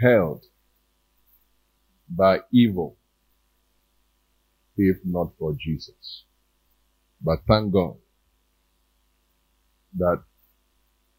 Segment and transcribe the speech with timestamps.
[0.00, 0.44] held
[2.08, 2.96] by evil
[4.76, 6.24] if not for Jesus.
[7.20, 7.96] But thank God
[9.96, 10.22] that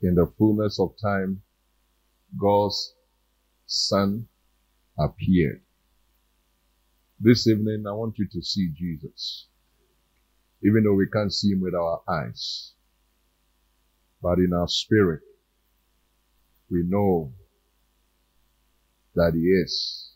[0.02, 1.42] in the fullness of time,
[2.38, 2.94] God's
[3.66, 4.28] Son
[5.00, 5.62] appeared.
[7.20, 9.48] This evening, I want you to see Jesus.
[10.64, 12.74] Even though we can't see him with our eyes,
[14.22, 15.22] but in our spirit,
[16.70, 17.32] we know
[19.16, 20.12] that he is,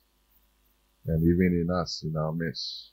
[1.06, 2.92] and even in us, in our midst.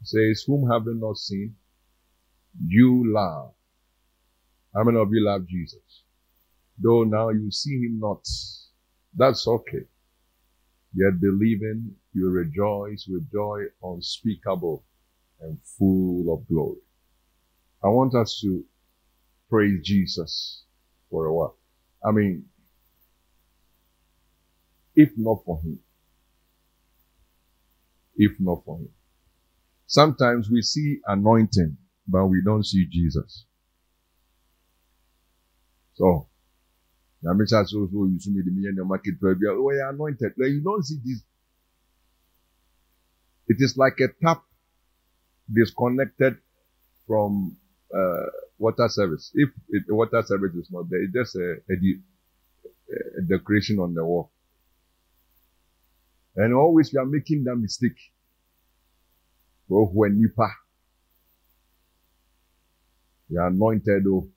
[0.00, 1.54] He says, whom have you not seen?
[2.66, 3.52] You love.
[4.74, 6.04] How many of you love Jesus?
[6.78, 8.26] Though now you see him not,
[9.14, 9.84] that's okay.
[10.94, 14.82] Yet believing, you rejoice with joy unspeakable
[15.40, 16.80] and full of glory.
[17.84, 18.64] I want us to
[19.48, 20.64] praise Jesus
[21.10, 21.56] for a while.
[22.04, 22.44] I mean,
[24.94, 25.78] if not for him,
[28.16, 28.90] if not for him.
[29.86, 33.46] Sometimes we see anointing, but we don't see Jesus.
[35.94, 36.28] So,
[37.22, 40.32] you see me the million market you are anointed.
[40.38, 41.22] You don't see this.
[43.48, 44.42] It is like a tap
[45.52, 46.36] disconnected
[47.06, 47.56] from
[47.94, 48.26] uh,
[48.58, 49.32] water service.
[49.34, 52.16] If it, water service is not there, it's just a, a,
[53.18, 54.32] a decoration on the wall.
[56.36, 57.98] And always we are making that mistake.
[59.70, 60.48] Oh, when you nipa.
[63.28, 64.28] You are anointed, oh.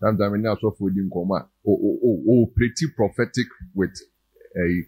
[0.00, 1.46] Sometimes we now so for nkoma.
[1.66, 3.94] Oh, oh, oh, oh, pretty prophetic with
[4.56, 4.86] eh, a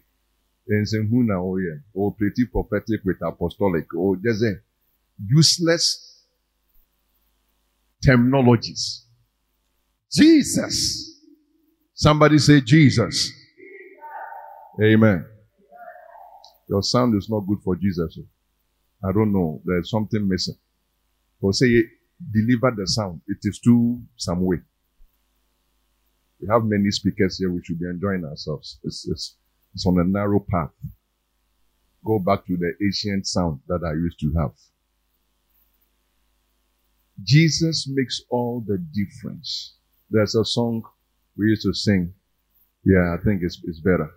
[0.71, 1.77] Ensenhuna, oh yeah.
[1.95, 3.85] Oh, pretty prophetic with apostolic.
[3.97, 4.53] Oh, there's a
[5.25, 6.23] useless
[8.05, 9.03] terminologies.
[10.11, 11.19] Jesus.
[11.93, 13.31] Somebody say Jesus.
[14.81, 15.25] Amen.
[16.69, 18.19] Your sound is not good for Jesus.
[19.03, 19.61] I don't know.
[19.65, 20.57] There's something missing.
[21.41, 21.83] Or say,
[22.31, 23.21] deliver the sound.
[23.27, 24.57] It is too some way.
[26.39, 27.51] We have many speakers here.
[27.51, 28.79] We should be enjoying ourselves.
[28.83, 29.35] It's, it's,
[29.73, 30.69] it's on a narrow path.
[32.05, 34.51] Go back to the ancient sound that I used to have.
[37.23, 39.75] Jesus makes all the difference.
[40.09, 40.83] There's a song
[41.37, 42.13] we used to sing.
[42.85, 44.09] Yeah, I think it's, it's better.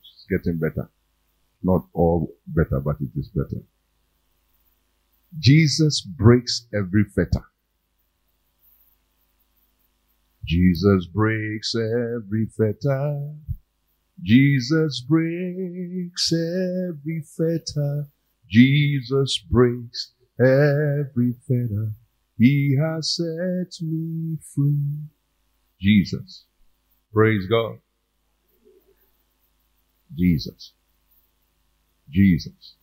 [0.00, 0.90] It's getting better.
[1.64, 3.62] Not all better, but it is better.
[5.38, 7.46] Jesus breaks every fetter.
[10.46, 13.34] Jesus breaks every fetter.
[14.22, 18.08] Jesus breaks every fetter.
[18.48, 21.92] Jesus breaks every fetter.
[22.38, 25.08] He has set me free.
[25.80, 26.44] Jesus.
[27.12, 27.78] Praise God.
[30.14, 30.72] Jesus.
[32.14, 32.76] Jesus.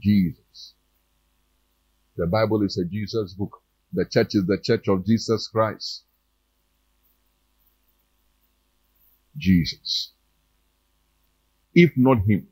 [0.00, 0.74] Jesus.
[2.16, 3.60] The Bible is a Jesus book.
[3.92, 6.04] The church is the church of Jesus Christ.
[9.36, 10.12] Jesus.
[11.74, 12.48] If not him.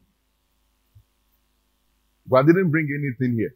[2.31, 3.55] God didn't bring anything here.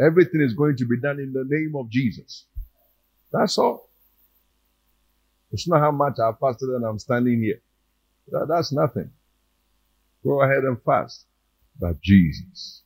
[0.00, 2.46] Everything is going to be done in the name of Jesus.
[3.32, 3.90] That's all.
[5.52, 7.60] It's not how much I've fasted and I'm standing here.
[8.28, 9.10] That, that's nothing.
[10.24, 11.26] Go ahead and fast.
[11.78, 12.82] But Jesus.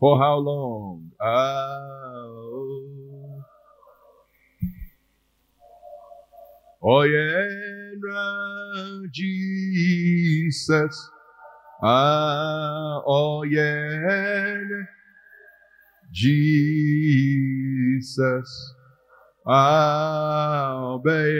[0.00, 1.12] For how long?
[1.18, 2.13] Oh,
[6.84, 7.48] oh yeah,
[9.12, 11.10] Jesus.
[11.82, 14.60] Ah, oh yeah,
[16.12, 16.74] Jesus.
[19.46, 21.32] Ah, obey.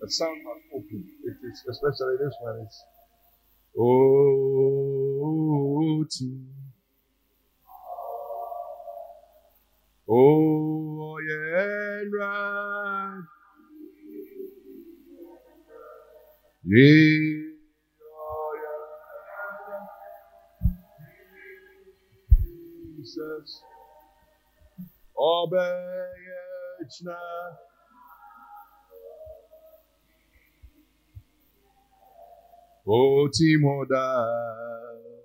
[0.00, 1.06] The sound has opened.
[1.24, 2.60] It is especially this one.
[2.64, 2.84] It's
[3.78, 4.94] oh,
[10.06, 13.22] Oh, yeah, right.
[22.98, 23.62] Jesus.
[32.86, 35.23] O Timoda.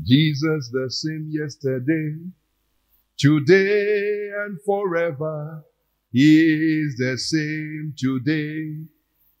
[0.00, 2.16] Jesus the same yesterday,
[3.18, 5.64] today and forever.
[6.10, 8.86] He is the same today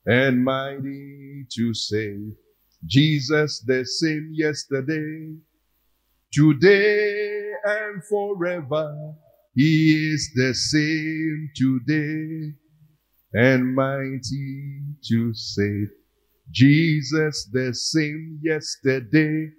[0.06, 2.34] and mighty to save.
[2.84, 5.36] Jesus the same yesterday,
[6.32, 9.14] today and forever.
[9.54, 12.54] He is the same today
[13.34, 15.88] and mighty to save.
[16.50, 19.50] Jesus the same yesterday,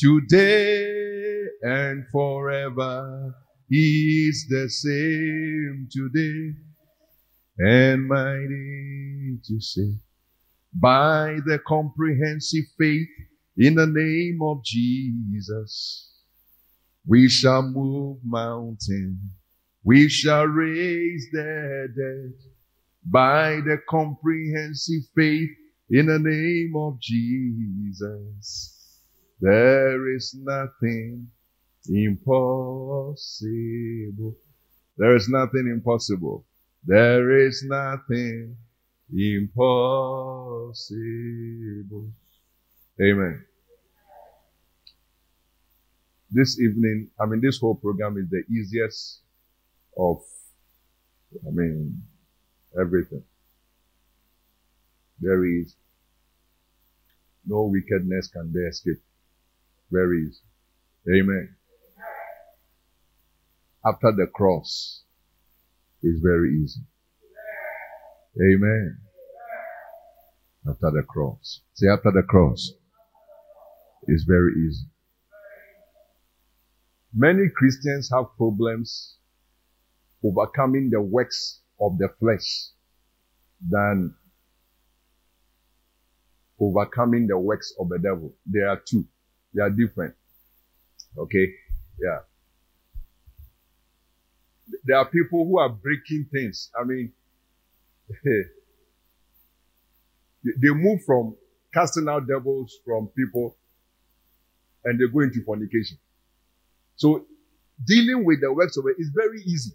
[0.00, 3.34] today and forever.
[3.68, 6.54] He is the same today
[7.58, 9.98] and mighty to save.
[10.72, 13.08] By the comprehensive faith
[13.58, 16.10] in the name of Jesus,
[17.06, 19.18] we shall move mountains.
[19.84, 22.32] We shall raise the dead.
[23.04, 25.50] By the comprehensive faith
[25.90, 28.79] in the name of Jesus,
[29.40, 31.30] there is nothing
[31.88, 33.16] impossible.
[34.96, 36.44] There is nothing impossible.
[36.84, 38.56] There is nothing
[39.12, 40.74] impossible.
[43.02, 43.44] Amen.
[46.30, 49.22] This evening, I mean, this whole program is the easiest
[49.98, 50.22] of,
[51.46, 52.02] I mean,
[52.78, 53.24] everything.
[55.18, 55.74] There is.
[57.46, 59.02] No wickedness can dare escape.
[59.90, 60.42] Very easy.
[61.08, 61.56] Amen.
[63.84, 65.02] After the cross
[66.02, 66.80] is very easy.
[68.36, 68.98] Amen.
[70.68, 71.62] After the cross.
[71.74, 72.72] Say after the cross
[74.06, 74.86] is very easy.
[77.14, 79.16] Many Christians have problems
[80.24, 82.68] overcoming the works of the flesh
[83.68, 84.14] than
[86.60, 88.32] overcoming the works of the devil.
[88.46, 89.06] There are two.
[89.54, 90.14] They are different.
[91.16, 91.52] Okay?
[92.00, 92.18] Yeah.
[94.84, 96.70] There are people who are breaking things.
[96.78, 97.12] I mean,
[100.44, 101.36] they move from
[101.74, 103.56] casting out devils from people
[104.84, 105.98] and they go into fornication.
[106.96, 107.26] So
[107.86, 109.72] dealing with the works of it is very easy.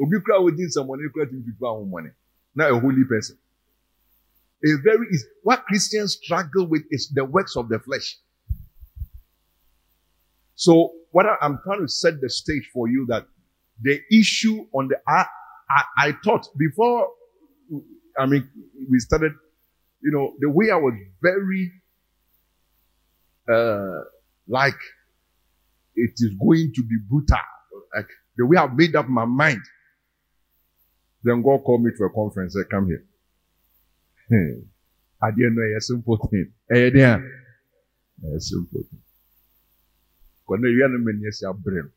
[0.00, 2.10] Obi kura within someone kura to people money.
[2.54, 3.38] Not a holy person.
[4.62, 5.26] It's very easy.
[5.42, 8.18] What Christians struggle with is the works of the flesh.
[10.54, 13.26] So what I, am trying to set the stage for you that
[13.82, 15.26] the issue on the I,
[15.68, 17.08] I, I thought before
[18.18, 18.48] I mean
[18.90, 19.32] we started,
[20.02, 21.72] you know, the way I was very
[23.48, 24.04] uh
[24.48, 24.78] like
[25.94, 27.38] it is going to be brutal.
[27.94, 29.62] Like the way I've made up my mind.
[31.22, 32.54] Then God called me to a conference.
[32.54, 33.04] Said, "Come here."
[34.28, 34.60] Hmm.
[35.22, 36.52] I didn't know a simple thing.
[36.70, 39.02] A simple thing.
[40.48, 41.90] Kɔnɔ wia no many esi abere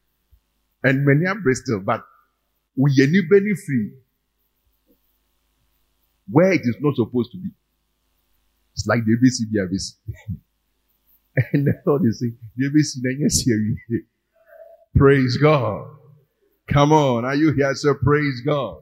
[0.84, 2.04] and many abere still but
[2.76, 3.92] we ni beni free
[6.32, 7.50] where it is not supposed to be.
[8.74, 9.96] It's like the ABC be ABC.
[11.54, 14.06] and the Lord is saying, the ABC.
[14.96, 15.88] Praise God.
[16.68, 17.74] Come on, are you here?
[17.76, 18.82] So praise God.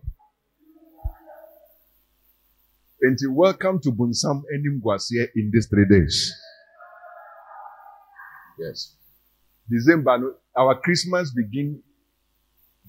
[3.00, 6.34] And welcome to Bunsam Enim Gwasie in these three days.
[8.58, 8.96] Yes.
[9.70, 11.84] December, our Christmas begin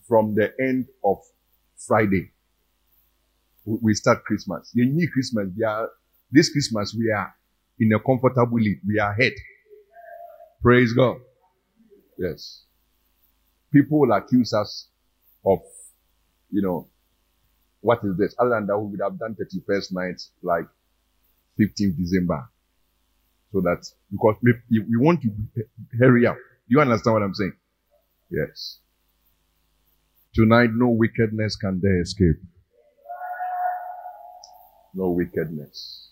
[0.06, 1.18] from the end of
[1.86, 2.30] Friday.
[3.66, 4.70] We start Christmas.
[4.72, 5.50] You need Christmas.
[5.54, 5.90] We are,
[6.32, 7.34] this Christmas, we are
[7.78, 8.80] in a comfortable lead.
[8.88, 9.34] We are ahead.
[10.62, 11.18] Praise God.
[12.18, 12.64] Yes.
[13.70, 14.88] People will accuse us
[15.44, 15.58] of,
[16.50, 16.88] you know,
[17.80, 18.34] what is this?
[18.38, 20.66] Other than that, we would have done 31st night, like
[21.60, 22.48] 15th December.
[23.52, 25.30] So that, because we, we want to
[25.98, 26.36] hurry up.
[26.66, 27.54] You understand what I'm saying?
[28.30, 28.80] Yes.
[30.34, 32.36] Tonight, no wickedness can dare escape.
[34.94, 36.10] No wickedness.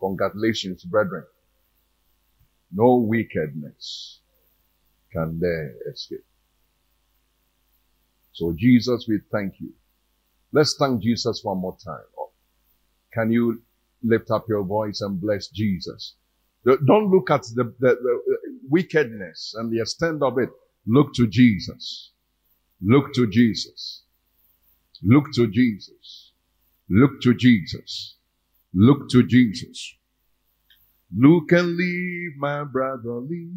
[0.00, 1.24] Congratulations, brethren.
[2.72, 4.20] No wickedness
[5.12, 6.24] can dare escape.
[8.32, 9.72] So, Jesus, we thank you.
[10.52, 12.04] Let's thank Jesus one more time.
[12.18, 12.30] Oh,
[13.12, 13.62] can you
[14.02, 16.14] lift up your voice and bless Jesus.
[16.64, 18.20] Don't look at the, the, the
[18.68, 20.50] wickedness and the extent of it.
[20.86, 22.12] Look to Jesus.
[22.80, 24.02] Look to Jesus.
[25.02, 26.32] Look to Jesus.
[26.88, 28.16] Look to Jesus.
[28.74, 29.96] Look to Jesus.
[31.16, 33.52] Look and leave, my brother, leave.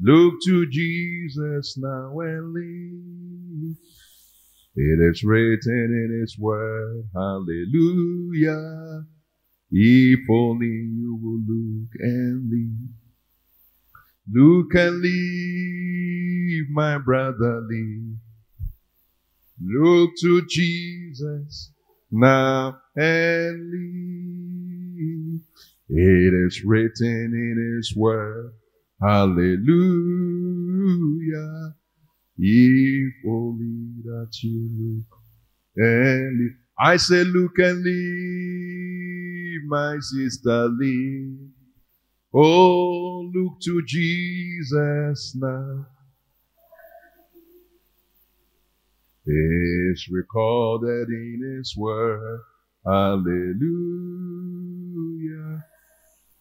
[0.00, 3.76] Look to Jesus now and leave.
[4.76, 9.04] It is written in His word, hallelujah.
[9.70, 12.90] If only you will look and leave.
[14.32, 18.16] Look and leave, my brother, leave.
[19.60, 21.70] Look to Jesus
[22.10, 25.40] now and leave.
[25.88, 28.54] It is written in His word,
[29.00, 29.74] hallelujah.
[32.36, 35.18] If only that you look
[35.76, 36.56] and leave.
[36.78, 41.50] I say, look and leave, my sister, leave.
[42.34, 45.86] Oh, look to Jesus now.
[49.24, 52.40] It's recorded in His word.
[52.84, 53.54] Hallelujah.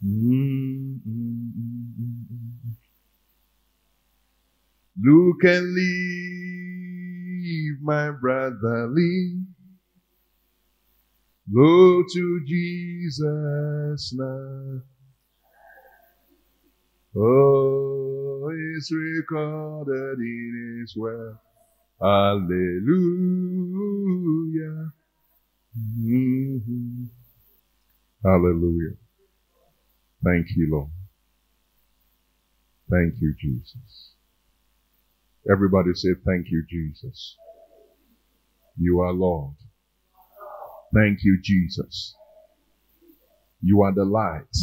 [0.04, 1.73] Mm-hmm.
[5.02, 9.46] Look and leave, my brother, leave.
[11.54, 14.82] Go to Jesus now.
[17.16, 21.38] Oh, it's recorded in His word.
[22.02, 22.52] Hallelujah.
[25.78, 27.06] Mm-hmm.
[28.24, 28.96] Hallelujah.
[30.24, 30.90] Thank you, Lord.
[32.90, 34.13] Thank you, Jesus.
[35.52, 37.38] Everybody say, Thank you, Jesus.
[38.78, 39.56] You are Lord.
[40.94, 42.16] Thank you, Jesus.
[43.62, 44.56] You are the light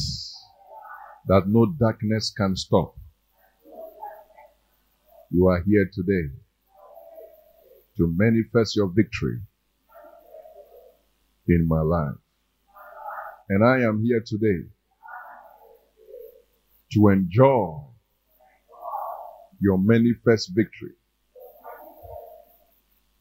[1.27, 2.95] that no darkness can stop.
[5.31, 6.35] You are here today
[7.97, 9.41] to manifest your victory
[11.49, 12.17] in my life.
[13.49, 14.69] And I am here today
[16.93, 17.90] to enjoy
[19.61, 20.95] your manifest victory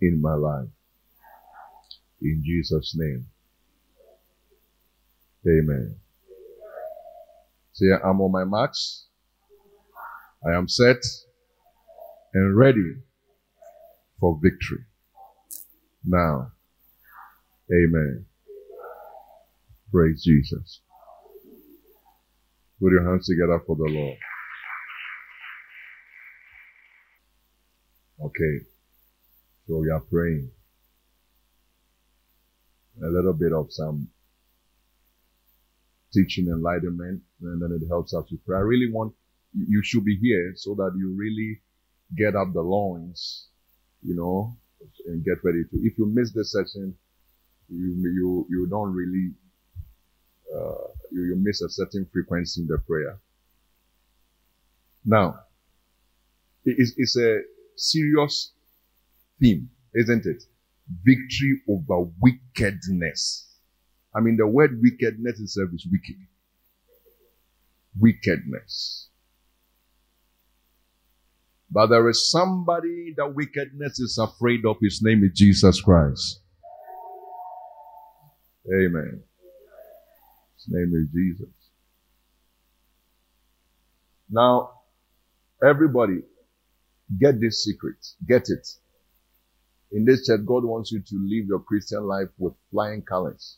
[0.01, 0.67] in my life.
[2.21, 3.25] In Jesus' name.
[5.47, 5.95] Amen.
[7.73, 9.07] Say, I'm on my marks.
[10.45, 10.97] I am set
[12.33, 12.95] and ready
[14.19, 14.85] for victory.
[16.05, 16.51] Now,
[17.71, 18.25] amen.
[19.91, 20.81] Praise Jesus.
[22.81, 24.17] Put your hands together for the Lord.
[28.21, 28.65] Okay.
[29.67, 30.51] So we are praying.
[33.01, 34.09] A little bit of some
[36.11, 38.57] teaching enlightenment, and then it helps us to pray.
[38.57, 39.13] I really want,
[39.53, 41.61] you should be here so that you really
[42.17, 43.47] get up the loins,
[44.01, 44.57] you know,
[45.05, 45.77] and get ready to.
[45.77, 46.95] If you miss this session,
[47.69, 49.31] you, you, you don't really,
[50.53, 53.19] uh, you, you miss a certain frequency in the prayer.
[55.05, 55.41] Now,
[56.65, 57.41] it's, it's a
[57.79, 58.53] serious
[59.39, 60.43] theme, isn't it?
[61.03, 63.47] Victory over wickedness.
[64.15, 66.15] I mean, the word wickedness itself is wicked.
[67.99, 69.09] Wickedness.
[71.71, 74.77] But there is somebody that wickedness is afraid of.
[74.81, 76.41] His name is Jesus Christ.
[78.67, 79.21] Amen.
[80.55, 81.53] His name is Jesus.
[84.29, 84.71] Now,
[85.63, 86.21] everybody,
[87.17, 87.97] get this secret.
[88.27, 88.67] Get it.
[89.91, 93.57] In this church, God wants you to live your Christian life with flying colors.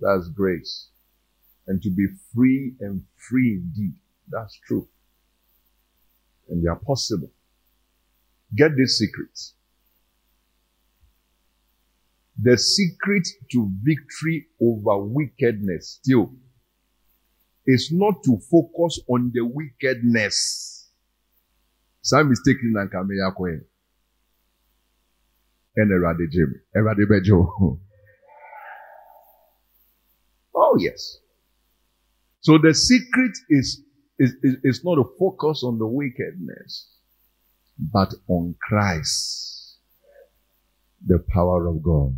[0.00, 0.88] That's grace.
[1.66, 3.94] And to be free and free indeed.
[4.30, 4.88] That's true.
[6.48, 7.30] And they are possible.
[8.56, 9.38] Get this secret.
[12.40, 16.32] The secret to victory over wickedness still
[17.66, 20.77] is not to focus on the wickedness.
[22.02, 23.60] Some mistaken and kamea kwe.
[25.76, 26.54] And erade jim.
[26.76, 27.80] Erade bejo.
[30.60, 31.18] Oh yes.
[32.40, 33.80] So the secret is,
[34.18, 36.88] is, is, is not to focus on the wickedness
[37.78, 39.76] but on Christ,
[41.06, 42.16] the power of God.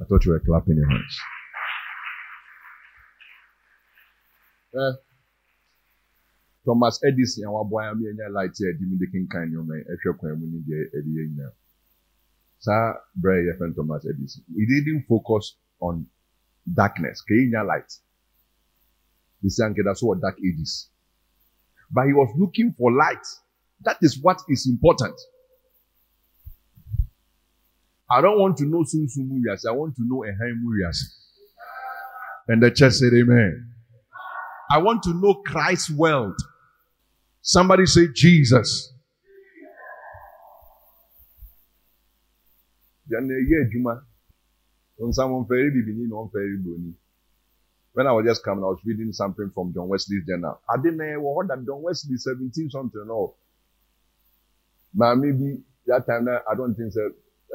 [0.00, 1.18] I thought you were clapping your hands.
[4.74, 5.03] Eh,
[6.64, 10.16] Thomas Edison àwọn aboa mi ẹ̀yà light ẹ̀ di mi de kankan ní ọmọ ẹ̀hwẹ́
[10.18, 11.52] kwan mu ní deɛ ẹ̀di yẹn nyinaa.
[12.64, 14.42] Saa brɛ yɛ fɛn Thomas Edison.
[14.56, 15.44] He didn't focus
[15.80, 16.06] on
[16.80, 17.20] darkness.
[17.28, 17.90] Kenya light.
[19.42, 20.88] This young kid, that's what dark ages.
[21.90, 23.26] But he was looking for light.
[23.82, 25.20] That is what is important.
[28.10, 29.66] I don't want to know Sunsun Murias.
[29.68, 30.98] I want to know Ehaim Murias.
[32.48, 33.72] And the church said, Amen.
[34.70, 36.34] I want to know Christ's world.
[37.46, 38.90] Somebody say Jesus.
[43.06, 43.28] When
[48.06, 50.58] I was just coming, I was reading something from John Wesley's journal.
[50.70, 53.34] I didn't know that John Wesley 17 something or
[54.94, 57.10] but maybe that time I don't think so,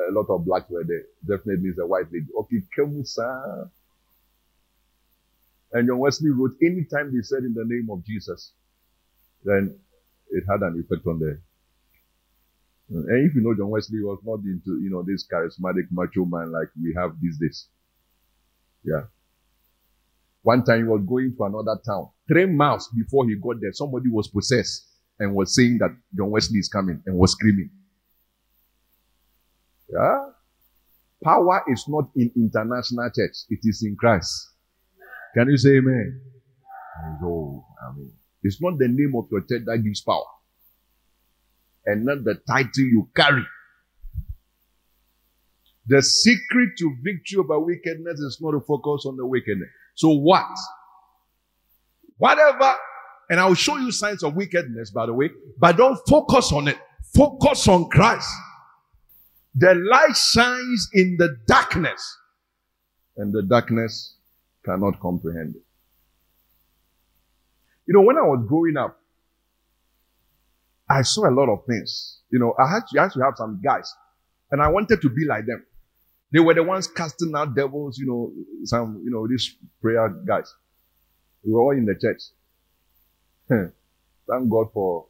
[0.07, 1.05] a lot of blacks were there.
[1.27, 2.27] Definitely it's a white lady.
[2.41, 3.71] Okay, Kemusa.
[5.73, 8.53] And John Wesley wrote, anytime they said in the name of Jesus,
[9.43, 9.79] then
[10.31, 11.41] it had an effect on them.
[12.89, 16.51] And if you know John Wesley was not into, you know, this charismatic macho man
[16.51, 17.67] like we have these days.
[18.83, 19.03] Yeah.
[20.41, 22.09] One time he was going to another town.
[22.27, 24.87] Three miles before he got there, somebody was possessed
[25.19, 27.69] and was saying that John Wesley is coming and was screaming.
[29.91, 30.29] Yeah.
[31.23, 33.35] Power is not in international church.
[33.49, 34.49] It is in Christ.
[35.35, 36.21] Can you say amen?
[37.21, 38.11] Oh, I mean,
[38.43, 40.23] it's not the name of your church that gives power.
[41.85, 43.43] And not the title you carry.
[45.87, 49.69] The secret to victory over wickedness is not to focus on the wickedness.
[49.95, 50.45] So what?
[52.17, 52.75] Whatever,
[53.29, 56.77] and I'll show you signs of wickedness, by the way, but don't focus on it.
[57.15, 58.29] Focus on Christ.
[59.55, 62.17] The light shines in the darkness,
[63.17, 64.15] and the darkness
[64.63, 65.63] cannot comprehend it.
[67.89, 69.01] You know, when I was growing up,
[70.87, 72.19] I saw a lot of things.
[72.29, 73.91] You know, I had to, I had to have some guys,
[74.51, 75.65] and I wanted to be like them.
[76.31, 78.31] They were the ones casting out devils, you know,
[78.65, 80.53] some, you know, these prayer guys.
[81.43, 82.21] We were all in the church.
[83.47, 83.73] Hmm.
[84.29, 85.07] Thank God for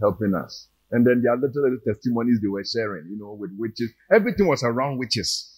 [0.00, 0.66] helping us.
[0.90, 1.52] And then the other
[1.86, 3.92] testimonies they were sharing, you know, with witches.
[4.10, 5.55] Everything was around witches.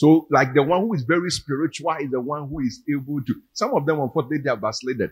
[0.00, 3.34] So, like the one who is very spiritual is the one who is able to.
[3.52, 5.10] Some of them, unfortunately, they are backslided.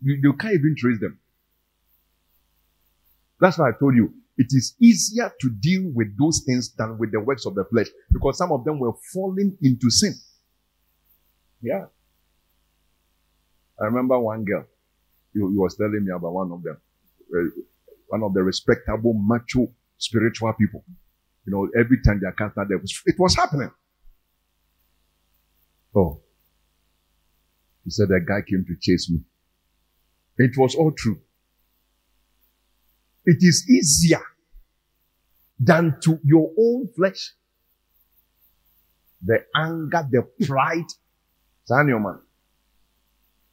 [0.00, 1.18] You, you can't even trace them.
[3.38, 7.12] That's why I told you it is easier to deal with those things than with
[7.12, 10.14] the works of the flesh because some of them were falling into sin.
[11.60, 11.84] Yeah.
[13.78, 14.64] I remember one girl,
[15.34, 16.78] he, he was telling me about one of them,
[17.36, 17.50] uh,
[18.08, 20.82] one of the respectable, macho, spiritual people.
[21.44, 23.70] You know, every time they are cast out, it was happening.
[25.94, 26.20] Oh.
[27.84, 29.20] He said that guy came to chase me.
[30.38, 31.20] It was all true.
[33.24, 34.22] It is easier
[35.58, 37.34] than to your own flesh.
[39.22, 40.86] The anger, the pride.
[41.68, 42.18] Daniel man.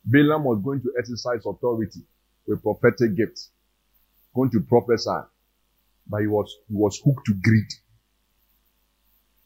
[0.06, 2.02] Balaam was going to exercise authority
[2.48, 3.52] with prophetic gifts,
[4.34, 5.28] going to prophesy,
[6.08, 7.68] but he was, he was hooked to greed.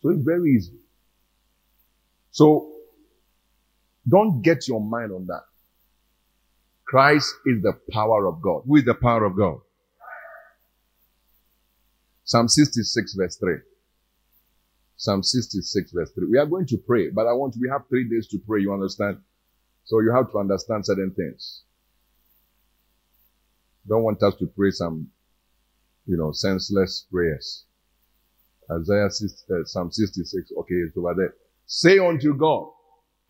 [0.01, 0.77] So it's very easy.
[2.31, 2.72] So
[4.07, 5.43] don't get your mind on that.
[6.85, 8.63] Christ is the power of God.
[8.67, 9.59] Who is the power of God?
[12.25, 13.55] Psalm 66 verse 3.
[14.95, 16.27] Psalm 66 verse 3.
[16.31, 18.73] We are going to pray, but I want, we have three days to pray, you
[18.73, 19.17] understand?
[19.85, 21.63] So you have to understand certain things.
[23.87, 25.09] Don't want us to pray some,
[26.05, 27.65] you know, senseless prayers.
[28.71, 31.33] Isaiah 6, uh, Psalm 66, okay, it's over there.
[31.65, 32.69] Say unto God,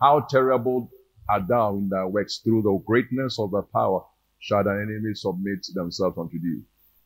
[0.03, 0.91] how terrible
[1.29, 4.01] art thou in thy works through the greatness of the power
[4.39, 6.61] shall thy enemies submit themselves unto thee.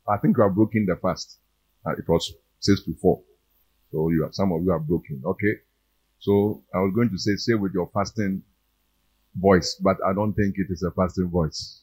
[0.09, 1.37] I think you are broken the fast.
[1.85, 3.21] Uh, it was six to four.
[3.91, 5.21] So you are, some of you are broken.
[5.23, 5.53] Okay.
[6.19, 8.41] So I was going to say, say with your fasting
[9.35, 11.81] voice, but I don't think it is a fasting voice.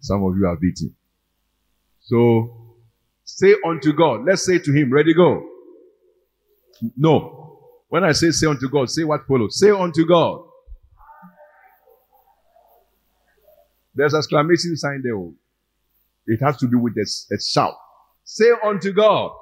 [0.00, 0.94] Some of you are beating.
[2.00, 2.74] So
[3.24, 4.24] say unto God.
[4.26, 5.46] Let's say to him, ready go.
[6.96, 7.39] No.
[7.90, 9.58] When I say say unto God, say what follows.
[9.58, 10.44] Say unto God.
[13.94, 15.16] There's exclamation sign there.
[15.16, 15.34] Oh.
[16.26, 17.74] It has to do with a, a shout.
[18.22, 19.32] Say unto God.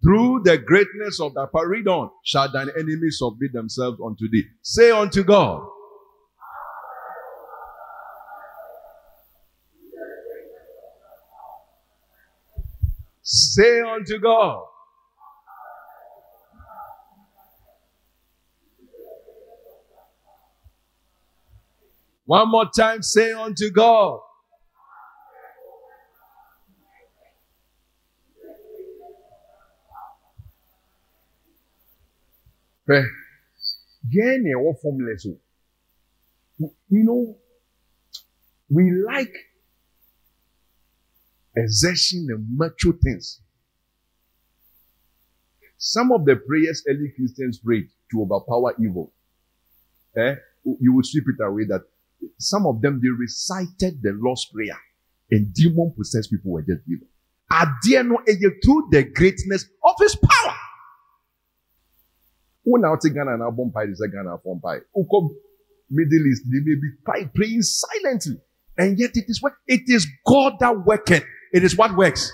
[0.00, 4.44] Through the greatness of thy power, read on, shall thine enemies submit themselves unto thee.
[4.62, 5.66] Say unto God.
[13.28, 14.62] Say unto God,
[22.26, 24.20] One more time, say unto God.
[32.84, 33.08] Prayer.
[34.04, 35.24] Again, what formless.
[36.58, 37.36] You know,
[38.70, 39.32] we like
[41.56, 43.40] exertion and macho things.
[45.78, 49.12] Some of the prayers early Christians prayed to overpower evil,
[50.16, 51.82] eh, you will sweep it away that
[52.38, 54.78] some of them they recited the Lord's Prayer
[55.30, 57.08] and demon possessed people were just given.
[57.50, 60.54] Adeɛ no ɛyɛ through the greatness of his power.
[62.64, 64.80] When I wote Ghana na abɔ mpae de sɛ Ghana afɔ mpae.
[64.96, 65.30] Wokɔ
[65.90, 68.40] Middle East they may be praying silently
[68.76, 71.24] and yet it is what it is God that worketh.
[71.56, 72.30] It is what works.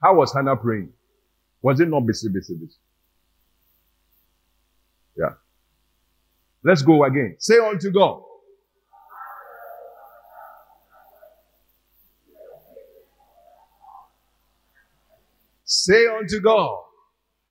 [0.00, 0.92] How was Hannah praying?
[1.62, 2.76] Was it not busy, busy, busy?
[5.16, 5.30] Yeah.
[6.62, 7.34] Let's go again.
[7.40, 8.22] Say unto God.
[15.64, 16.84] Say unto God,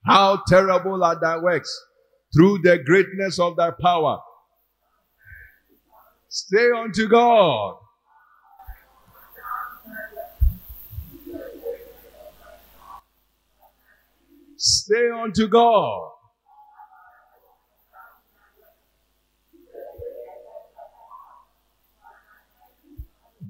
[0.05, 1.77] how terrible are thy works
[2.33, 4.19] through the greatness of thy power.
[6.29, 7.82] Say unto God,
[14.65, 16.09] Say unto God,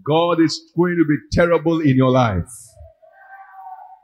[0.03, 2.49] God is going to be terrible in your life.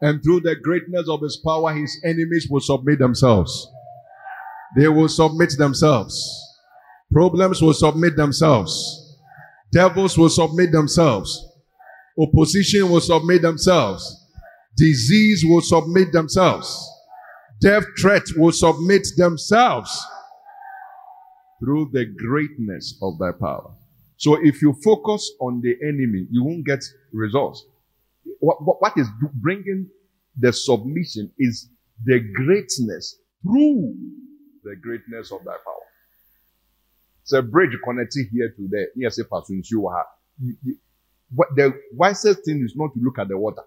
[0.04, 3.68] And through the greatness of his power, his enemies will submit themselves.
[4.78, 6.16] They will submit themselves.
[7.12, 9.18] Problems will submit themselves.
[9.74, 11.44] Devils will submit themselves.
[12.20, 14.28] Opposition will submit themselves.
[14.78, 16.98] Disease will submit themselves.
[17.62, 20.06] Death threat will submit themselves
[21.60, 23.72] through the greatness of thy power.
[24.18, 27.66] So if you focus on the enemy, you won't get results.
[28.40, 29.90] What, what, what is bringing
[30.38, 31.70] the submission is
[32.06, 33.96] the greatness through
[34.64, 35.86] the greatness of thy power.
[37.24, 38.88] It's a bridge connecting here to there.
[38.96, 39.46] Yes, if What
[41.56, 43.64] the wisest thing is not to look at the water.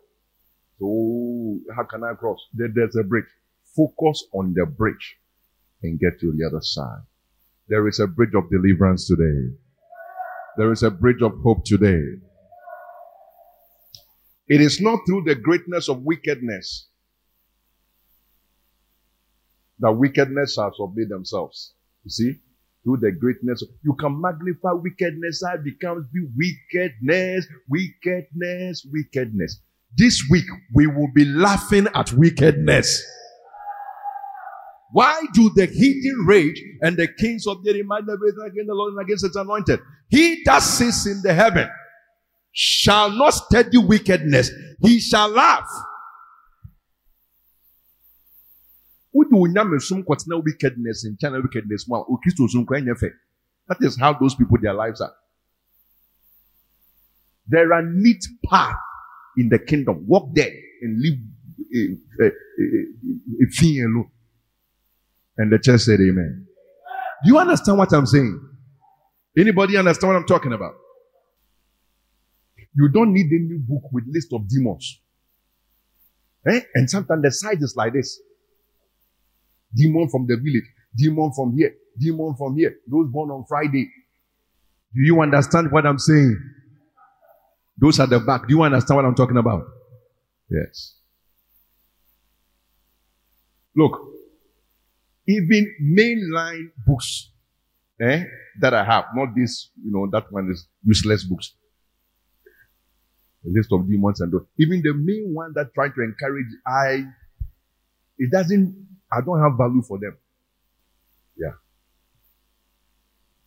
[0.78, 2.38] So how can I cross?
[2.55, 3.26] There, there's a bridge.
[3.74, 5.16] Focus on the bridge
[5.82, 7.02] and get to the other side.
[7.68, 9.54] There is a bridge of deliverance today.
[10.56, 12.02] There is a bridge of hope today.
[14.48, 16.88] It is not through the greatness of wickedness
[19.82, 21.74] that wickedness shall submit themselves.
[22.04, 22.32] You see?
[22.85, 29.61] Through the greatness, you can magnify wickedness, I becomes be wickedness, wickedness, wickedness.
[29.96, 33.04] This week we will be laughing at wickedness.
[34.92, 38.92] Why do the heathen rage and the kings of the remind everything against the Lord
[38.92, 39.81] and against his anointed?
[40.09, 41.68] He that sits in the heaven
[42.52, 44.50] shall not study wickedness.
[44.83, 45.66] He shall laugh.
[49.12, 51.05] wickedness wickedness
[53.68, 55.12] That is how those people their lives are.
[57.46, 58.78] There are neat paths
[59.37, 60.07] in the kingdom.
[60.07, 60.52] Walk there
[60.83, 61.18] and live
[61.74, 62.31] a, a, a,
[63.42, 64.12] a,
[65.38, 66.47] and the church said, Amen.
[67.25, 68.40] Do you understand what I'm saying?
[69.37, 70.75] Anybody understand what I'm talking about?
[72.75, 75.01] You don't need any book with list of demons.
[76.49, 76.61] Eh?
[76.75, 78.21] And sometimes the side is like this.
[79.75, 80.64] Demon from the village,
[80.97, 83.90] demon from here, demon from here, those born on Friday.
[84.95, 86.37] Do you understand what I'm saying?
[87.79, 88.47] Those at the back.
[88.49, 89.64] Do you understand what I'm talking about?
[90.51, 90.97] Yes.
[93.75, 94.12] Look,
[95.26, 97.30] even mainline books
[98.00, 98.24] eh,
[98.61, 101.54] that I have, not this, you know, that one is useless books.
[103.44, 104.46] A list of demons and those.
[104.58, 107.04] Even the main one that trying to encourage, I,
[108.18, 110.16] it doesn't, I don't have value for them.
[111.37, 111.52] Yeah.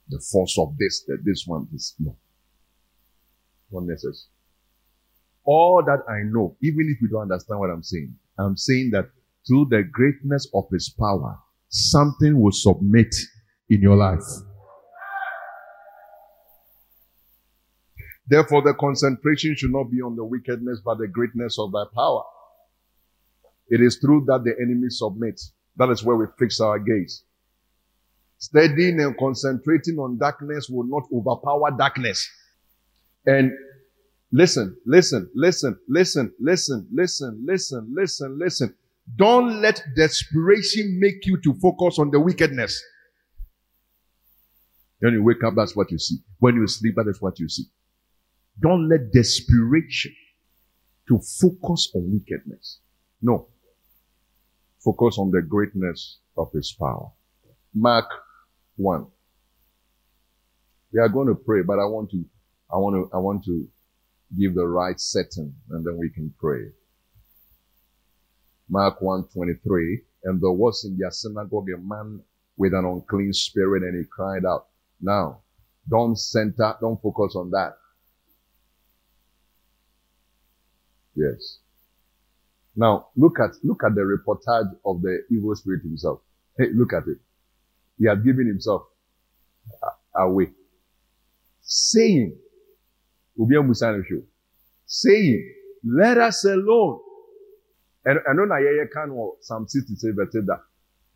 [0.10, 2.16] The force of this, that this one is no.
[3.72, 4.32] Not necessary.
[5.46, 9.10] All that I know, even if you don't understand what I'm saying, I'm saying that
[9.48, 11.40] through the greatness of his power,
[11.76, 13.14] something will submit
[13.70, 14.24] in your life.
[18.28, 22.24] Therefore, the concentration should not be on the wickedness, but the greatness of thy power.
[23.68, 25.52] It is through that the enemy submits.
[25.76, 27.24] That is where we fix our gaze.
[28.38, 32.28] Studying and concentrating on darkness will not overpower darkness.
[33.26, 33.52] And
[34.32, 38.76] listen, listen, listen, listen, listen, listen, listen, listen, listen.
[39.14, 42.82] Don't let desperation make you to focus on the wickedness.
[45.00, 46.18] When you wake up, that's what you see.
[46.40, 47.66] When you sleep, that is what you see.
[48.60, 50.16] Don't let desperation
[51.08, 52.80] to focus on wickedness.
[53.22, 53.50] No.
[54.84, 57.12] Focus on the greatness of his power.
[57.74, 58.10] Mark
[58.78, 59.06] 1.
[60.94, 62.26] We are going to pray, but I want to,
[62.74, 63.68] I want to, I want to
[64.40, 66.72] give the right setting and then we can pray.
[68.70, 72.22] Mark 1:23, and there was in their synagogue a man
[72.58, 74.68] with an unclean spirit, and he cried out.
[75.02, 75.42] Now,
[75.90, 77.78] don't center, don't focus on that.
[81.16, 81.60] Yes.
[82.76, 86.22] Now, look at, look at the reportage of the evil spirit himself.
[86.58, 87.18] Hey, look at it.
[87.98, 88.84] He had given himself
[90.16, 90.52] away.
[91.62, 92.38] Saying,
[94.86, 97.00] saying, let us alone.
[98.06, 99.10] And I know Nayaya can
[99.42, 100.60] Psalm 67 that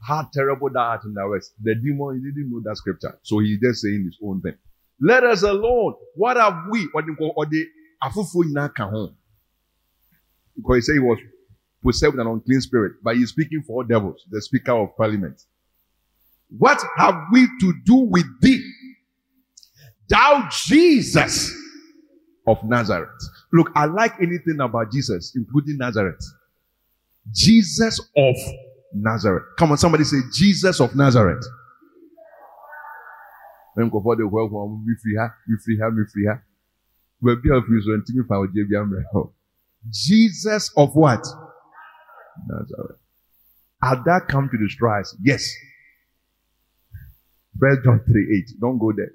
[0.01, 1.53] how terrible that heart in the west.
[1.61, 3.19] The demon, he didn't know that scripture.
[3.23, 4.55] So he's just saying his own thing.
[4.99, 5.95] Let us alone.
[6.15, 6.87] What have we?
[6.91, 7.65] What the
[8.03, 9.15] afufu ina home?
[10.55, 11.19] Because he said he was
[11.83, 15.41] possessed with an unclean spirit, but he's speaking for all devils, the speaker of parliament.
[16.57, 18.63] What have we to do with thee?
[20.09, 21.53] Thou Jesus
[22.47, 23.09] of Nazareth.
[23.53, 26.19] Look, I like anything about Jesus, including Nazareth.
[27.33, 28.35] Jesus of
[28.93, 29.43] Nazareth.
[29.57, 31.43] Come on, somebody say Jesus of Nazareth.
[39.91, 41.25] Jesus of what?
[42.47, 42.97] Nazareth.
[43.81, 45.15] Had that come to destroy us?
[45.23, 45.49] Yes.
[47.59, 48.59] First John 3 8.
[48.59, 49.11] Don't go there.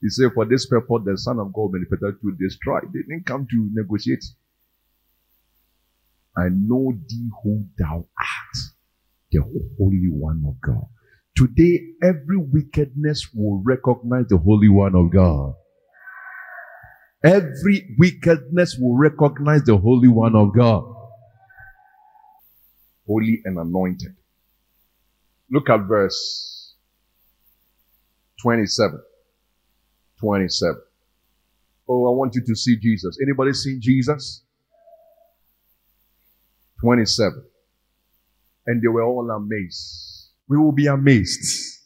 [0.00, 2.80] He said, For this purpose the Son of God manifested to destroy.
[2.92, 4.24] They didn't come to negotiate.
[6.36, 8.56] I know thee who thou art,
[9.30, 9.42] the
[9.78, 10.86] Holy One of God.
[11.36, 15.54] Today, every wickedness will recognize the Holy One of God.
[17.24, 20.84] Every wickedness will recognize the Holy One of God.
[23.06, 24.16] Holy and anointed.
[25.50, 26.74] Look at verse
[28.40, 29.00] 27.
[30.20, 30.76] 27.
[31.88, 33.18] Oh, I want you to see Jesus.
[33.22, 34.42] Anybody seen Jesus?
[36.82, 37.44] 27.
[38.66, 40.30] And they were all amazed.
[40.48, 41.80] We will be amazed.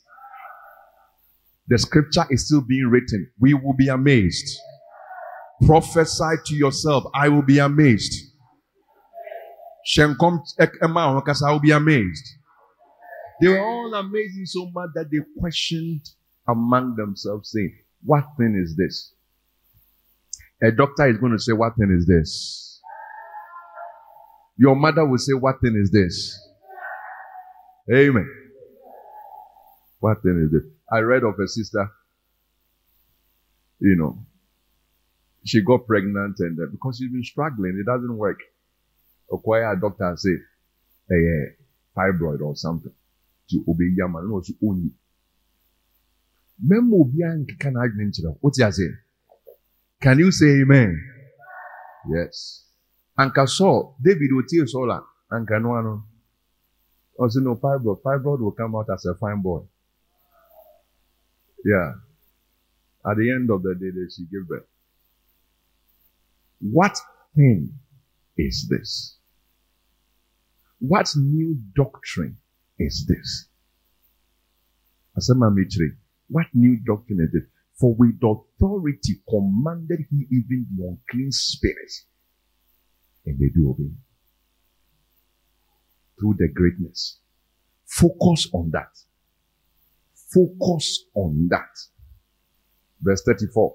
[1.69, 3.31] The scripture is still being written.
[3.39, 4.59] We will be amazed.
[5.65, 7.05] Prophesy to yourself.
[7.15, 8.15] I will be amazed.
[9.99, 10.07] I
[11.53, 12.25] will be amazed.
[13.41, 16.09] They were all amazing so much that they questioned
[16.49, 19.13] among themselves, saying, What thing is this?
[20.63, 22.76] A doctor is going to say, What thing is this?
[24.59, 26.39] Your mother will say, What thing is this?
[27.93, 28.29] Amen.
[30.01, 30.71] What thing is this?
[30.93, 31.91] I read of a sister,
[33.81, 34.19] you know,
[35.45, 38.39] she got pregnant and uh, because she's been struggling, it doesn't work.
[39.33, 40.31] Acquire a doctor say,
[41.09, 41.45] hey, hey,
[41.97, 42.93] fibroid or something.
[43.51, 44.91] To obey Yaman, no, to only.
[46.61, 47.05] Memo
[47.61, 47.75] can
[48.41, 48.89] What's he say?
[50.01, 51.01] Can you say amen?
[52.11, 52.66] Yes.
[53.19, 56.05] Anka Saul, David otie Saul a anka no ano.
[57.19, 59.63] Ɔsi no fibroid, fibroid will come out as a fine boy.
[61.65, 61.95] Yeah.
[63.09, 64.67] At the end of the day, she gave birth.
[66.61, 66.99] What
[67.35, 67.79] thing
[68.37, 69.17] is this?
[70.79, 72.37] What new doctrine
[72.79, 73.49] is this?
[75.17, 75.93] Asema Mitri,
[76.29, 77.49] what new doctrine is it?
[77.79, 82.07] For with authority commanded he even the unclean spirits
[83.27, 83.91] and they do obey.
[86.19, 87.19] Through the greatness.
[87.87, 88.89] Focus on that.
[90.33, 91.69] Focus on that.
[93.01, 93.75] Verse 34.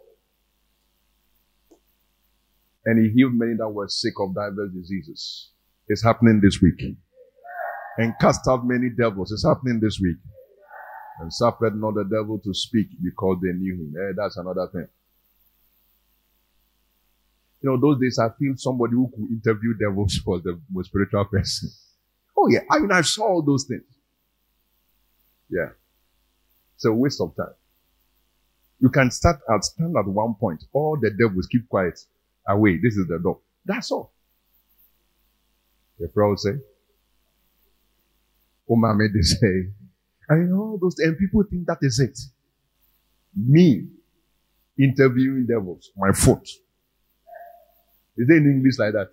[2.86, 5.52] And he healed many that were sick of diverse diseases.
[5.88, 6.82] It's happening this week.
[7.98, 9.32] And cast out many devils.
[9.32, 10.18] It's happening this week.
[11.20, 13.94] And suffered not the devil to speak because they knew him.
[13.96, 14.88] Eh, that's another thing.
[17.62, 21.26] You know, those days I feel somebody who could interview devils was the most spiritual
[21.26, 21.70] person.
[22.38, 23.84] Oh yeah, I mean I saw all those things.
[25.50, 25.70] Yeah.
[26.76, 27.54] It's a waste of time.
[28.80, 30.64] You can start at stand at one point.
[30.74, 32.00] All the devils keep quiet.
[32.48, 32.80] Away.
[32.82, 33.40] This is the door.
[33.64, 34.12] That's all.
[36.00, 36.54] The crowd say.
[38.68, 39.68] Oh, Oma made they say.
[40.30, 42.18] And all those and people think that is it.
[43.36, 43.86] Me
[44.80, 46.48] interviewing devils, my foot.
[48.22, 49.10] Is it in English like that?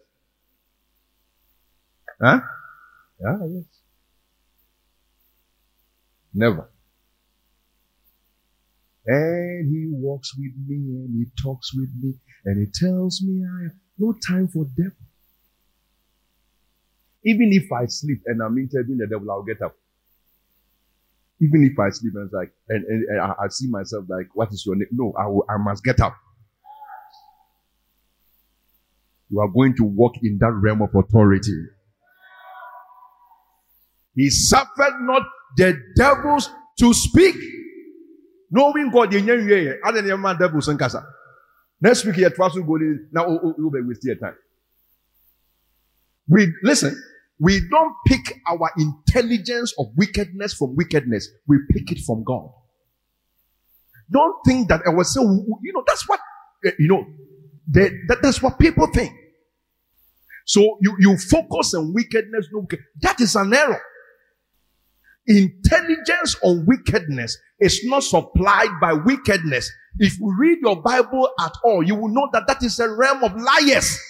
[2.21, 2.41] Huh?
[3.19, 3.65] Yeah, yes.
[6.35, 6.69] Never.
[9.07, 12.13] And he walks with me and he talks with me
[12.45, 14.93] and he tells me I have no time for devil.
[17.25, 19.75] Even if I sleep and I'm interviewing the devil, I'll get up.
[21.41, 24.53] Even if I sleep and like, and, and, and I, I see myself like, what
[24.53, 24.89] is your name?
[24.91, 26.15] No, I, will, I must get up.
[29.31, 31.53] You are going to walk in that realm of authority.
[34.15, 35.23] He suffered not
[35.57, 37.37] the devils to speak.
[38.51, 41.05] Knowing God, man devils and casa.
[41.81, 42.79] Next week, you trust go
[43.13, 43.29] now.
[43.57, 44.37] You'll be wasting your time.
[46.29, 47.01] We listen.
[47.39, 51.29] We don't pick our intelligence of wickedness from wickedness.
[51.47, 52.51] We pick it from God.
[54.11, 55.23] Don't think that I was so.
[55.23, 56.19] You know that's what
[56.65, 57.07] eh, you know.
[57.71, 59.13] That, that's what people think.
[60.49, 62.49] So you you focus on wickedness.
[62.51, 62.67] No,
[63.03, 63.83] that is an error.
[65.27, 69.71] Intelligence on wickedness is not supplied by wickedness.
[69.99, 73.25] If you read your Bible at all, you will know that that is a realm
[73.25, 74.01] of liars.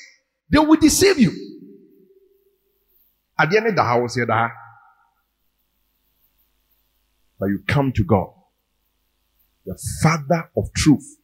[0.48, 1.33] They will deceive you.
[3.37, 4.53] At the end of the house, here, but
[7.46, 8.29] you come to God,
[9.66, 11.18] the Father of truth,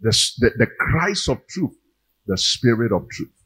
[0.00, 1.78] the, the, the Christ of truth,
[2.26, 3.39] the Spirit of truth.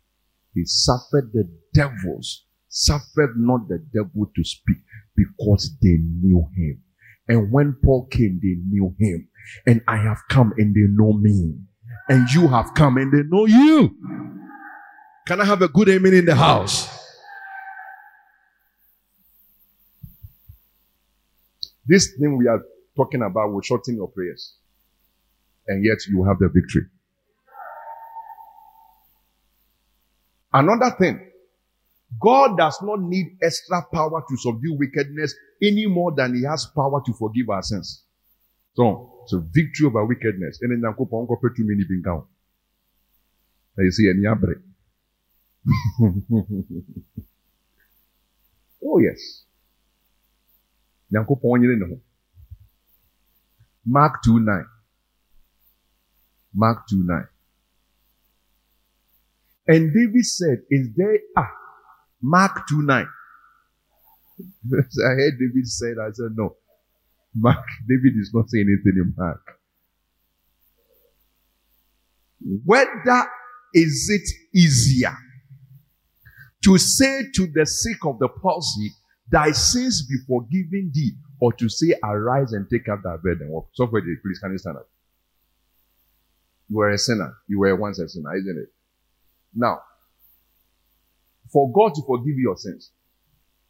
[0.54, 4.78] He suffered the devils, suffered not the devil to speak
[5.16, 6.82] because they knew him.
[7.28, 9.28] And when Paul came, they knew him.
[9.66, 11.56] And I have come and they know me.
[12.08, 13.96] And you have come and they know you.
[15.26, 16.88] Can I have a good amen in the house?
[21.86, 22.62] This thing we are
[22.96, 24.54] talking about will shorten your prayers.
[25.66, 26.82] And yet you have the victory.
[30.54, 31.20] Another thing,
[32.20, 37.02] God does not need extra power to subdue wickedness any more than He has power
[37.04, 38.04] to forgive our sins.
[38.74, 40.60] So, so victory over wickedness.
[40.62, 42.24] And then Yankopon ko petu mini binkaw.
[43.78, 44.62] You see any abre.
[48.86, 49.44] Oh yes.
[51.14, 52.00] Ho.
[53.86, 54.64] Mark 2 9.
[56.54, 57.26] Mark 2 9.
[59.66, 61.50] And David said, Is there ah
[62.24, 63.06] Mark 2 9.
[64.74, 66.56] I heard David said, I said, No.
[67.34, 69.58] Mark, David is not saying anything in Mark.
[72.64, 73.26] Whether
[73.74, 75.14] is it easier
[76.64, 78.90] to say to the sick of the palsy,
[79.30, 83.50] Thy sins be forgiven thee, or to say, Arise and take up thy bed and
[83.50, 83.68] walk?
[83.74, 84.88] Software, please, can you stand up?
[86.70, 87.36] You were a sinner.
[87.48, 88.68] You were once a sinner, isn't it?
[89.54, 89.80] Now,
[91.52, 92.90] for God to forgive your sins.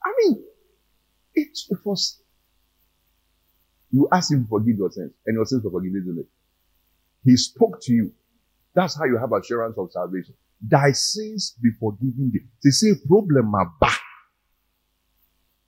[0.03, 0.45] I mean,
[1.35, 2.21] it, was,
[3.91, 6.27] you ask Him to forgive your sins, and your sins were forgiven, isn't it?
[7.25, 8.13] He spoke to you.
[8.75, 10.35] That's how you have assurance of salvation.
[10.61, 12.41] Thy sins be forgiven thee.
[12.63, 13.93] They say problem aba.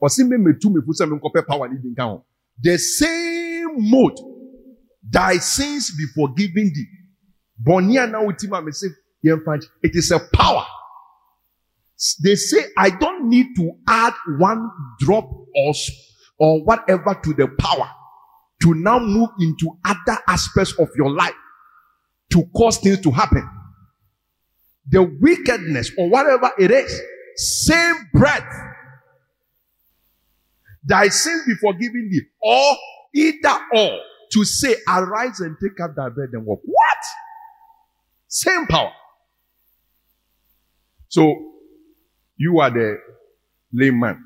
[0.01, 0.09] Di
[2.63, 4.19] The same mode.
[5.03, 6.87] Thy sins be forgiven thee.
[7.63, 8.89] Bɔnni na wuti ma me say
[9.83, 10.67] it is a power
[12.23, 15.73] they say, I don't need to add one drop or,
[16.39, 17.89] or whatever to the power
[18.63, 21.35] to now move into other aspects of your life
[22.33, 23.49] to cause things to happen.
[24.91, 27.01] The wickedness or whatever it is,
[27.37, 28.47] same breath.
[30.85, 32.77] Thy sins be forgiven thee, or
[33.15, 33.99] either or
[34.33, 36.61] to say, arise and take up thy bed and walk.
[36.65, 36.99] What?
[38.29, 38.93] Same power.
[41.17, 41.25] So
[42.37, 42.99] you are the
[43.73, 44.23] layman.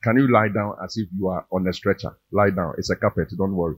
[0.00, 2.16] Can you lie down as if you are on a stretcher?
[2.30, 2.74] Lie down.
[2.78, 3.30] It's a carpet.
[3.36, 3.74] Don't worry.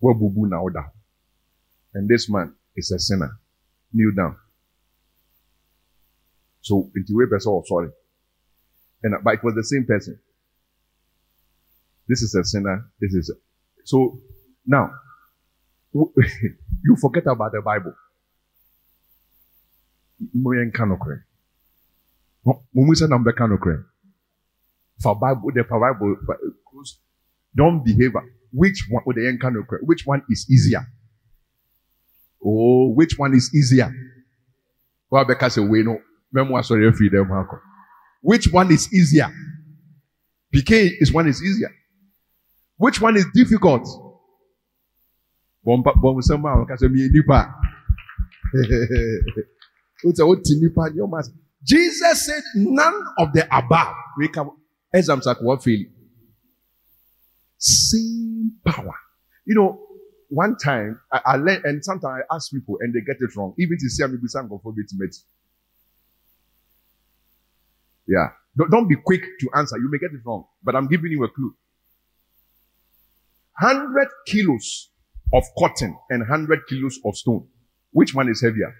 [0.00, 0.92] Well, bubu now down.
[1.92, 3.32] And this man is a sinner.
[3.92, 4.36] Kneel down.
[6.60, 7.88] So, into a person, oh, sorry.
[9.02, 10.20] And, uh, but it was the same person.
[12.06, 12.92] This is a sinner.
[13.00, 13.34] This is, a,
[13.84, 14.20] so
[14.64, 14.92] now,
[15.92, 17.96] you forget about the Bible
[20.34, 21.16] moyɛnka nokorɛ.
[22.74, 23.84] Mumu sɛ na mbɛka nokorɛ.
[25.02, 26.16] Fa bible the fa bible
[27.54, 28.12] don't behave
[28.52, 30.86] which one with the yɛnka nokorɛ which one is easier?
[32.44, 33.90] Oh which one is easier?
[35.10, 35.98] Wɔn abɛka sɛ wei no
[36.34, 37.60] mɛmo asɔre afiri dɛm akɔ.
[38.22, 39.30] Which one is easier?
[40.54, 41.72] Pk is one is easier.
[42.76, 43.86] Which one is difficult?
[45.66, 47.54] Bɔn bɔn sɛm a wɔka sɛ mi yɛ nipa.
[51.64, 53.94] Jesus said, none of the above.
[54.18, 54.50] We can
[54.92, 55.92] exams like what feeling?
[57.58, 58.94] Same power.
[59.46, 59.86] You know,
[60.28, 63.54] one time I, I learned, and sometimes I ask people and they get it wrong.
[63.58, 64.96] Even to see me some conformity.
[68.06, 68.28] Yeah.
[68.56, 69.76] Don't, don't be quick to answer.
[69.78, 71.54] You may get it wrong, but I'm giving you a clue.
[73.60, 74.90] 100 kilos
[75.32, 77.46] of cotton and 100 kilos of stone.
[77.92, 78.74] Which one is heavier?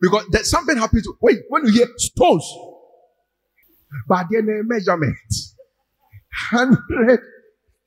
[0.00, 1.04] Because something happens.
[1.04, 2.44] To, wait, when you hear stones,
[4.08, 5.16] but then a measurement,
[6.52, 7.20] 100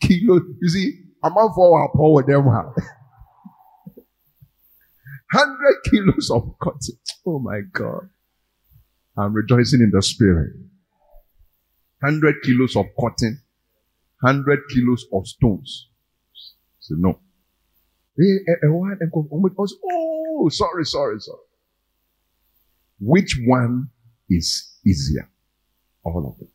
[0.02, 0.42] kilos.
[0.62, 0.94] You see,
[1.24, 2.46] I'm on for our power them.
[2.46, 2.76] 100
[5.86, 6.98] kilos of cotton.
[7.28, 8.10] Oh my God.
[9.18, 10.54] I'm rejoicing in the spirit.
[12.02, 13.42] 100 kilos of cotton,
[14.22, 15.90] 100 kilos of stones.
[16.80, 17.20] So no.
[18.20, 19.28] Oh,
[20.42, 21.40] oh, sorry, sorry, sorry.
[23.00, 23.90] Which one
[24.30, 25.30] is easier?
[26.04, 26.50] All of them.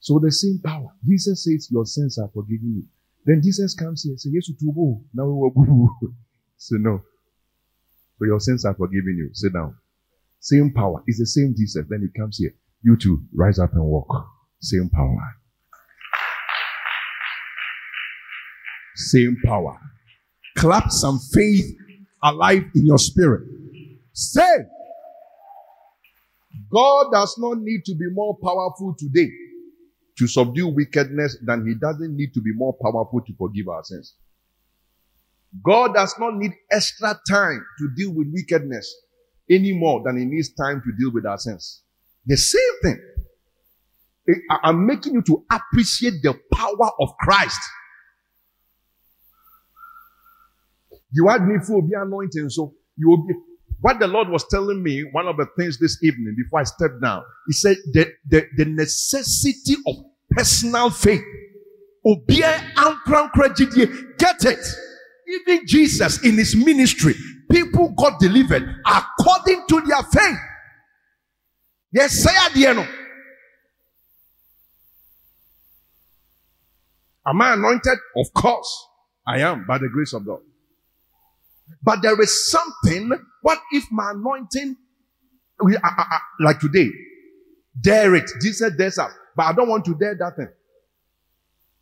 [0.00, 0.88] So the same power.
[1.06, 2.84] Jesus says, Your sins are forgiven you.
[3.24, 5.04] Then Jesus comes here and says, Yes, you.
[5.14, 5.90] Now we will
[6.56, 7.02] So no.
[8.18, 9.30] So your sins are forgiven you.
[9.32, 9.76] Sit down.
[10.40, 11.04] Same power.
[11.06, 11.86] It's the same Jesus.
[11.88, 12.54] Then he comes here.
[12.82, 14.08] You too, rise up and walk.
[14.60, 15.36] Same power.
[18.96, 19.78] Same power.
[20.56, 21.76] Clap some faith
[22.22, 23.48] alive in your spirit.
[24.12, 24.58] Say,
[26.70, 29.30] God does not need to be more powerful today
[30.18, 34.14] to subdue wickedness than he doesn't need to be more powerful to forgive our sins.
[35.64, 38.94] God does not need extra time to deal with wickedness
[39.50, 41.82] any more than he needs time to deal with our sins.
[42.26, 43.00] The same thing.
[44.62, 47.58] I'm making you to appreciate the power of Christ.
[51.12, 53.34] You had me for be anointing, so you will be.
[53.80, 57.00] What the Lord was telling me, one of the things this evening before I stepped
[57.02, 59.96] down, He said the, the, the necessity of
[60.30, 61.22] personal faith.
[64.18, 64.66] Get it.
[65.28, 67.14] Even Jesus in his ministry,
[67.50, 70.38] people got delivered according to their faith.
[71.92, 72.86] Yes, say adieno.
[77.26, 77.98] Am I anointed?
[78.16, 78.86] Of course,
[79.26, 80.40] I am by the grace of God.
[81.82, 83.10] But there is something.
[83.42, 84.76] What if my anointing,
[85.64, 86.88] we, uh, uh, uh, like today,
[87.80, 88.30] dare it?
[88.40, 90.48] Jesus dares us, but I don't want to dare that thing.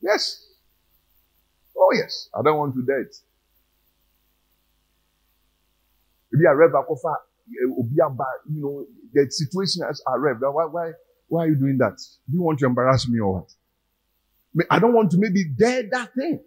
[0.01, 0.47] Yes.
[1.77, 3.15] Oh yes, I don't want to dare it.
[6.33, 6.71] If you are rev,
[7.51, 10.37] you know, the situation as a rev.
[10.41, 10.93] Why, why,
[11.29, 11.97] why are you doing that?
[12.29, 13.51] Do you want to embarrass me or what?
[14.71, 16.41] I don't want to maybe dare that thing.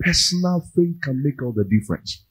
[0.00, 2.24] Personal faith can make all the difference.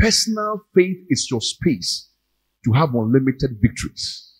[0.00, 2.08] Personal faith is your space
[2.64, 4.32] to have unlimited victories.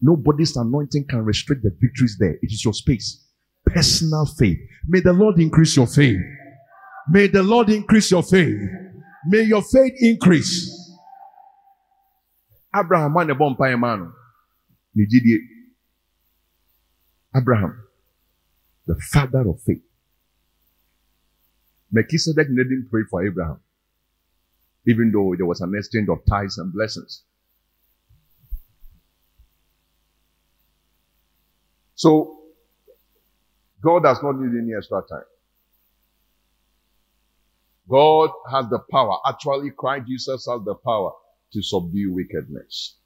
[0.00, 2.36] Nobody's anointing can restrict the victories there.
[2.40, 3.26] It is your space.
[3.66, 4.58] Personal faith.
[4.88, 6.20] May the Lord increase your faith.
[7.10, 8.56] May the Lord increase your faith.
[9.26, 10.70] May your faith increase.
[12.74, 14.10] Abraham man the bomb man.
[17.36, 17.84] Abraham,
[18.86, 19.82] the father of faith.
[21.92, 23.60] Melchizedek didn't pray for Abraham
[24.86, 27.22] even though there was an exchange of tithes and blessings.
[31.94, 32.38] So,
[33.82, 35.24] God does not need any extra time.
[37.88, 39.18] God has the power.
[39.26, 41.12] Actually, Christ Jesus has the power
[41.52, 42.96] to subdue wickedness.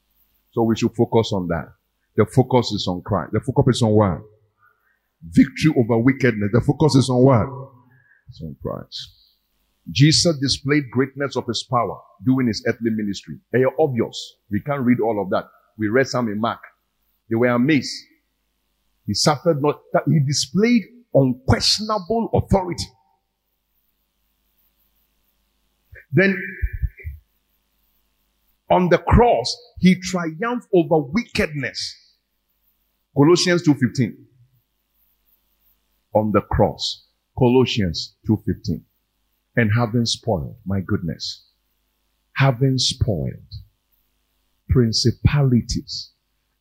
[0.53, 1.73] So we should focus on that.
[2.17, 3.33] The focus is on Christ.
[3.33, 4.21] The focus is on what?
[5.23, 6.51] Victory over wickedness.
[6.53, 7.47] The focus is on what?
[8.29, 9.18] It's on Christ.
[9.91, 13.39] Jesus displayed greatness of his power doing his earthly ministry.
[13.53, 14.37] They are obvious.
[14.51, 15.49] We can't read all of that.
[15.79, 16.61] We read some in Mark.
[17.31, 17.95] They were amazed.
[19.07, 20.83] He suffered not that he displayed
[21.15, 22.85] unquestionable authority.
[26.13, 26.37] Then
[28.71, 31.95] on the cross, he triumphed over wickedness.
[33.17, 34.27] Colossians 2:15.
[36.15, 37.07] On the cross.
[37.39, 38.85] Colossians 2:15
[39.59, 41.49] and having spoiled, my goodness,
[42.37, 43.33] having spoiled
[44.69, 46.13] principalities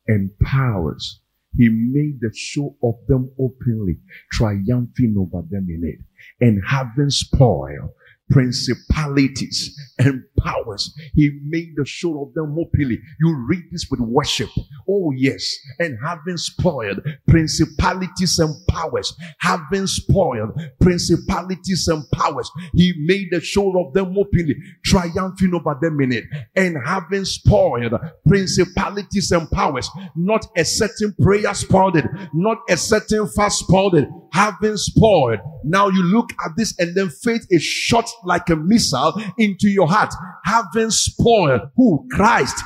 [0.08, 1.20] and powers,
[1.56, 4.00] he made the show of them openly,
[4.32, 6.00] triumphing over them in it,
[6.44, 7.90] and having spoiled
[8.30, 10.94] principalities and powers.
[11.14, 12.98] He made the show of them openly.
[13.20, 14.50] You read this with worship.
[14.88, 15.54] Oh yes.
[15.78, 23.78] And having spoiled principalities and powers, having spoiled principalities and powers, he made the show
[23.78, 26.24] of them openly, triumphing over them in it.
[26.56, 27.94] And having spoiled
[28.26, 34.08] principalities and powers, not a certain prayer spoiled it, not a certain fast spoiled it,
[34.32, 35.40] having spoiled.
[35.64, 39.88] Now you look at this and then faith is shot like a missile into your
[39.88, 40.12] heart
[40.44, 42.06] having spoiled who?
[42.10, 42.56] Christ.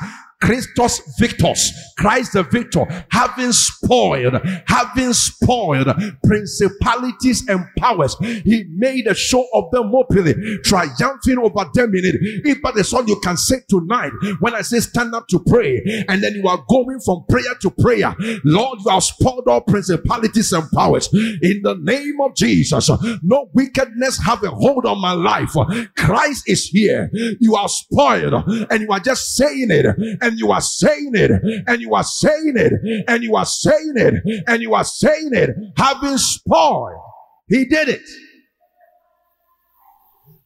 [0.43, 4.35] Christos Victus, Christ the victor, having spoiled,
[4.67, 5.87] having spoiled
[6.25, 8.17] principalities and powers.
[8.19, 10.33] He made a show of them openly,
[10.65, 12.15] triumphing over them in it.
[12.43, 15.81] If that is all you can say tonight, when I say stand up to pray,
[16.09, 18.13] and then you are going from prayer to prayer,
[18.43, 21.07] Lord, you have spoiled all principalities and powers.
[21.13, 22.89] In the name of Jesus,
[23.21, 25.53] no wickedness have a hold on my life.
[25.95, 27.09] Christ is here.
[27.39, 28.33] You are spoiled,
[28.69, 29.85] and you are just saying it,
[30.21, 31.31] and you are saying it,
[31.67, 32.73] and you are saying it,
[33.07, 36.99] and you are saying it, and you are saying it, having spoiled.
[37.47, 38.07] He did it.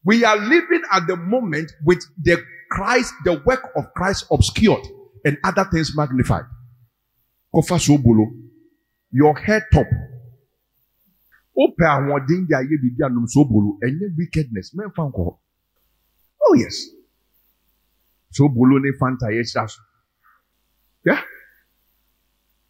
[0.03, 4.85] We are living at the moment with the Christ, the work of Christ obscured
[5.25, 6.45] and other things magnified.
[9.11, 9.87] Your head top.
[16.45, 16.85] Oh yes.
[18.31, 19.81] Sobolo ne fanta yɛ so.
[21.05, 21.21] Yeah.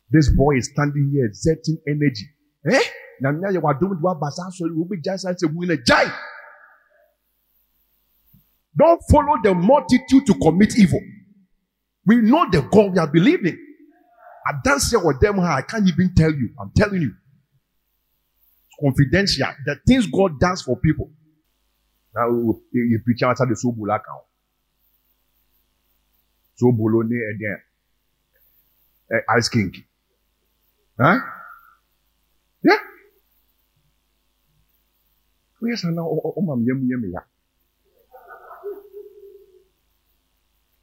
[0.10, 2.26] This boy is standing here exerting energy.
[2.70, 2.84] Eh?
[3.22, 5.76] Na nya yɛ wadom de waba saa asɔre wo bi gya saa sɛ mu na
[5.76, 6.12] gyae.
[8.78, 11.02] Don't follow the multitude to commit evil.
[12.06, 13.58] We know the God we are believing.
[14.48, 15.40] I dance here with them.
[15.40, 16.54] I can't even tell you.
[16.62, 17.12] I'm telling you.
[18.80, 19.48] Confidential.
[19.66, 21.10] The things God does for people.
[22.16, 24.27] Now you preach out the so bula account.
[26.58, 27.60] So bolone again.
[29.38, 29.74] Ice king.
[31.00, 31.20] Huh?
[32.64, 32.78] Yeah.
[35.62, 36.22] Yes, I know.
[36.24, 37.22] Oh, mom, yum, yum, yeah.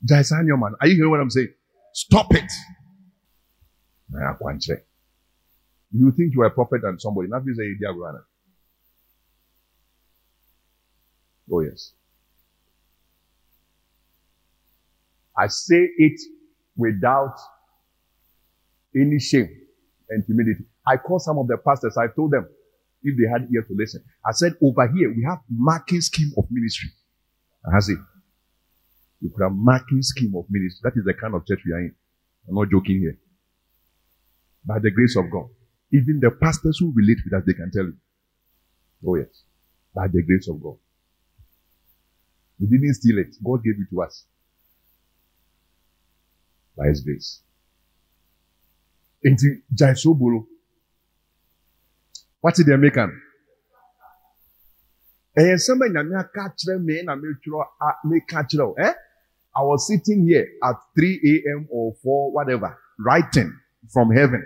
[0.06, 1.54] Jaisanyo man, are you hearing what I'm saying?
[1.92, 2.50] Stop it.
[5.92, 7.28] You think you are a prophet and somebody.
[7.28, 7.78] Not say you
[11.52, 11.92] Oh yes.
[15.36, 16.20] I say it
[16.76, 17.36] without
[18.94, 19.48] any shame
[20.10, 20.64] and timidity.
[20.86, 21.96] I called some of the pastors.
[21.96, 22.48] I told them
[23.02, 24.04] if they had ear to listen.
[24.26, 26.90] I said, over here we have marking scheme of ministry.
[27.66, 27.96] I said,
[29.20, 30.80] you could have marking scheme of ministry.
[30.82, 31.94] That is the kind of church we are in.
[32.48, 33.18] I'm not joking here.
[34.66, 35.48] By the grace of God.
[35.92, 37.96] Even the pastors who relate with us, they can tell you.
[39.06, 39.44] Oh yes.
[39.94, 40.76] By the grace of God.
[42.60, 43.34] We didn't steal it.
[43.42, 44.26] God gave it to us.
[46.76, 47.40] By His grace.
[49.24, 50.46] Nti gyae so bolo.
[52.56, 53.22] Did they make am?
[55.36, 58.74] Ɛyɛ nsɛm a nyame aka kyerɛ me na metwerɛ a meka kyerɛ o.
[58.74, 58.92] Eh?
[59.56, 61.68] I was sitting here at 3 a.m.
[61.70, 63.56] or 4, whatever, writing
[63.92, 64.44] from heaven.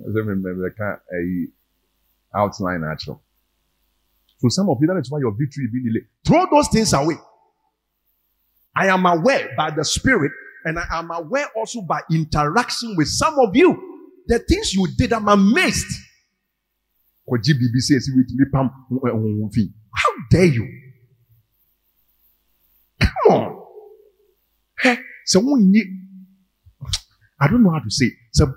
[0.00, 1.48] I remember the
[2.34, 3.18] outline actually.
[4.38, 6.06] So some of you that is why your victory being delayed.
[6.26, 7.16] Throw those things away.
[8.76, 10.32] I am aware by the Spirit,
[10.64, 13.76] and I am aware also by interaction with some of you.
[14.26, 15.86] The things you did, I'm amazed.
[19.94, 20.68] How dare you?
[23.00, 23.64] Come on.
[25.26, 25.40] So
[27.40, 28.10] I don't know how to say.
[28.32, 28.52] So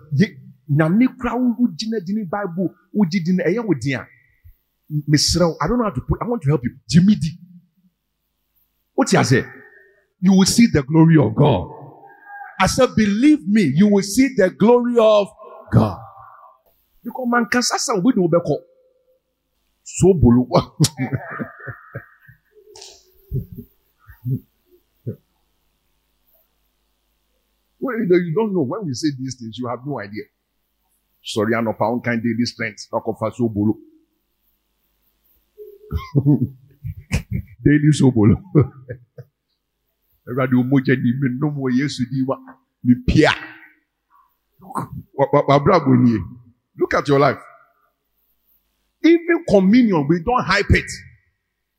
[0.69, 1.99] nyame kura wogyina
[2.29, 3.73] bible wogye di no ɛyɛ wo
[5.61, 7.39] i don't know how to put i want to help you gyimi di
[8.95, 9.45] wote ase
[10.21, 11.69] you will see the glory of god
[12.59, 15.27] i said believe me you will see the glory of
[15.71, 15.99] god
[17.03, 18.55] because mankasa sa wo de wo bɛkɔ
[19.83, 20.47] so bolo
[27.79, 30.23] well, you don't know when we say these things you have no idea
[31.27, 32.87] Sorry, I know pound kind daily strength.
[32.91, 33.73] Ọkọfa sobolo.
[37.63, 38.35] daily sobolo.
[40.29, 42.35] Ẹ̀rọ̀dì omojẹ ni mi nù mọ̀ Yéṣu di wa
[42.85, 43.31] mi pia.
[45.49, 46.15] Wàbúrà bò ní
[46.79, 47.41] Look at your life.
[49.03, 50.89] Even communion, we don't hype it.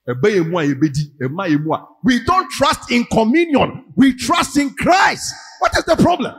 [0.07, 1.03] Di.
[2.05, 3.85] We don't trust in communion.
[3.95, 5.35] We trust in Christ.
[5.61, 6.35] What is the problem?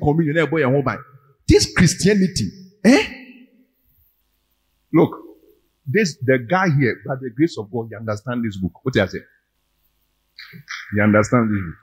[0.00, 0.52] communion
[1.48, 2.48] this christianity
[2.84, 3.06] eh
[4.92, 5.16] look
[5.86, 8.72] this the guy here by the grace of god he understand this book.
[8.84, 9.18] What do I say
[10.94, 11.78] he understand this book.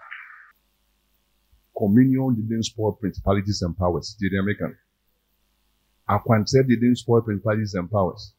[1.78, 4.16] Communion didn't spoil principalities and powers.
[4.20, 4.78] Did the american
[6.10, 8.34] akwankyerɛ didn't spoil principalities and powers.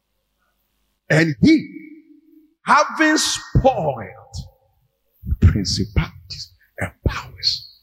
[1.09, 1.67] And he
[2.65, 4.35] having spoiled
[5.39, 7.79] principalities and powers.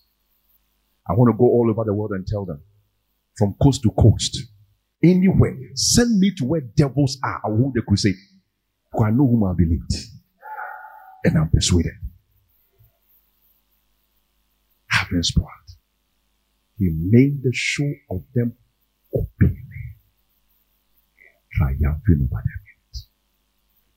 [1.08, 2.62] I want to go all over the world and tell them
[3.36, 4.38] from coast to coast,
[5.02, 7.40] anywhere, send me to where devils are.
[7.44, 8.16] I will hold the crusade.
[8.92, 9.92] For I know whom I believed,
[11.24, 11.92] and I'm persuaded.
[14.90, 15.48] Having spoiled,
[16.78, 18.54] he made the show of them
[19.14, 19.62] openly,
[21.52, 22.62] triumphing over them.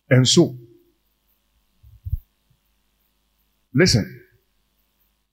[0.10, 0.58] And so,
[3.74, 4.24] listen,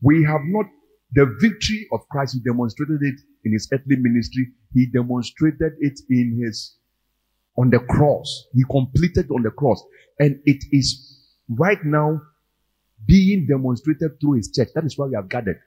[0.01, 0.67] we have not
[1.13, 4.49] the victory of Christ, he demonstrated it in his earthly ministry.
[4.75, 6.77] He demonstrated it in his,
[7.57, 8.47] on the cross.
[8.53, 9.83] He completed on the cross.
[10.19, 12.21] And it is right now
[13.07, 14.69] being demonstrated through his church.
[14.75, 15.61] That is why we have gathered.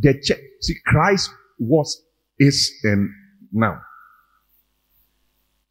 [0.00, 2.02] The church, see, Christ was,
[2.40, 3.10] is, and
[3.52, 3.80] now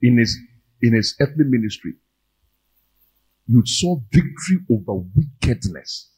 [0.01, 0.37] in his,
[0.81, 1.95] in his earthly ministry,
[3.47, 6.09] you saw victory over wickedness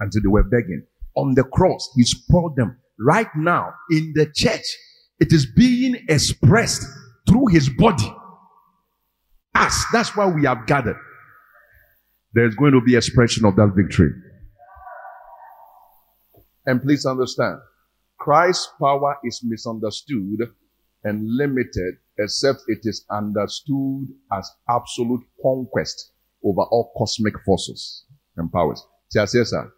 [0.00, 0.84] until they were begging
[1.18, 1.90] on the cross.
[1.96, 2.78] He spoiled them.
[2.98, 4.64] Right now, in the church,
[5.20, 6.84] it is being expressed
[7.28, 8.12] through his body.
[9.54, 9.84] Us.
[9.92, 10.96] That's why we have gathered.
[12.32, 14.10] There's going to be expression of that victory.
[16.66, 17.58] And please understand,
[18.18, 20.50] Christ's power is misunderstood
[21.04, 26.12] and limited except it is understood as absolute conquest
[26.44, 28.04] over all cosmic forces
[28.36, 28.84] and powers.
[29.10, 29.72] See, I sir,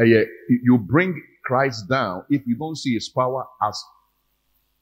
[0.00, 3.82] Eh, you bring Christ down if you don't see his power as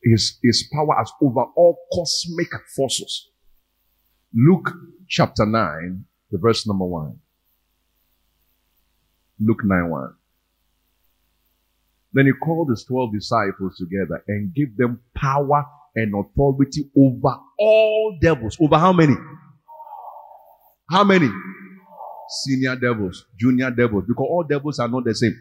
[0.03, 3.29] his, his power as over all cosmic forces.
[4.33, 4.73] Luke
[5.09, 7.19] chapter 9, the verse number 1.
[9.41, 10.15] Luke 9 1.
[12.13, 18.19] Then he called his 12 disciples together and gave them power and authority over all
[18.21, 18.57] devils.
[18.61, 19.15] Over how many?
[20.91, 21.31] How many?
[22.45, 25.37] Senior devils, junior devils, because all devils are not the same.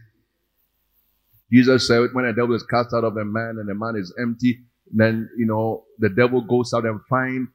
[1.52, 4.14] Jesus said, when a devil is cast out of a man and the man is
[4.22, 4.60] empty,
[4.92, 7.48] then, you know, the devil goes out and find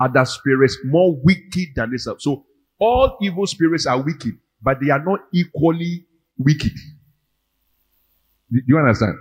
[0.00, 2.06] other spirits more wicked than this.
[2.18, 2.44] So
[2.78, 6.06] all evil spirits are wicked, but they are not equally
[6.38, 6.72] wicked.
[8.50, 9.16] Do you understand?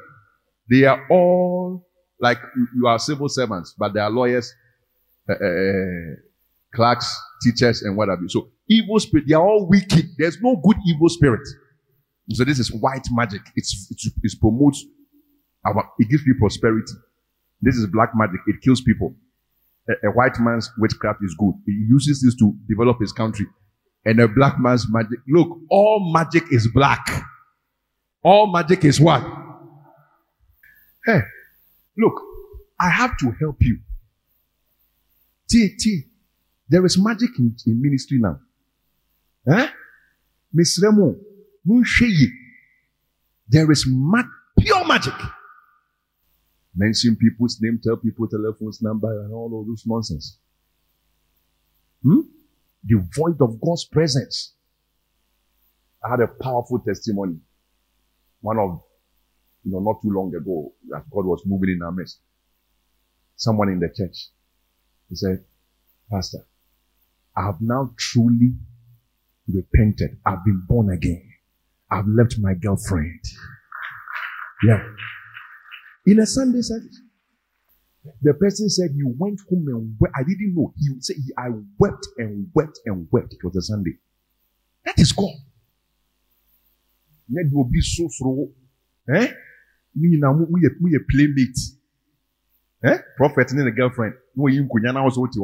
[0.69, 1.87] They are all
[2.19, 2.39] like
[2.75, 4.53] you are civil servants, but they are lawyers,
[5.29, 5.35] uh,
[6.73, 8.29] clerks, teachers, and what have you.
[8.29, 10.05] So evil spirit, they are all wicked.
[10.17, 11.47] There's no good evil spirit.
[12.31, 13.41] So this is white magic.
[13.55, 14.83] It's, it's it promotes
[15.65, 16.93] our, it gives people prosperity.
[17.61, 18.39] This is black magic.
[18.47, 19.15] It kills people.
[19.89, 21.53] A, a white man's witchcraft is good.
[21.65, 23.45] He uses this to develop his country.
[24.05, 25.19] And a black man's magic.
[25.27, 27.05] Look, all magic is black.
[28.23, 29.21] All magic is what?
[31.05, 31.21] Hey,
[31.97, 32.13] look,
[32.79, 33.79] I have to help you.
[35.47, 36.03] T, T,
[36.67, 38.39] there is magic in, in ministry now.
[41.67, 42.27] Munsheyi.
[43.47, 43.87] There is
[44.59, 45.13] pure magic.
[46.75, 50.39] Mention people's name, tell people telephones number, and all of those nonsense.
[52.03, 52.21] Hmm?
[52.85, 54.53] Devoid of God's presence.
[56.03, 57.37] I had a powerful testimony.
[58.41, 58.81] One of,
[59.63, 62.19] you know, not too long ago, that God was moving in our midst.
[63.35, 64.29] Someone in the church.
[65.09, 65.43] He said,
[66.11, 66.45] Pastor,
[67.35, 68.53] I have now truly
[69.47, 70.17] repented.
[70.25, 71.23] I've been born again.
[71.91, 73.19] I've left my girlfriend.
[74.63, 74.83] Yeah.
[76.07, 77.01] In a Sunday service,
[78.21, 80.13] the person said he went home and wept.
[80.17, 80.73] I didn't know.
[80.77, 83.33] He said, he, I wept and wept and wept.
[83.33, 83.97] It was a Sunday.
[84.85, 85.33] That is God.
[87.31, 88.51] Let will be so slow.
[89.13, 89.27] Eh?
[89.95, 91.57] Me now, we a playmate.
[92.83, 92.97] Eh?
[93.17, 94.13] Prophet and a girlfriend.
[94.35, 95.35] No, you kunyana was what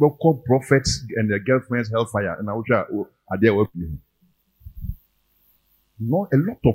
[0.00, 4.00] you call prophets and their girlfriends hellfire and I will try oh, are there working.
[5.98, 6.74] Not a lot of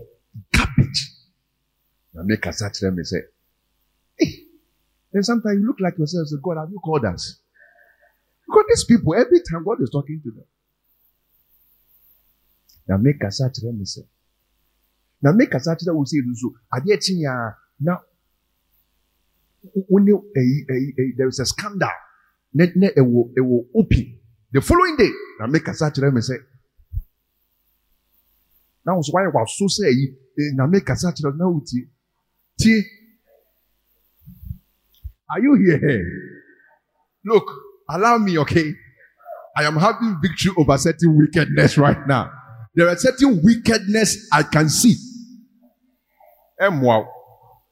[0.53, 1.11] garbage.
[2.17, 3.21] I make a search them and say,
[5.11, 7.39] then sometimes you look like yourself say, God, have you called us?
[8.45, 10.45] Because these people, every time God is talking to them.
[12.87, 14.01] Now make a search them and say,
[15.21, 18.01] now make a search them will say, so, are there now,
[19.89, 21.89] when eh, eh, eh, there is a scandal
[22.53, 24.19] na na ɛwɔ ɛwɔ open
[24.51, 26.35] the following day na make kasa kyerɛ mi sɛ
[28.85, 30.05] na wɔn so wayɛ waso sɛ ɛyi
[30.55, 31.83] na make kasa kyerɛ na wò tie
[32.59, 32.83] tie
[35.29, 36.05] are you here?
[37.25, 37.51] Look
[37.89, 38.73] allow me okay?
[39.57, 42.31] I am having victory over certain wickedness right now.
[42.75, 44.95] There are certain wickedness I can see.
[46.61, 47.05] Ɛmoa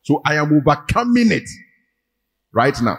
[0.04, 1.50] so I am overcoming it
[2.54, 2.98] right now.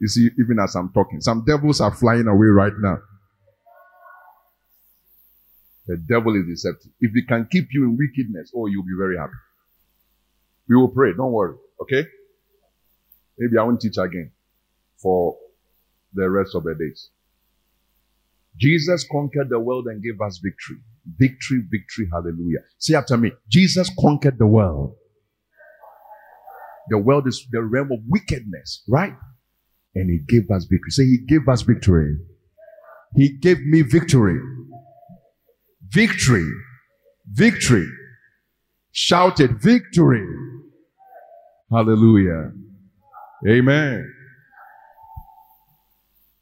[0.00, 2.98] You see, even as I'm talking, some devils are flying away right now.
[5.86, 6.92] The devil is deceptive.
[7.00, 9.32] If he can keep you in wickedness, oh, you'll be very happy.
[10.68, 11.12] We will pray.
[11.16, 11.56] Don't worry.
[11.82, 12.06] Okay?
[13.38, 14.32] Maybe I won't teach again.
[15.02, 15.36] for
[16.14, 17.10] the rest of the days.
[18.56, 20.78] Jesus conquered the world and gave us victory.
[21.18, 22.60] Victory, victory, hallelujah.
[22.78, 24.96] Say after me Jesus conquered the world.
[26.88, 29.14] The world is the realm of wickedness, right?
[29.94, 30.90] And he gave us victory.
[30.90, 32.16] Say, He gave us victory.
[33.16, 34.38] He gave me victory.
[35.90, 36.48] Victory.
[37.32, 37.86] Victory.
[38.92, 40.26] Shouted victory.
[41.70, 42.52] Hallelujah.
[43.48, 44.14] Amen.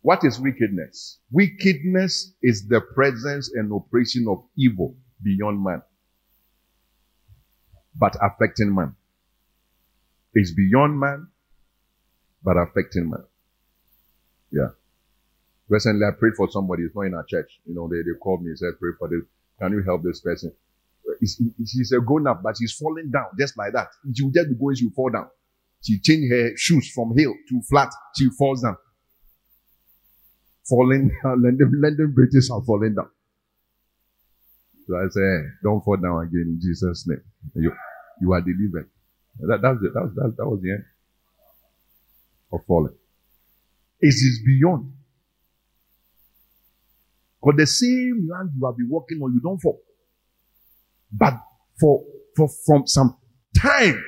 [0.07, 1.19] What is wickedness?
[1.33, 5.83] Wickedness is the presence and operation of evil beyond man,
[7.99, 8.95] but affecting man.
[10.33, 11.27] It's beyond man,
[12.45, 13.25] but affecting man.
[14.57, 14.73] Yeah.
[15.69, 16.85] Recently, I prayed for somebody.
[16.85, 17.61] It's not in our church.
[17.67, 19.23] You know, they, they called me and said, pray for this.
[19.61, 20.53] Can you help this person?
[21.21, 23.89] she's a grown up, but she's falling down just like that.
[24.15, 25.29] She will just be going, she will fall down.
[25.83, 27.91] She changed her shoes from heel to flat.
[28.17, 28.77] She falls down.
[30.69, 31.43] Falling down.
[31.45, 33.09] London, London British are falling down.
[34.87, 37.23] So I say, don't fall down again in Jesus' name.
[37.55, 37.73] You,
[38.21, 38.89] you are delivered.
[39.41, 39.93] That, that's it.
[39.95, 40.85] That was, that, that was the end
[42.53, 42.95] of falling.
[44.01, 44.93] It is beyond.
[47.41, 49.81] Because the same land you have been walking on, you don't fall.
[51.13, 51.35] But
[51.79, 52.03] for,
[52.37, 53.17] for from some
[53.57, 54.03] time,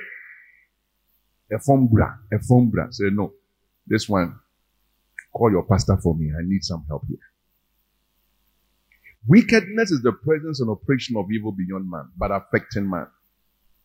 [1.51, 3.33] a fombra, a fombra say, no,
[3.87, 4.35] this one,
[5.33, 6.31] call your pastor for me.
[6.37, 7.17] I need some help here.
[9.27, 13.07] Wickedness is the presence and operation of evil beyond man, but affecting man.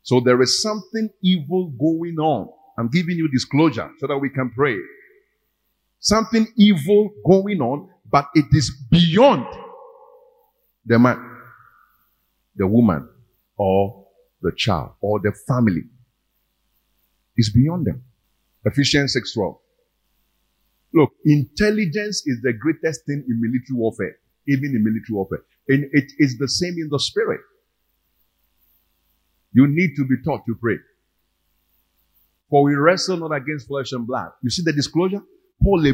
[0.03, 2.49] So there is something evil going on.
[2.79, 4.77] I'm giving you disclosure so that we can pray.
[6.05, 9.47] Something evil going on, but it is beyond
[10.85, 11.35] the man
[12.57, 13.09] the woman
[13.57, 14.07] or
[14.43, 15.83] the child or the family.
[17.37, 18.05] is beyond them.
[18.65, 19.59] Ephesians 6:12.
[20.93, 25.43] Look, intelligence is the greatest thing in military warfare, even in military warfare.
[25.69, 27.41] And it is the same in the spirit.
[29.53, 30.79] You need to be taught to pray.
[32.51, 34.31] For we wrestle not against flesh and blood.
[34.43, 35.23] You see the disclosure?
[35.63, 35.85] Paul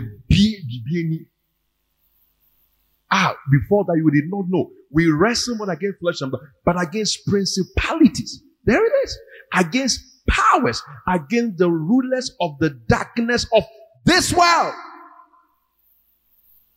[3.13, 4.71] Ah, before that you did not know.
[4.91, 8.43] We wrestle not against flesh and blood, but against principalities.
[8.65, 9.19] There it is.
[9.53, 13.65] Against powers, against the rulers of the darkness of
[14.05, 14.75] this world,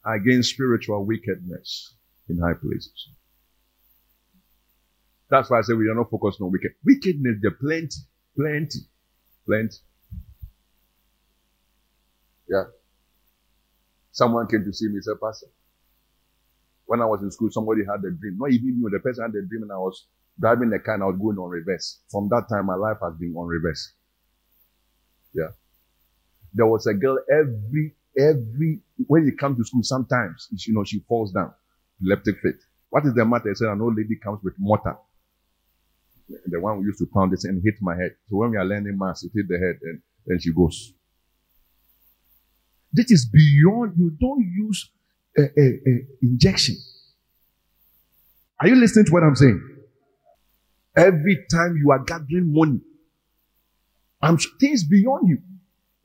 [0.05, 1.95] against spiritual wickedness
[2.29, 3.09] in high places.
[5.29, 6.71] That's why I say we are not focused on wicked.
[6.86, 7.97] Wickedness, there plenty,
[8.36, 8.79] plenty,
[9.45, 9.77] plenty.
[12.48, 12.64] Yeah.
[14.12, 15.48] Someone came to see me, said, Pastor,
[16.86, 18.38] when I was in school, somebody had a dream.
[18.38, 20.06] Not even me, the person had a dream and I was
[20.39, 22.00] driving the car and I was going on reverse.
[22.12, 23.94] From that time, my life has been on reverse.
[25.34, 25.50] Yeah.
[26.54, 31.00] There was a girl every, every, when you come to school, sometimes, you know, she
[31.08, 31.54] falls down,
[32.00, 32.56] epileptic fit.
[32.89, 33.50] What is the matter?
[33.50, 34.98] I said, an old lady comes with mortar.
[36.46, 38.16] The one we used to pound this and hit my head.
[38.30, 40.94] So when we are learning maths, it hit the head and then she goes.
[42.94, 44.91] This is beyond, you don't use
[45.38, 46.76] a, a, a injection.
[48.62, 49.62] Are you listening to what I'm saying?
[50.96, 52.80] Every time you are gathering money,
[54.22, 55.39] I'm things beyond you.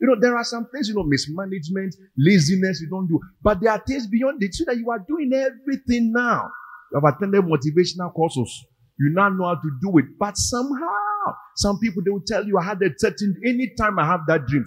[0.01, 3.21] You know, there are some things, you know, mismanagement, laziness, you don't do.
[3.43, 6.51] But there are things beyond it so that you are doing everything now.
[6.91, 8.65] You have attended motivational courses.
[8.99, 10.07] You now know how to do it.
[10.19, 14.21] But somehow, some people, they will tell you, I had a certain, anytime I have
[14.29, 14.65] that dream,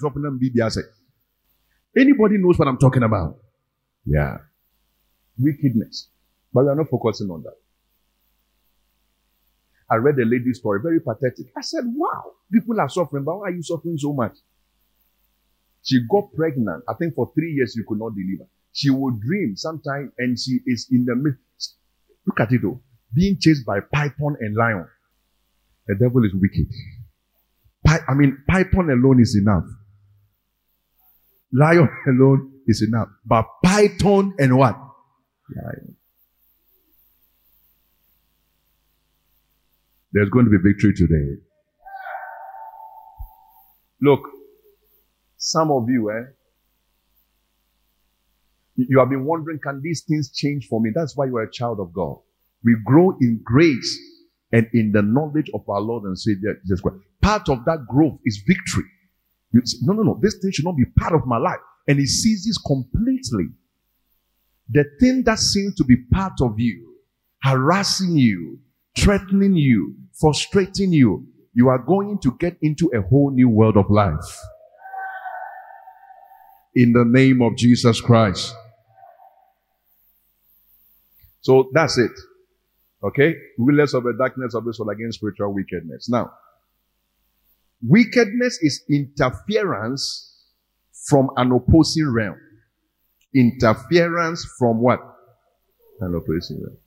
[1.97, 3.37] Anybody knows what I'm talking about?
[4.05, 4.37] Yeah
[5.41, 6.09] wickedness.
[6.53, 7.55] But we are not focusing on that.
[9.89, 11.47] I read a lady's story, very pathetic.
[11.57, 14.37] I said, wow, people are suffering, but why are you suffering so much?
[15.83, 16.83] She got pregnant.
[16.87, 18.49] I think for three years you could not deliver.
[18.71, 21.75] She would dream sometime and she is in the midst.
[22.25, 22.81] Look at it though.
[23.13, 24.87] Being chased by python and lion.
[25.87, 26.67] The devil is wicked.
[28.07, 29.65] I mean, python alone is enough.
[31.53, 33.09] Lion alone is enough.
[33.25, 34.77] But python and what?
[40.13, 41.41] There's going to be victory today.
[44.01, 44.21] Look,
[45.37, 46.31] some of you, eh,
[48.75, 50.91] you have been wondering, can these things change for me?
[50.93, 52.17] That's why you are a child of God.
[52.63, 53.99] We grow in grace
[54.51, 56.97] and in the knowledge of our Lord and Savior Jesus Christ.
[57.21, 58.85] Part of that growth is victory.
[59.53, 60.19] You say, no, no, no.
[60.21, 61.59] This thing should not be part of my life.
[61.87, 63.47] And he seizes completely
[64.69, 66.95] the thing that seems to be part of you,
[67.43, 68.59] harassing you,
[68.97, 73.89] threatening you, frustrating you, you are going to get into a whole new world of
[73.89, 74.37] life.
[76.75, 78.53] in the name of Jesus Christ.
[81.41, 82.11] So that's it.
[83.03, 83.35] Okay?
[83.57, 86.09] Rulers of the darkness of this world against spiritual wickedness.
[86.09, 86.31] Now,
[87.83, 90.31] wickedness is interference
[91.07, 92.37] from an opposing realm.
[93.35, 94.99] Interference from what?
[95.99, 96.77] An opposing realm.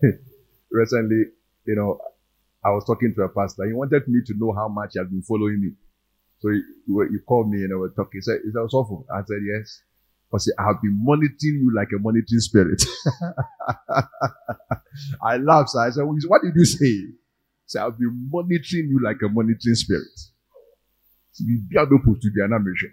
[0.00, 0.22] Hmm.
[0.70, 1.24] Recently,
[1.66, 1.98] you know,
[2.64, 3.66] I was talking to a pastor.
[3.66, 5.72] He wanted me to know how much he had been following me.
[6.40, 8.18] So he, he called me and I was talking.
[8.18, 9.06] He said, Is that awful?
[9.12, 9.82] I said, Yes.
[10.32, 12.82] I said, I've been monitoring you like a monitoring spirit.
[15.22, 15.70] I laughed.
[15.70, 17.14] So I said, What did you say?
[17.74, 20.02] Said, I've been monitoring you like a monitoring spirit.
[21.32, 21.58] So be
[22.38, 22.92] be.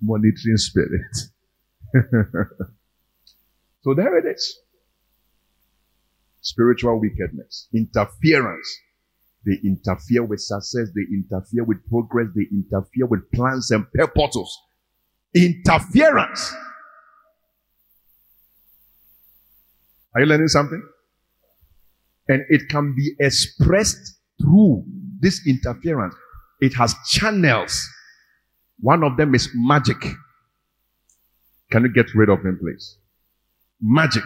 [0.00, 1.16] Monitoring spirit.
[3.82, 4.58] so there it is.
[6.40, 8.80] Spiritual wickedness, interference.
[9.46, 14.58] They interfere with success, they interfere with progress, they interfere with plans and purposes.
[15.36, 16.52] Interference.
[20.14, 20.82] Are you learning something?
[22.32, 24.84] And it can be expressed through
[25.20, 26.14] this interference.
[26.62, 27.86] It has channels.
[28.80, 29.98] One of them is magic.
[31.70, 32.96] Can you get rid of them, please?
[33.82, 34.24] Magic.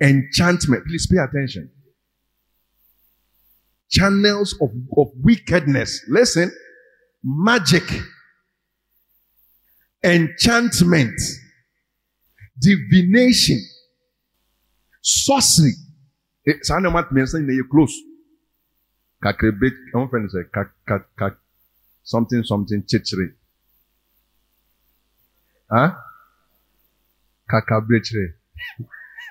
[0.00, 0.86] Enchantment.
[0.86, 1.70] Please pay attention.
[3.90, 6.02] Channels of, of wickedness.
[6.08, 6.50] Listen.
[7.22, 7.84] Magic.
[10.02, 11.20] Enchantment.
[12.58, 13.60] Divination.
[15.02, 15.72] Sorcery.
[16.62, 17.96] Saa na ɔma mmiɛnsa nyinaa yɛ close.
[19.22, 21.34] Kakrebe, wɔn fɛn sɛ kak kak kak
[22.02, 23.34] something something kyekyere.
[25.70, 25.94] Huh?
[27.50, 28.34] Kakabrekyere.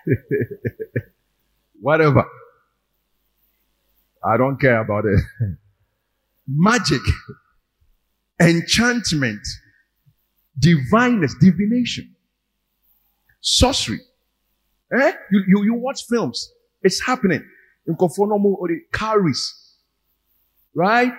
[1.82, 2.26] Whatever.
[4.24, 5.20] I don't care about it.
[6.48, 7.02] Magic,
[8.40, 9.46] enchantment,
[10.58, 12.16] divineness, divination,
[13.42, 14.00] sorcery.
[14.94, 15.12] Eh?
[15.32, 16.52] You, you, you watch films.
[16.82, 17.44] It's happening.
[17.88, 19.76] In Kofonomo or the carries.
[20.74, 21.12] Right?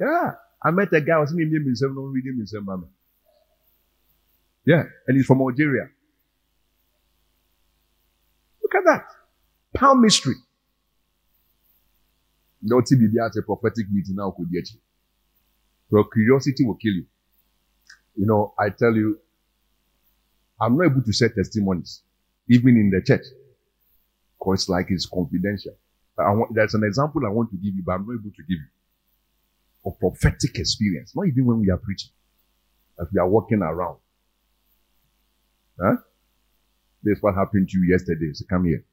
[0.00, 0.32] Yeah.
[0.62, 2.86] I met a guy, I was reading himself, not reading himself, mama.
[4.64, 4.84] Yeah.
[5.06, 5.88] And he's from Algeria.
[8.62, 9.04] Look at that.
[9.74, 10.34] Palmistry.
[12.62, 14.80] No TBB at a prophetic meeting now could get you.
[15.90, 17.06] Your curiosity will kill you.
[18.16, 19.18] You know, I tell you,
[20.60, 22.02] I'm not able to share testimonies,
[22.48, 23.24] even in the church,
[24.38, 25.74] because like it's confidential.
[26.18, 28.42] I want, there's an example I want to give you, but I'm not able to
[28.42, 28.66] give you
[29.86, 31.12] of prophetic experience.
[31.14, 32.10] Not even when we are preaching,
[33.00, 33.98] as we are walking around.
[35.80, 35.96] Huh?
[37.02, 38.32] This is what happened to you yesterday.
[38.32, 38.84] So come here.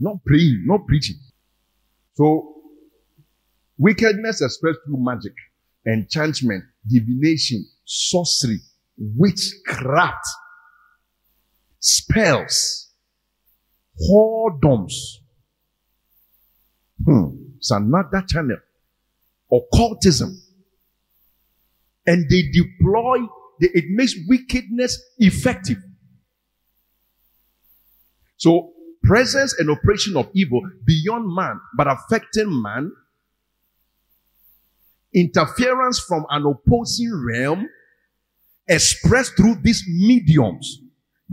[0.00, 1.16] Not praying, not preaching.
[2.14, 2.54] So,
[3.78, 5.34] wickedness expressed through magic,
[5.86, 8.60] enchantment, divination, sorcery,
[8.96, 10.26] witchcraft,
[11.78, 12.83] spells,
[14.00, 14.92] whoredoms.
[17.04, 17.28] Hmm.
[17.58, 18.58] It's another channel.
[19.50, 20.40] Occultism.
[22.06, 23.18] And they deploy,
[23.60, 25.78] the, it makes wickedness effective.
[28.36, 28.72] So,
[29.02, 32.92] presence and operation of evil beyond man, but affecting man,
[35.14, 37.68] interference from an opposing realm
[38.66, 40.83] expressed through these mediums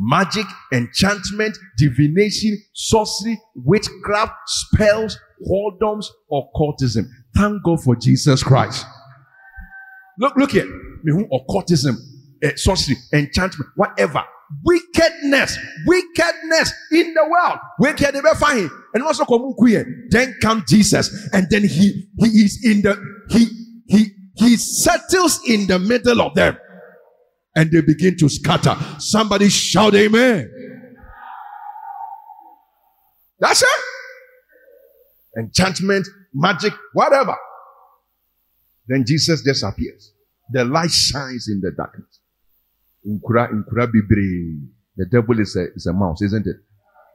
[0.01, 7.07] magic, enchantment, divination, sorcery, witchcraft, spells, whoredoms, occultism.
[7.35, 8.85] Thank God for Jesus Christ.
[10.17, 10.67] Look, look here.
[11.31, 11.97] Occultism,
[12.43, 14.23] uh, sorcery, enchantment, whatever
[14.63, 17.59] wickedness, wickedness in the world.
[17.79, 18.83] Wicked never find him.
[18.93, 19.25] And also
[20.09, 22.97] Then come Jesus, and then he he is in the
[23.29, 23.47] he
[23.87, 26.57] he he settles in the middle of them,
[27.55, 28.75] and they begin to scatter.
[28.99, 30.51] Somebody shout amen.
[33.39, 33.69] That's it.
[35.37, 37.35] Enchantment, magic, whatever.
[38.87, 40.13] Then Jesus just appears.
[40.51, 42.21] The light shines in the darkness.
[43.05, 44.61] nkura nkura bebree
[44.97, 46.57] the devil is a is a mouse isn't it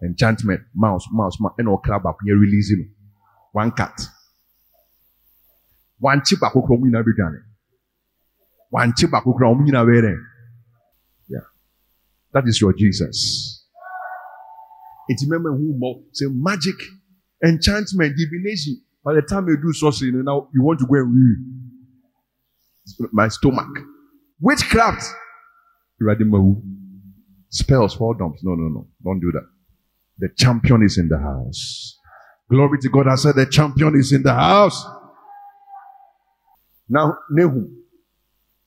[0.02, 2.84] enchantment mouse mouse mouse ɔkra baako yɛ release no
[3.52, 3.94] one cat
[5.98, 8.65] One baako kura ɔmo nyinaa bɛ dwane wankye baako kura ɔmo nyinaa bɛ dɛ
[12.32, 13.64] that is your Jesus
[15.08, 16.76] It's mɛmɛ hu mɔ say magic
[17.44, 19.72] enchantment divination by the time you do
[20.06, 21.38] you now you want to go and read
[23.12, 23.68] my stomach
[24.40, 25.02] witchcraft.
[27.50, 28.38] Spells, whoredoms.
[28.42, 28.88] No, no, no.
[29.02, 29.46] Don't do that.
[30.18, 31.98] The champion is in the house.
[32.50, 33.08] Glory to God.
[33.08, 34.84] I said the champion is in the house.
[36.88, 37.68] Now, Nehu.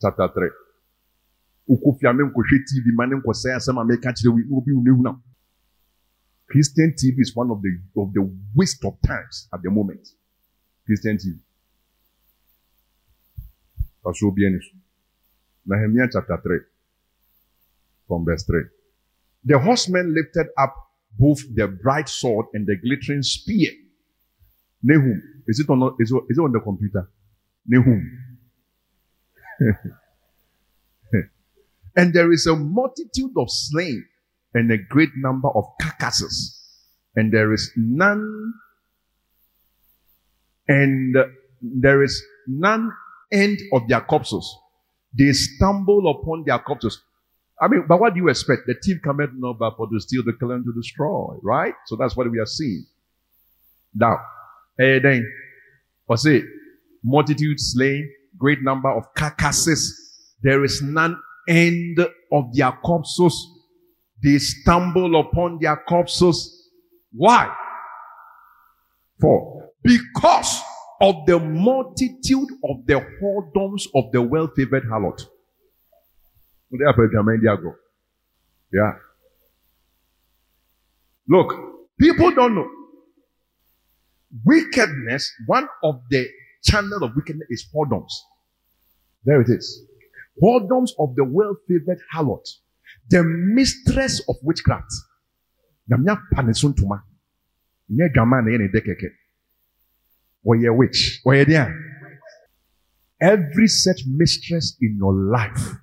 [0.02, 0.50] Chapter 3.
[1.70, 5.02] Ukufia me nkɔhwɛ TV ma ne nkɔsɛe asɛm a meka kyerɛ wo obi wo nehu
[5.04, 5.16] na.
[6.48, 8.24] Christian TV is one of the of the
[8.56, 10.08] waste of times at the moment.
[10.86, 11.38] Christian TV.
[14.04, 14.78] Ɔso obi ani so.
[15.68, 16.60] Nehemiah chapter 3
[18.08, 18.64] from verse 3.
[19.44, 20.74] The horsemen lifted up
[21.20, 23.72] both the bright sword and the glittering spear.
[24.82, 25.22] Nahum.
[25.48, 27.08] Is it on, is it on the computer?
[27.68, 28.29] Nahum.
[31.96, 34.06] and there is a multitude of slain
[34.54, 36.56] and a great number of carcasses.
[37.16, 38.54] And there is none,
[40.68, 41.16] and
[41.62, 42.92] there is none
[43.32, 44.58] end of their corpses.
[45.18, 47.02] They stumble upon their corpses.
[47.62, 48.62] I mean, but what do you expect?
[48.68, 51.74] The thief cometh not but for to steal, the kill, and to destroy, right?
[51.88, 52.86] So that's what we are seeing.
[53.94, 54.18] Now,
[54.78, 55.30] hey, then,
[56.06, 56.46] what's it?
[57.04, 58.10] Multitude slain,
[58.40, 60.38] great number of carcasses.
[60.42, 61.18] There is none
[61.48, 62.00] end
[62.32, 63.36] of their corpses.
[64.24, 66.70] They stumble upon their corpses.
[67.12, 67.54] Why?
[69.20, 70.62] For because
[71.02, 75.22] of the multitude of the whoredoms of the well-favored harlot.
[78.72, 78.94] Yeah.
[81.28, 81.54] Look,
[82.00, 82.70] people don't know.
[84.46, 86.28] Wickedness, one of the
[86.64, 88.12] channel of wickedness is whoredoms.
[89.24, 89.84] There it is.
[90.42, 92.48] Whoredoms of the well-favored harlot.
[93.10, 94.92] The mistress of witchcraft.
[95.92, 97.02] Namnya panesuntuma.
[97.90, 99.10] Nye gama na dekeke.
[100.48, 101.22] Oye witch.
[101.26, 101.46] Oye.
[103.22, 105.76] Every such mistress in your life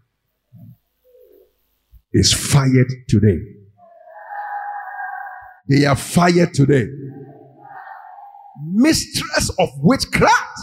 [2.12, 3.40] is fired today.
[5.68, 6.88] They are fired today.
[8.64, 10.60] Mistress of witchcraft.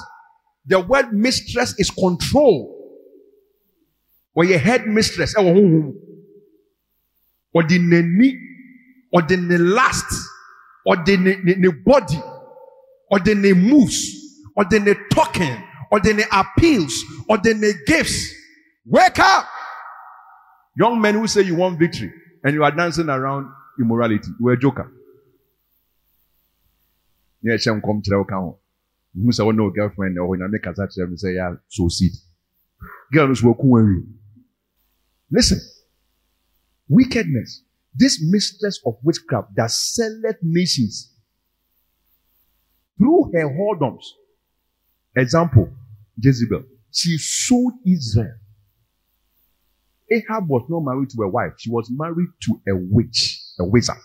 [0.65, 2.79] The word mistress is control.
[4.35, 5.35] Or your head mistress.
[5.37, 5.41] Eh,
[7.53, 8.39] or the knee,
[9.11, 10.05] or the last,
[10.85, 12.19] or the body,
[13.11, 18.33] or the moves, or the talking, or the appeals, or the gifts.
[18.85, 19.47] Wake up!
[20.75, 22.11] Young men who say you want victory
[22.43, 23.47] and you are dancing around
[23.79, 24.91] immorality, you are a joker.
[27.43, 28.59] Yeah, shem come kyerɛ ka ho.
[29.13, 31.87] Hu sɛ wɔn na girlfriend ɛwɔ nyame kasa kyerɛ mi sɛ ya so.
[33.11, 34.07] Girl no so wɔku wɔn.
[35.29, 35.59] Listen,
[36.87, 37.63] wickedness,
[37.93, 41.13] this mistress of witchcraft that selleth nations
[42.97, 44.05] through her whoredoms.
[45.15, 45.69] Example,
[46.17, 46.63] Jezebel.
[46.91, 48.37] She sold Israel
[50.13, 53.95] Ahab was not married to a wife, she was married to a witch, a wizard.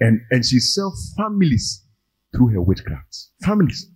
[0.00, 1.84] And, and she served families
[2.34, 3.28] through her witchcraft.
[3.42, 3.88] Families.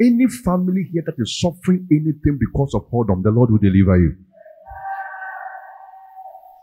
[0.00, 4.16] Any family here that is suffering anything because of whoredom, the Lord will deliver you.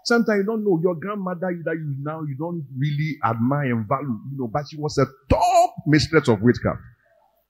[0.05, 4.17] Sometimes you don't know your grandmother that you now you don't really admire and value,
[4.31, 6.79] you know, but she was a top mistress of witchcraft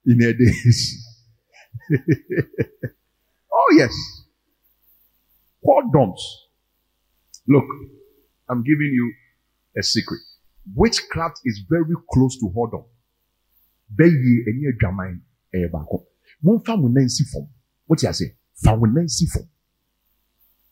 [0.07, 1.05] in her days.
[3.53, 3.93] Oh, yes.
[5.63, 6.19] Whoredoms.
[7.47, 7.65] Look,
[8.49, 9.13] I'm giving you
[9.77, 10.19] a secret.
[10.75, 12.85] Witchcraft is very close to whoredom.
[13.95, 15.21] Bɛyie ɛni adwaman
[15.53, 16.05] ɛyɛ baako.
[16.43, 17.47] Momfa mo nan si fam.
[17.89, 18.35] You say?
[18.63, 19.47] Fa mo nan si fam.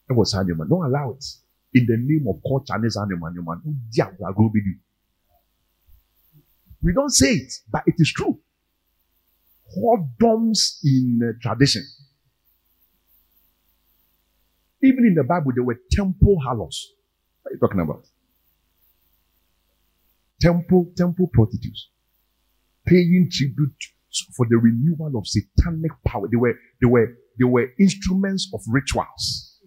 [0.10, 0.68] Ɛwɔ saa nneɛma.
[0.68, 1.26] Don't allow it.
[1.74, 3.62] In the name of culture ne saa nneɛma nneɛma.
[3.64, 4.80] Wodi agorɔ bi di.
[6.82, 8.40] We don't say it, but it is true.
[9.76, 11.84] Whoredoms in uh, tradition.
[14.84, 16.94] Even in the Bible, there were temple harlots.
[17.42, 18.06] What are you talking about?
[20.42, 21.90] Temple, temple prostitutes.
[22.86, 23.76] Paying tribute
[24.36, 26.28] for the renewal of satanic power.
[26.30, 29.60] They were, they were, they were instruments of rituals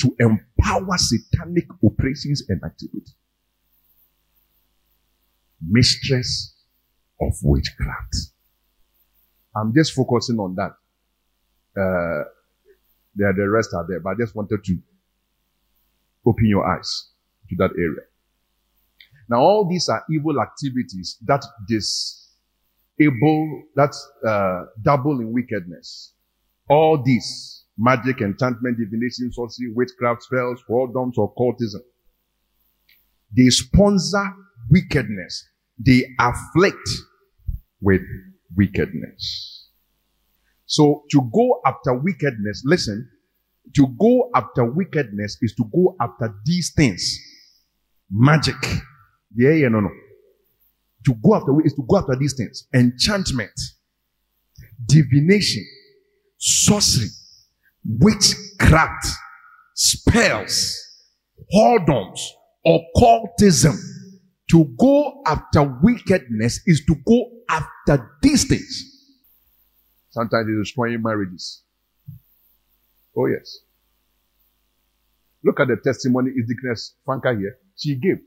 [0.00, 3.12] to empower satanic operations and activity.
[5.66, 6.54] Mistress
[7.20, 8.16] of witchcraft.
[9.56, 10.72] I'm just focusing on that.
[11.76, 12.24] Uh,
[13.14, 14.78] there, the rest are there, but I just wanted to
[16.26, 17.10] open your eyes
[17.48, 18.02] to that area.
[19.28, 23.94] Now, all these are evil activities that disable, that
[24.26, 26.12] uh, double in wickedness.
[26.68, 31.80] All these magic, enchantment, divination, sorcery, witchcraft, spells, whoredoms, or cultism.
[33.36, 34.32] They sponsor
[34.70, 35.46] wickedness.
[35.78, 36.88] They afflict
[37.80, 38.02] with
[38.56, 39.70] wickedness.
[40.66, 43.08] So to go after wickedness, listen,
[43.74, 47.18] to go after wickedness is to go after these things.
[48.10, 48.56] Magic.
[49.36, 49.90] Yeah, yeah, no, no.
[51.06, 52.66] To go after is to go after these things.
[52.74, 53.52] Enchantment,
[54.86, 55.64] divination,
[56.38, 57.08] sorcery,
[57.84, 59.06] witchcraft,
[59.74, 60.78] spells,
[61.54, 62.20] whoredoms,
[62.64, 63.76] occultism.
[64.50, 69.10] To go after wickedness is to go after these things.
[70.10, 71.64] Sometimes it's destroying marriages.
[73.16, 73.58] Oh, yes.
[75.44, 77.56] Look at the testimony Deaconess Franca here.
[77.76, 78.18] She gave.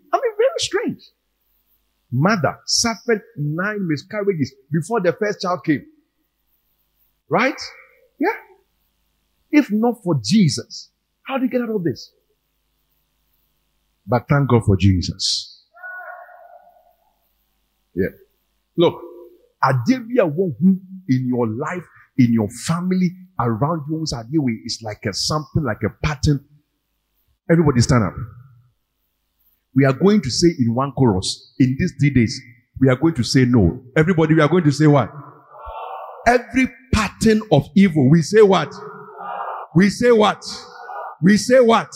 [0.57, 1.01] Strange.
[2.11, 5.85] Mother suffered nine miscarriages before the first child came.
[7.29, 7.59] Right?
[8.19, 8.29] Yeah.
[9.51, 10.91] If not for Jesus,
[11.23, 12.11] how do you get out of this?
[14.05, 15.65] But thank God for Jesus.
[17.93, 18.07] Yeah.
[18.77, 19.01] Look,
[19.63, 20.31] Adebia
[21.09, 21.83] in your life,
[22.17, 26.45] in your family, around you, it's like a something like a pattern.
[27.49, 28.13] Everybody stand up.
[29.77, 32.41] We are going to say in one chorus, in these three days,
[32.79, 33.79] we are going to say no.
[33.95, 35.11] Everybody, we are going to say what?
[36.25, 38.73] Every pattern of evil, we say what?
[39.75, 40.43] We say what?
[41.21, 41.89] We say what?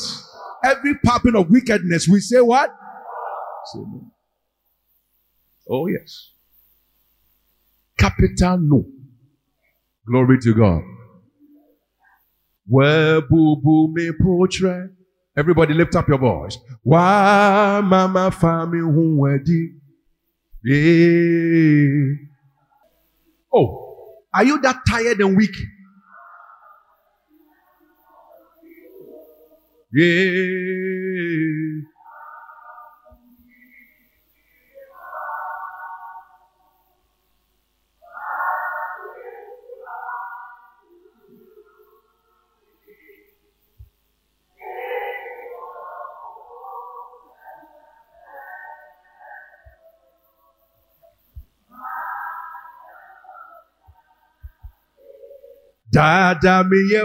[0.64, 2.70] Every pattern of wickedness, we say what?
[3.74, 4.12] Say no.
[5.68, 6.34] Oh, yes.
[7.98, 8.86] Capital no.
[10.08, 10.84] Glory to God.
[12.68, 14.92] Where boo boo me portrait.
[15.42, 16.56] Everybody lift up your voice.
[16.84, 19.74] Why mama fami hunwedi?
[23.52, 25.56] Oh, are you that tired and weak?
[29.92, 30.91] Yeah.
[55.92, 56.96] Dada me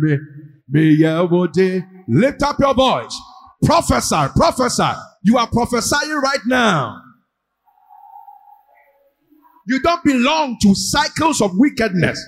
[0.00, 0.18] me
[0.68, 3.16] me Lift up your voice.
[3.64, 4.92] Prophesy, prophesy.
[5.24, 7.00] You are prophesying right now.
[9.66, 12.24] You don't belong to cycles of wickedness.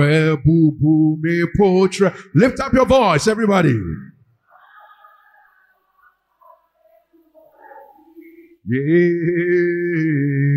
[0.00, 2.14] Where boo boo me portrait.
[2.34, 3.78] Lift up your voice, everybody.
[8.66, 10.49] Yeah.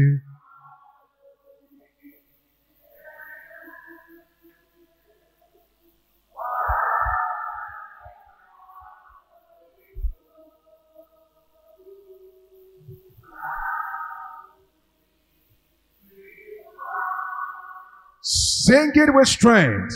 [18.74, 19.94] Sing it with strength.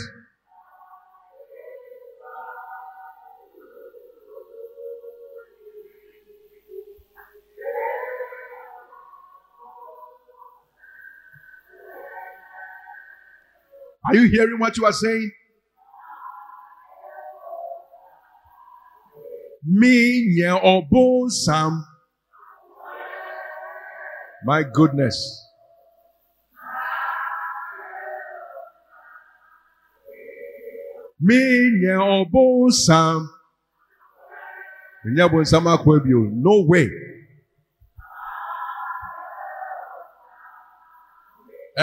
[14.06, 15.32] Are you hearing what you are saying?
[19.64, 20.54] Me, yeah,
[21.28, 21.84] Sam.
[24.44, 25.47] My goodness.
[31.26, 33.20] Menyɛ ɔbonsam
[35.14, 36.88] nyɛ bonsam akɔ bio no way.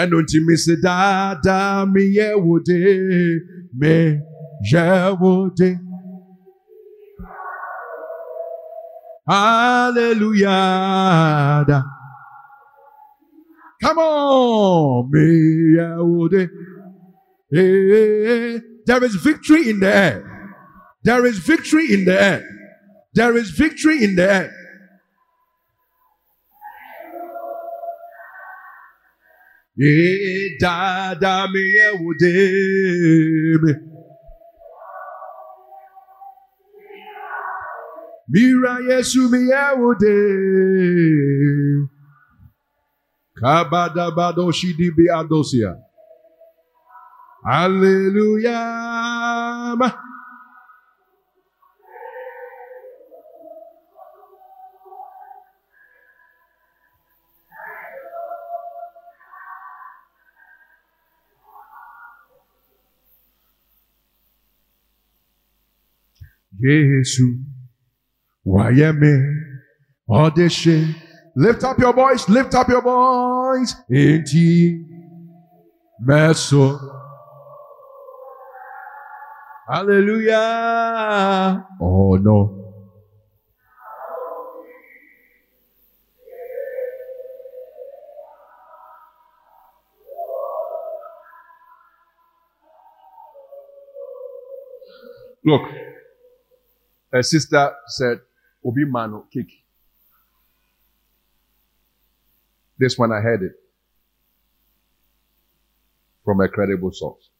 [0.00, 2.76] Ɛno nti mesi daadaa meyɛ wo de
[3.80, 5.68] meyɛ wo de
[9.28, 10.54] hallelujah.
[11.68, 11.78] Da.
[13.82, 16.42] Come on meyɛ wo de
[17.50, 18.75] hey.
[18.86, 20.54] There is victory in the air.
[21.02, 22.44] There is victory in the air.
[23.14, 24.52] There is victory in the air.
[30.60, 31.64] dada mi
[38.28, 39.50] Mira Yesu mi
[43.36, 45.85] Kabada bado shidi bi adosia.
[47.46, 48.52] Hallelujah.
[66.60, 67.20] Jesus,
[68.42, 69.02] why am
[70.08, 70.96] I audition?
[71.36, 73.74] Lift up your voice, lift up your voice.
[73.88, 74.82] Inti,
[76.02, 76.95] meso.
[79.68, 81.66] Hallelujah.
[81.80, 82.62] Oh no.
[95.44, 95.62] Look,
[97.12, 98.20] a sister said,
[98.64, 99.64] Obi Mano cake.
[102.78, 103.52] This one I heard it
[106.24, 107.30] from a credible source.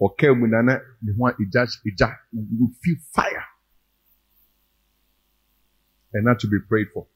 [0.00, 3.44] Okay, munana, you want ija ija, we feel fire,
[6.14, 7.06] and not to be prayed for.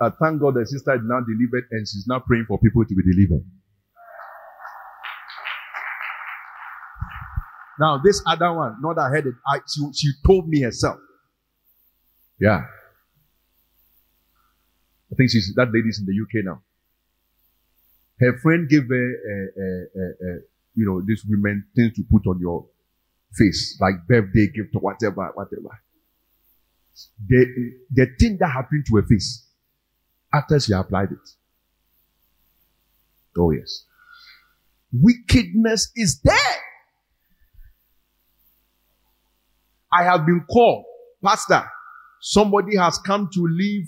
[0.00, 2.94] I thank God the sister is now delivered and she's now praying for people to
[2.94, 3.44] be delivered.
[7.78, 10.98] Now, this other one, not heard it, I, she, she told me herself.
[12.38, 12.64] Yeah.
[15.10, 16.62] I think she's, that lady's in the UK now.
[18.20, 20.38] Her friend gave her, uh, uh, uh,
[20.74, 22.66] you know, this women things to put on your
[23.34, 25.80] face, like birthday gift or whatever, whatever.
[27.28, 29.46] The, the thing that happened to her face
[30.32, 31.30] after she applied it.
[33.38, 33.84] Oh, yes.
[34.92, 36.36] Wickedness is there.
[39.92, 40.84] I have been called,
[41.24, 41.64] Pastor,
[42.20, 43.86] somebody has come to leave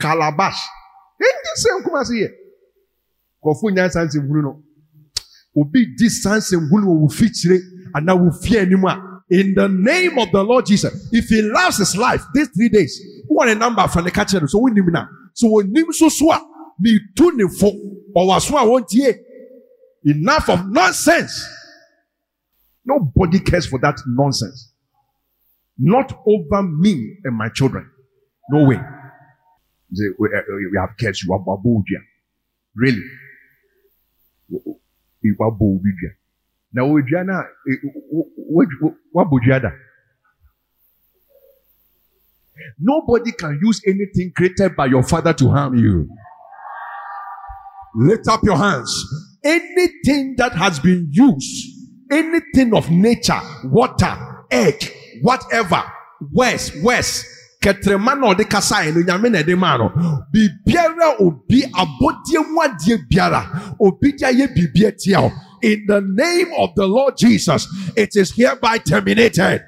[0.00, 0.60] Calabash.
[1.84, 2.28] Come yɛ.
[3.42, 4.62] Kɔfo nya nsɛm hunu no.
[5.56, 7.60] Obi di sansɛm hunu wɔ wo fikyire
[7.94, 9.22] anaa wo fie anim a.
[9.30, 13.00] In the name of the Lord Jesus, if he loves his life these three days,
[13.28, 14.46] what a number from the catcher.
[14.46, 15.06] So we na.
[15.34, 16.34] So we nim so so
[16.80, 17.68] ni tu fo
[18.14, 19.12] or waso a won't ye.
[20.04, 21.46] Enough of nonsense.
[22.84, 24.72] Nobody cares for that nonsense.
[25.78, 27.90] Not over me and my children.
[28.50, 28.76] No way.
[28.76, 32.00] Uh, we have kids, you are babuja.
[32.74, 33.02] Really?
[36.76, 37.44] Ujana,
[39.12, 39.72] what bujada?
[42.78, 46.08] Nobody can use anything created by your father to harm you.
[47.94, 48.90] Lift up your hands.
[49.44, 55.82] Anything that has been used, anything of nature, water, egg, whatever
[56.30, 57.26] west west
[57.62, 59.88] kẹtẹrẹma na kasa yẹn no nyame na ẹde maa no
[60.32, 63.42] biribiara obi abọdeɛ mu adeɛ biara
[63.80, 65.30] obi de ayɛ biribi atia o
[65.62, 67.66] in the name of the lord jesus
[67.96, 69.62] it is hereby terminated.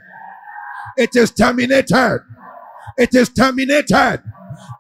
[0.97, 2.21] It is terminated.
[2.97, 4.23] It is terminated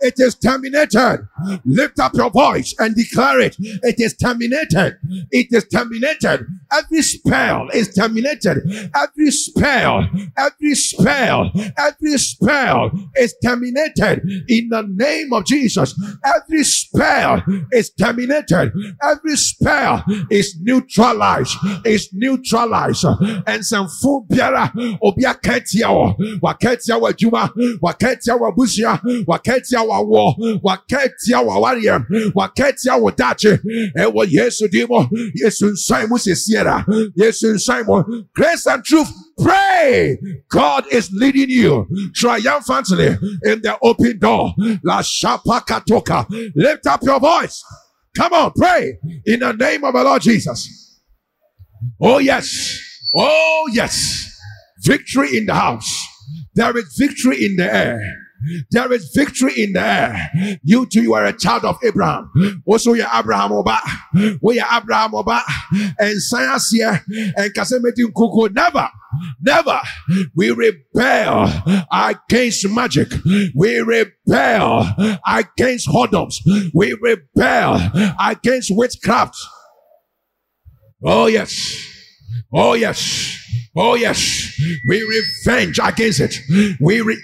[0.00, 1.28] it is terminated.
[1.64, 3.56] Lift up your voice and declare it.
[3.58, 4.98] It is terminated.
[5.30, 6.46] It is terminated.
[6.72, 8.58] Every spell is terminated.
[8.94, 15.94] Every spell, every spell, every spell is terminated in the name of Jesus.
[16.24, 17.42] Every spell
[17.72, 18.72] is terminated.
[19.02, 21.56] Every spell is neutralized.
[21.84, 23.04] Is neutralized.
[23.46, 24.70] And some full biara
[25.02, 25.88] obia ketia
[26.40, 27.50] wa ketia wa juma
[29.82, 33.58] wa ketia wa busia wa ketia wa wo dache
[33.96, 36.84] ewo yesu dimo yesu nsai mu sesiera
[37.16, 38.04] yesu nsai mo.
[38.34, 40.18] Grace and truth pray.
[40.50, 44.54] God is leading you triumphantly in the open door.
[44.82, 46.26] La shapa katoka.
[46.54, 47.62] Lift up your voice.
[48.16, 51.00] Come on pray in the name of the lord jesus.
[52.00, 52.78] Oh yes.
[53.14, 54.30] Oh yes.
[54.82, 55.88] Victory in the house.
[56.54, 58.00] There is victory in the air
[58.70, 60.30] there is victory in there.
[60.62, 62.30] You too, you are a child of Abraham.
[62.66, 63.78] Also, you're Abraham Oba.
[64.40, 65.42] We are Abraham Oba.
[65.98, 67.02] And science here.
[67.36, 68.54] And Kasemeti Kuku.
[68.54, 68.88] Never.
[69.40, 69.80] Never.
[70.34, 71.50] We rebel
[71.92, 73.12] against magic.
[73.54, 74.86] We rebel
[75.26, 76.36] against whoredoms.
[76.74, 77.90] We rebel
[78.20, 79.36] against witchcraft.
[81.04, 81.93] Oh, yes.
[82.52, 83.40] Oh, yes.
[83.76, 84.52] Oh, yes.
[84.86, 86.38] We revenge against it.
[86.80, 87.20] We re-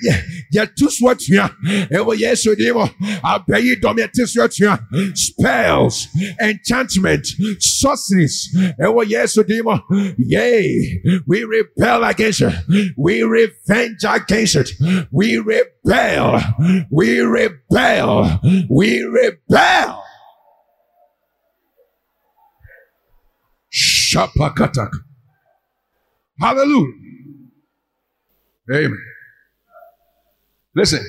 [0.76, 1.50] too sweat yeah.
[1.68, 2.88] Ever eh, oh, yes, we demo.
[3.22, 4.04] I pay you domi
[5.14, 6.08] Spells,
[6.40, 7.26] enchantment,
[7.60, 8.56] sorceries.
[8.80, 9.80] Ever yes, we demo.
[10.18, 11.02] Yay.
[11.26, 12.92] We rebel against it.
[12.96, 14.70] We revenge against it.
[15.12, 16.40] We rebel.
[16.90, 18.40] We rebel.
[18.68, 20.04] We rebel.
[24.14, 24.90] Shapakatak.
[26.40, 26.94] Hallelujah.
[28.72, 29.04] Amen.
[30.74, 31.04] Listen,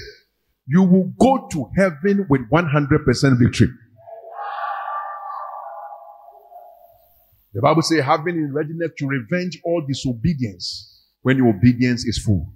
[0.68, 3.70] you will go to heaven with 100% victory.
[7.54, 12.54] The Bible says, having in readiness to revenge all disobedience when your obedience is full.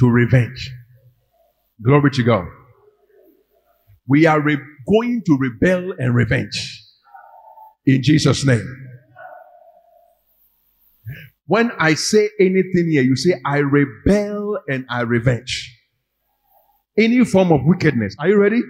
[0.00, 0.70] To revenge.
[1.82, 2.46] Glory to God.
[4.08, 4.58] We are re-
[4.88, 6.82] going to rebel and revenge.
[7.86, 8.81] In Jesus' name.
[11.46, 15.76] When I say anything here, you say, I rebel and I revenge.
[16.96, 18.14] Any form of wickedness.
[18.18, 18.62] Are you ready?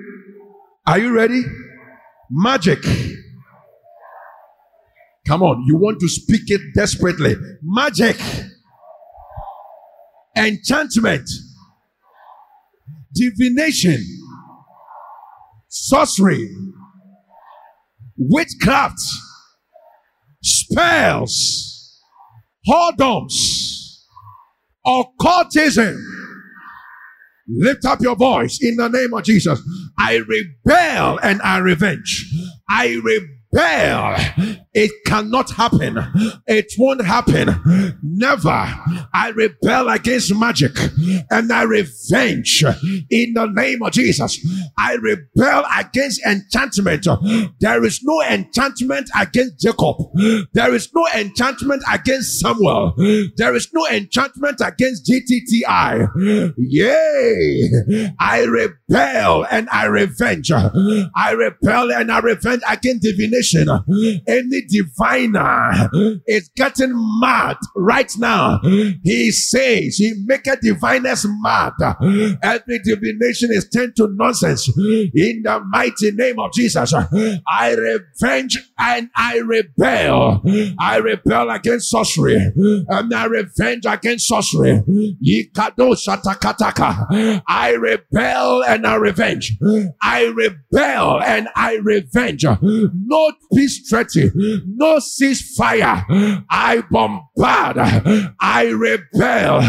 [0.86, 1.42] Are you ready?
[2.30, 2.78] Magic.
[5.26, 7.36] Come on, you want to speak it desperately.
[7.62, 8.16] Magic.
[10.36, 11.28] Enchantment.
[13.14, 14.02] Divination.
[15.68, 16.48] Sorcery.
[18.16, 18.98] Witchcraft.
[20.42, 21.71] Spells.
[22.68, 23.32] Whoredoms.
[24.84, 25.96] Occultism.
[27.48, 29.60] Lift up your voice in the name of Jesus.
[29.98, 32.24] I rebel and I revenge.
[32.70, 35.98] I rebel it cannot happen.
[36.46, 37.98] It won't happen.
[38.02, 38.48] Never.
[39.14, 40.72] I rebel against magic
[41.30, 42.64] and I revenge
[43.10, 44.38] in the name of Jesus.
[44.78, 47.06] I rebel against enchantment.
[47.60, 49.96] There is no enchantment against Jacob.
[50.54, 52.94] There is no enchantment against Samuel.
[53.36, 56.52] There is no enchantment against GTTI.
[56.56, 58.10] Yay!
[58.18, 60.50] I rebel and I revenge.
[60.50, 63.68] I rebel and I revenge against divination.
[64.26, 65.90] Any diviner
[66.26, 68.60] is getting mad right now.
[69.02, 71.72] He says he make a diviners mad.
[72.42, 74.68] Every divination is turned to nonsense.
[74.76, 76.92] In the mighty name of Jesus,
[77.48, 80.42] I revenge and I rebel.
[80.78, 84.82] I rebel against sorcery and I revenge against sorcery.
[87.48, 89.56] I rebel and I revenge.
[90.02, 92.44] I rebel and I revenge.
[92.62, 94.30] No peace treaty,
[94.66, 96.44] no ceasefire.
[96.50, 97.76] I bombard,
[98.40, 99.60] I rebel,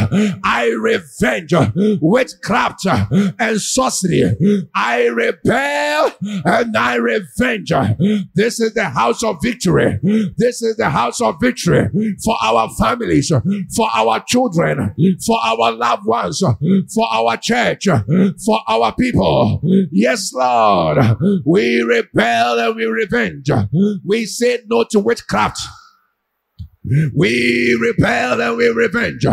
[0.43, 1.53] I revenge
[2.01, 2.85] witchcraft
[3.39, 4.35] and sorcery.
[4.76, 6.11] I rebel
[6.45, 7.72] and I revenge.
[8.35, 9.99] This is the house of victory.
[10.38, 11.89] This is the house of victory
[12.23, 13.31] for our families,
[13.76, 14.93] for our children,
[15.26, 16.41] for our loved ones,
[16.93, 17.88] for our church,
[18.45, 19.61] for our people.
[19.91, 20.97] Yes, Lord,
[21.45, 23.49] we rebel and we revenge.
[24.05, 25.60] We say no to witchcraft.
[26.85, 29.26] We rebel and we revenge.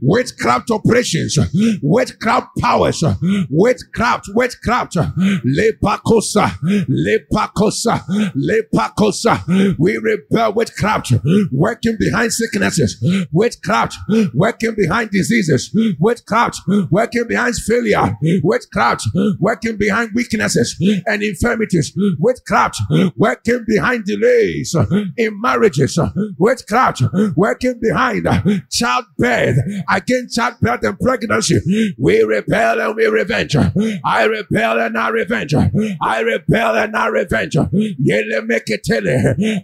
[0.00, 1.36] Witchcraft operations,
[1.82, 3.02] witchcraft powers,
[3.50, 4.96] witchcraft, witchcraft,
[5.44, 6.50] lepakosa,
[6.88, 8.04] lepakosa,
[8.36, 9.76] lepakosa.
[9.78, 11.12] We rebel witchcraft,
[11.50, 13.02] working behind sicknesses,
[13.32, 13.96] witchcraft,
[14.32, 16.60] working behind diseases, witchcraft,
[16.90, 19.08] working behind failure, witchcraft,
[19.40, 20.76] working behind weaknesses
[21.06, 22.80] and infirmities, witchcraft,
[23.16, 24.74] working behind delays
[25.16, 25.98] in marriages,
[26.38, 26.91] witchcraft
[27.36, 28.26] working behind
[28.70, 29.56] childbirth,
[29.90, 31.94] against childbirth and pregnancy.
[31.98, 33.56] We rebel and we revenge.
[34.04, 35.54] I rebel and I revenge.
[35.54, 37.54] I rebel and I revenge.
[37.54, 39.02] Yele make it tell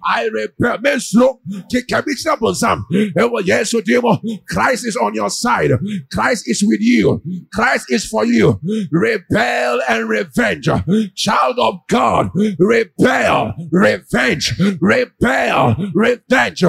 [0.04, 0.78] I rebel.
[0.78, 1.38] Meslo,
[1.72, 2.84] kikabisa bonsam.
[2.90, 4.20] Ewa yesu demo.
[4.48, 5.70] Christ is on your side.
[6.12, 7.22] Christ is with you.
[7.52, 8.60] Christ is for you.
[8.90, 10.68] Rebel and revenge.
[11.14, 16.64] Child of God, rebel, revenge, rebel, revenge,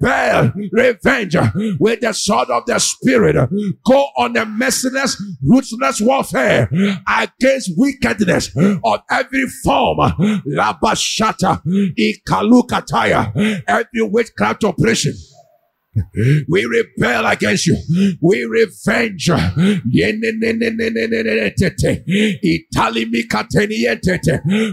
[0.00, 1.48] rebel, revenge uh,
[1.78, 3.36] with the sword of the spirit.
[3.84, 6.68] Go on a merciless, ruthless warfare
[7.08, 9.98] against wickedness of every form.
[10.46, 11.62] Labashata,
[11.98, 15.14] Ikalukataya, every witchcraft operation.
[16.48, 17.76] We rebel against you.
[18.20, 19.30] We revenge.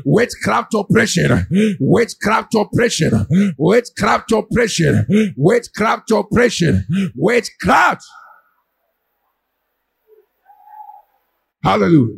[0.05, 1.47] Witchcraft oppression.
[1.79, 3.27] Witchcraft oppression.
[3.57, 5.33] Witchcraft oppression.
[5.37, 6.85] Witchcraft oppression.
[7.15, 8.03] Witchcraft.
[11.63, 12.15] Hallelujah.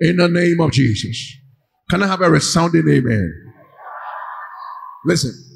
[0.00, 1.36] In the name of Jesus.
[1.90, 3.52] Can I have a resounding amen?
[5.04, 5.49] Listen.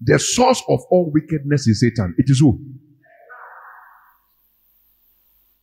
[0.00, 2.14] The source of all wickedness is Satan.
[2.16, 2.58] It is who?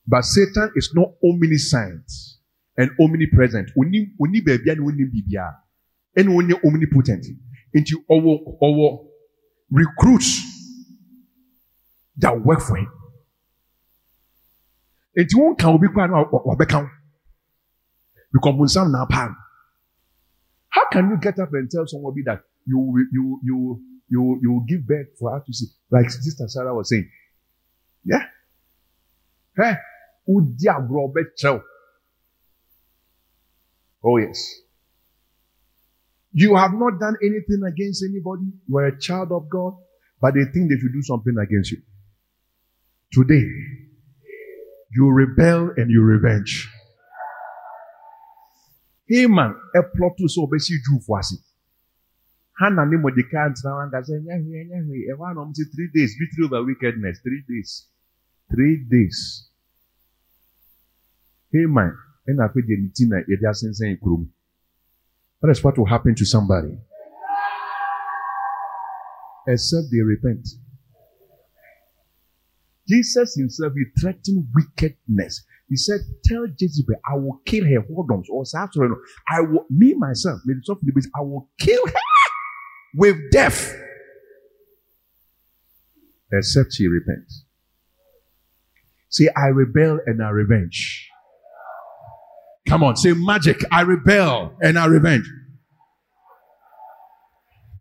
[0.07, 2.11] But Satan is not omniscient
[2.77, 3.71] and omnipresent.
[3.75, 7.25] Baby and only omnipotent.
[7.73, 8.99] Into our our
[9.71, 10.41] recruits
[12.17, 12.87] that work for him.
[15.17, 16.89] Nti wọn kan obi wabɛka wo
[18.31, 19.05] because na.
[20.69, 24.65] How can you get up and tell somebody that you you you you you will
[24.67, 27.09] give birth for her to see, like Sister Sarah was saying.
[28.03, 28.23] Yeah.
[29.57, 29.73] Hey,
[34.03, 34.53] Oh yes.
[36.31, 38.51] You have not done anything against anybody.
[38.67, 39.73] You are a child of God,
[40.21, 41.79] but they think they should do something against you.
[43.11, 43.47] Today,
[44.93, 46.69] you rebel and you revenge.
[49.07, 51.35] Hey man, a plot to so basi Jew for us.
[52.59, 56.11] Hannah ne Mordecai ntena wɔn ankasa ɛnyɛ hwee ɛnyɛ hwee ɛhɔ anam ti three days
[56.19, 57.71] victory over wickedness three days
[58.51, 59.49] three days
[61.53, 61.91] Haman
[62.27, 64.29] ɛna afei deɛ ne ti na yɛde asensɛn kurom
[65.41, 66.73] that is what will happen to somebody
[69.47, 70.45] except they repent.
[72.87, 75.45] Jesus himself, he threatened wickedness.
[75.69, 78.25] He said, Tell Jezebel, I will kill her whoredoms.
[78.29, 78.43] Or
[79.29, 81.93] I will, me myself, I will kill her
[82.97, 83.73] with death.
[86.33, 87.45] Except she repents.
[89.09, 91.09] Say, I rebel and I revenge.
[92.67, 93.63] Come on, say magic.
[93.71, 95.25] I rebel and I revenge.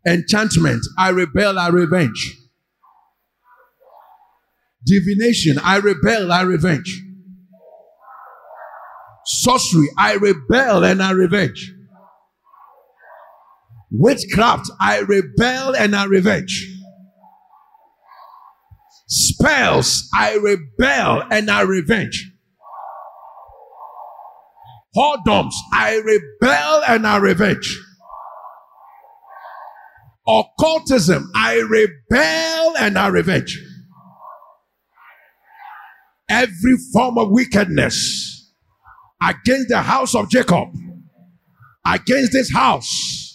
[0.07, 0.85] Enchantment.
[0.97, 2.37] I rebel, I revenge.
[4.85, 5.59] Divination.
[5.61, 7.03] I rebel, I revenge.
[9.25, 9.87] Sorcery.
[9.97, 11.73] I rebel and I revenge.
[13.91, 14.69] Witchcraft.
[14.79, 16.67] I rebel and I revenge.
[19.07, 20.09] Spells.
[20.13, 22.31] I rebel and I revenge.
[24.95, 25.53] Whoredoms.
[25.73, 27.77] I rebel and I revenge
[30.27, 33.63] occultism, I rebel and I revenge.
[36.29, 38.53] Every form of wickedness
[39.23, 40.67] against the house of Jacob,
[41.85, 43.26] against this house,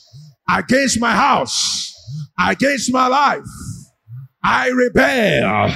[0.59, 1.95] against my house,
[2.39, 3.45] against my life,
[4.45, 5.73] I rebel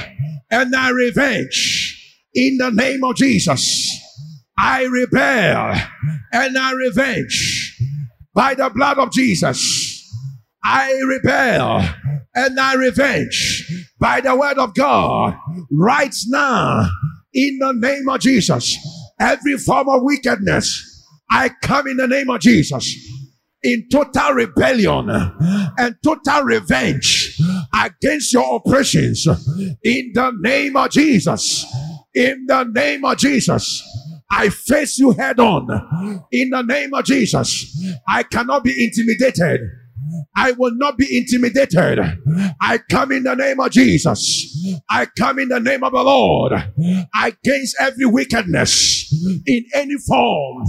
[0.51, 3.91] and I revenge in the name of Jesus.
[4.59, 5.75] I rebel
[6.33, 7.79] and I revenge
[8.35, 10.03] by the blood of Jesus.
[10.65, 11.89] I rebel
[12.35, 15.37] and I revenge by the word of God
[15.71, 16.91] right now
[17.33, 18.77] in the name of Jesus.
[19.21, 23.06] Every form of wickedness, I come in the name of Jesus
[23.63, 25.09] in total rebellion
[25.79, 27.39] and total revenge
[27.75, 29.27] against your oppressions
[29.83, 31.67] in the name of Jesus.
[32.15, 33.83] In the name of Jesus.
[34.31, 37.95] I face you head on in the name of Jesus.
[38.09, 39.61] I cannot be intimidated.
[40.37, 41.99] I will not be intimidated.
[42.61, 44.67] I come in the name of Jesus.
[44.89, 46.53] I come in the name of the Lord
[47.23, 49.13] against every wickedness
[49.47, 50.65] in any form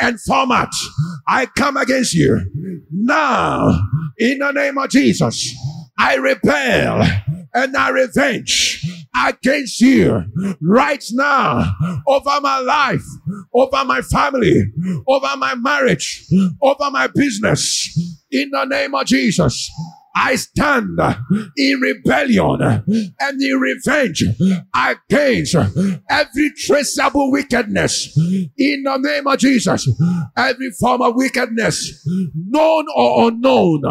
[0.00, 0.70] and format.
[1.28, 2.40] I come against you
[2.90, 3.80] now
[4.18, 5.54] in the name of Jesus.
[5.98, 7.02] I repel
[7.54, 8.84] and I revenge
[9.26, 10.24] against you
[10.62, 11.74] right now
[12.06, 13.04] over my life,
[13.52, 14.72] over my family,
[15.06, 16.24] over my marriage,
[16.62, 18.19] over my business.
[18.32, 19.70] In the name of Jesus.
[20.14, 20.98] I stand
[21.56, 22.60] in rebellion
[23.20, 24.24] and in revenge
[24.74, 25.54] against
[26.10, 28.16] every traceable wickedness
[28.58, 29.88] in the name of Jesus.
[30.36, 33.82] Every form of wickedness, known or unknown.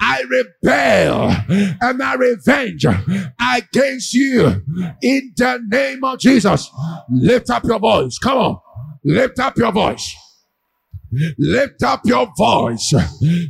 [0.00, 1.36] I rebel
[1.80, 4.62] and I revenge against you
[5.02, 6.70] in the name of Jesus.
[7.10, 8.18] Lift up your voice.
[8.18, 8.60] Come on.
[9.04, 10.14] Lift up your voice.
[11.38, 12.92] Lift up your voice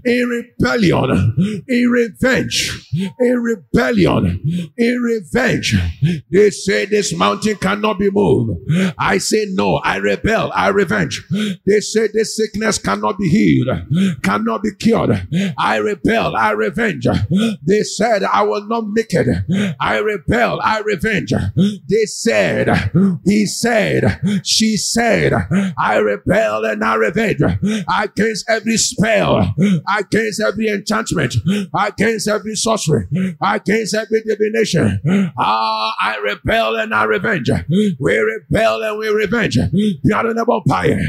[0.05, 2.89] in rebellion, in revenge,
[3.20, 4.43] in rebellion,
[4.77, 5.77] in revenge.
[6.31, 8.59] They say this mountain cannot be moved.
[8.99, 11.23] I say no, I rebel, I revenge.
[11.66, 13.69] They say this sickness cannot be healed,
[14.23, 15.27] cannot be cured.
[15.59, 17.07] I rebel, I revenge.
[17.66, 19.74] They said I will not make it.
[19.81, 21.32] I rebel, I revenge.
[21.89, 22.93] They said,
[23.24, 25.32] he said, she said,
[25.78, 29.55] I rebel and I revenge against every spell,
[29.98, 31.35] against every enchantment,
[31.78, 33.06] against every sorcery,
[33.43, 35.01] against every divination.
[35.39, 37.51] Ah, I rebel and I revenge.
[37.98, 39.59] We rebel and we revenge.
[40.05, 41.01] Piano never empire.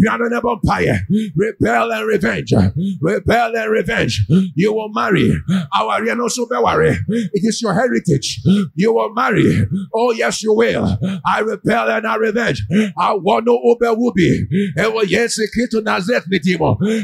[0.00, 0.98] Piano never empire.
[1.34, 2.52] Rebel and revenge.
[3.00, 4.26] Rebel and revenge.
[4.54, 5.32] You will marry.
[5.74, 8.40] Our It is your heritage.
[8.74, 9.66] You will marry.
[9.94, 10.98] Oh, yes, you will.
[11.26, 12.62] I rebel and I revenge.
[12.98, 14.46] I want no Uber Wubi.
[14.50, 15.34] It will yes,
[15.70, 16.24] to Nazareth.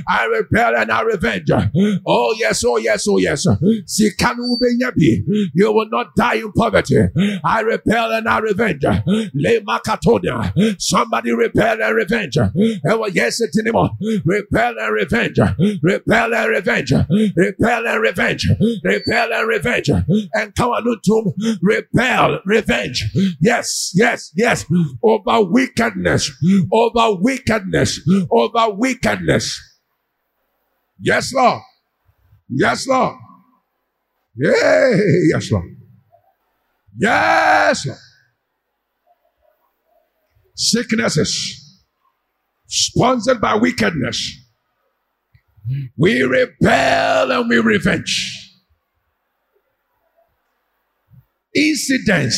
[0.09, 1.51] I rebel and I revenge.
[2.07, 3.47] Oh, yes, oh, yes, oh, yes.
[5.55, 6.99] You will not die in poverty.
[7.45, 8.85] I rebel and I revenge.
[10.79, 12.39] Somebody rebel and revenge.
[12.89, 13.91] Oh, yes, it's anymore.
[14.25, 15.39] Repel and revenge.
[15.83, 16.93] Repel and revenge.
[17.37, 18.49] Repel and revenge.
[18.85, 19.91] Repel and revenge.
[20.35, 23.05] And come on to repel, revenge.
[23.41, 24.65] Yes, yes, yes.
[25.03, 26.31] Over wickedness.
[26.73, 28.01] Over wickedness.
[28.31, 29.59] Over wickedness.
[31.01, 31.63] Yes, Lord.
[32.49, 33.17] Yes, Lord.
[34.37, 34.97] Yeah,
[35.33, 35.65] yes, Lord.
[36.99, 37.99] Yes, Lord.
[40.55, 41.79] Sicknesses
[42.67, 44.37] sponsored by wickedness.
[45.97, 48.37] We rebel and we revenge.
[51.55, 52.37] Incidents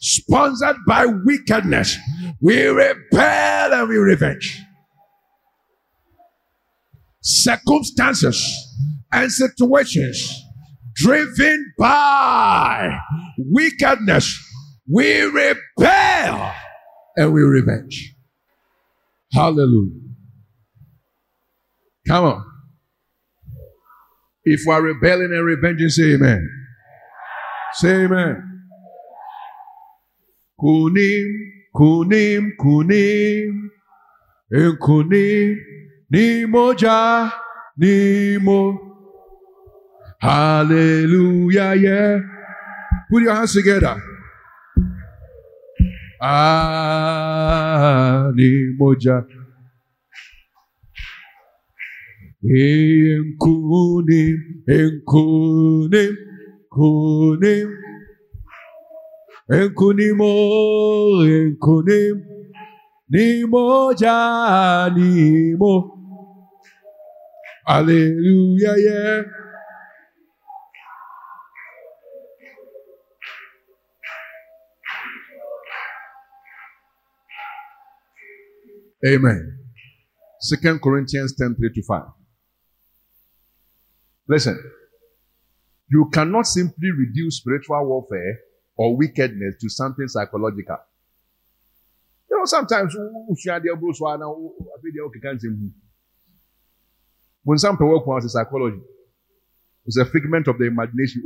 [0.00, 1.96] sponsored by wickedness.
[2.40, 4.60] We rebel and we revenge.
[7.30, 8.40] Circumstances
[9.12, 10.42] and situations
[10.94, 12.98] driven by
[13.36, 14.34] wickedness.
[14.90, 16.52] We rebel
[17.16, 18.14] and we revenge.
[19.34, 20.00] Hallelujah.
[22.06, 22.44] Come on.
[24.44, 26.48] If we are rebelling and revenging, say amen.
[27.74, 28.42] Say amen.
[30.58, 31.28] Kunim,
[31.76, 33.68] kunim, kunim,
[34.50, 35.56] kunim,
[36.10, 37.32] nimoja,
[37.76, 38.78] nimo.
[40.20, 42.20] Hallelujah, yeah.
[43.10, 43.96] Put your hands together.
[46.20, 47.50] Ah,
[48.34, 49.24] nimoja.
[52.42, 54.36] Enkunim,
[54.68, 56.16] enkunim,
[56.70, 57.68] kunim.
[59.50, 60.30] Enkunimo,
[61.24, 62.22] enkunim.
[63.10, 65.97] Nimo ja, nimo.
[67.68, 69.22] Hallelujah, yeah.
[79.06, 79.58] Amen.
[80.40, 82.02] Second Corinthians 10 3 to 5.
[84.28, 84.58] Listen,
[85.90, 88.38] you cannot simply reduce spiritual warfare
[88.78, 90.78] or wickedness to something psychological.
[92.30, 92.96] You know, sometimes
[97.44, 98.80] when some people work on psychology,
[99.86, 101.22] it's a figment of the imagination.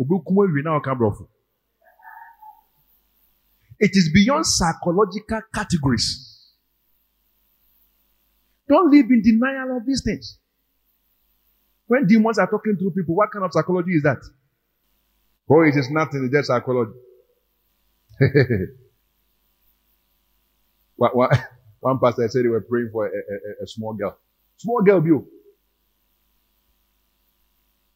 [3.79, 6.29] It is beyond psychological categories.
[8.69, 10.39] Don't live in denial of these things.
[11.87, 14.19] When demons are talking to people, what kind of psychology is that?
[15.51, 16.93] Oh, it is nothing, it's just psychology.
[21.81, 24.17] one pastor said they were praying for a, a, a small girl.
[24.57, 25.27] Small girl view.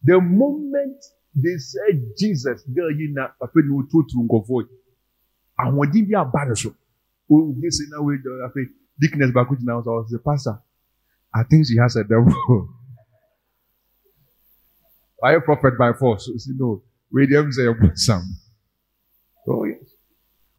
[0.07, 1.05] The moment
[1.35, 4.63] they said Jesus, girl, you know, I feel you too true go for
[5.59, 6.75] I want to be a bad so.
[7.31, 8.67] Oh, this is now with I feel
[9.01, 9.83] dickness back now.
[9.83, 10.59] So I was the pastor.
[11.35, 12.33] I think she has a devil.
[15.23, 16.29] Are you prophet by force?
[16.47, 18.23] You know, William say some.
[19.49, 19.81] Oh yes.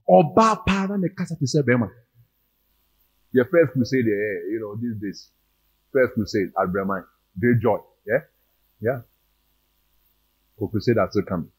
[0.10, 1.90] Ọba para ne kasa te sẹ bẹẹma.
[3.32, 5.32] Your first crusade, yeah, you know, these days.
[5.94, 7.04] First crusade at Bremen.
[7.40, 7.78] Great joy.
[8.06, 8.22] Yeah?
[8.82, 9.02] Yeah.
[10.72, 11.52] Crusade still coming.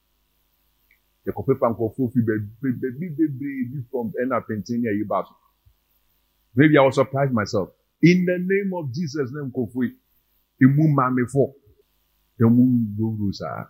[1.26, 3.06] Yẹ̀kọ̀ pépà nkọ̀fọ́ fi bẹ̀bí bẹ̀bí
[3.70, 4.06] bí from
[4.80, 5.34] ní ẹ̀yí bá so.
[6.56, 7.68] Maybe I was surprised myself.
[8.02, 9.96] In the name of Jesus, name nkọ̀fọ́ yìí,
[10.62, 11.46] emu maame fọ́.
[12.42, 12.62] Emu
[12.96, 13.62] gbogbo saa.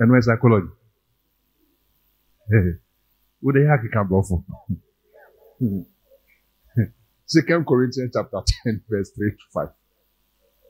[0.00, 0.72] Ẹnu ẹ̀ psychology.
[3.42, 4.40] Wo de yẹ akeka bọ̀fọ̀?
[7.26, 9.68] Second Corinthians chapter 10, verse 3 to 5.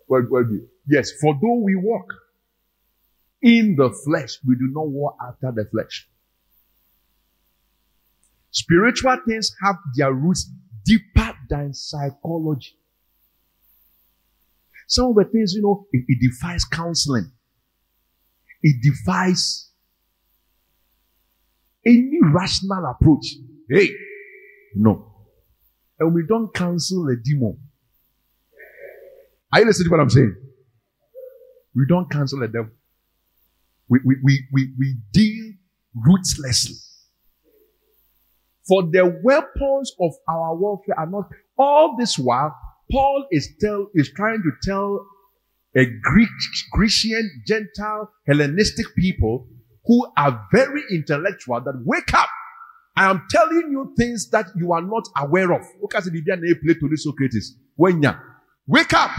[0.09, 0.47] What, what?
[0.87, 2.09] Yes, for though we walk
[3.43, 6.09] in the flesh, we do not war after the flesh.
[8.51, 10.51] Spiritual things have their roots
[10.85, 12.77] deeper than psychology.
[14.89, 17.31] Some of the things, you know, it, it defies counseling.
[18.63, 19.71] It defies
[21.87, 23.25] any rational approach.
[23.69, 23.91] Hey,
[24.75, 25.07] no.
[25.99, 27.59] And we don't counsel a demon.
[29.53, 30.37] Are you listening to what I'm saying?
[31.75, 32.71] We don't counsel a devil.
[33.91, 35.53] We, we, we, we, we deal
[35.95, 36.77] ruthlessly.
[38.69, 42.57] For the weapons of our warfare are not all this while.
[42.91, 45.05] Paul is tell is trying to tell
[45.77, 46.29] a Greek,
[46.73, 49.49] Grecian, Gentile, Hellenistic people
[49.85, 52.29] who are very intellectual that wake up.
[52.97, 55.63] I am telling you things that you are not aware of.
[56.97, 57.57] Socrates.
[57.77, 59.11] Wake up,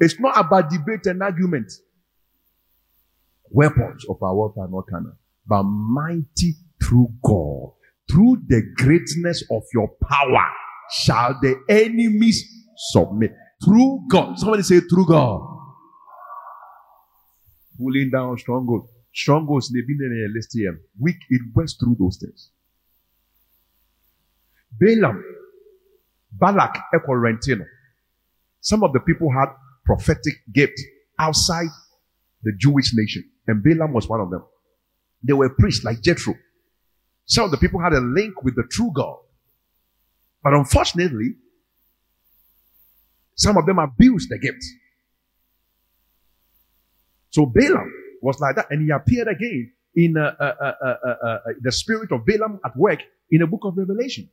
[0.00, 1.72] it's not about debate and argument.
[3.50, 5.12] Weapons of our warfare are not carnal,
[5.46, 7.72] but mighty through God.
[8.10, 10.46] Through the greatness of your power
[10.90, 12.44] shall the enemies
[12.76, 13.32] submit.
[13.64, 14.38] Through God.
[14.38, 15.40] Somebody say through God.
[17.78, 18.90] Pulling down strongholds.
[19.14, 20.70] Strongholds may be in a list here.
[20.70, 22.50] Um, weak, it works through those things.
[24.78, 25.22] Balaam,
[26.32, 27.14] Balak, Echo
[28.60, 29.48] Some of the people had
[29.84, 30.80] prophetic gift
[31.18, 31.68] outside
[32.42, 34.44] the Jewish nation, and Balaam was one of them.
[35.22, 36.34] They were priests like Jethro.
[37.26, 39.18] Some of the people had a link with the true God.
[40.42, 41.34] But unfortunately,
[43.40, 44.62] Some of them abused the gift.
[47.30, 47.90] So Balaam
[48.22, 51.72] was like that, and he appeared again in uh, uh, uh, uh, uh, uh, the
[51.72, 53.00] spirit of Balaam at work
[53.30, 54.28] in the book of Revelation.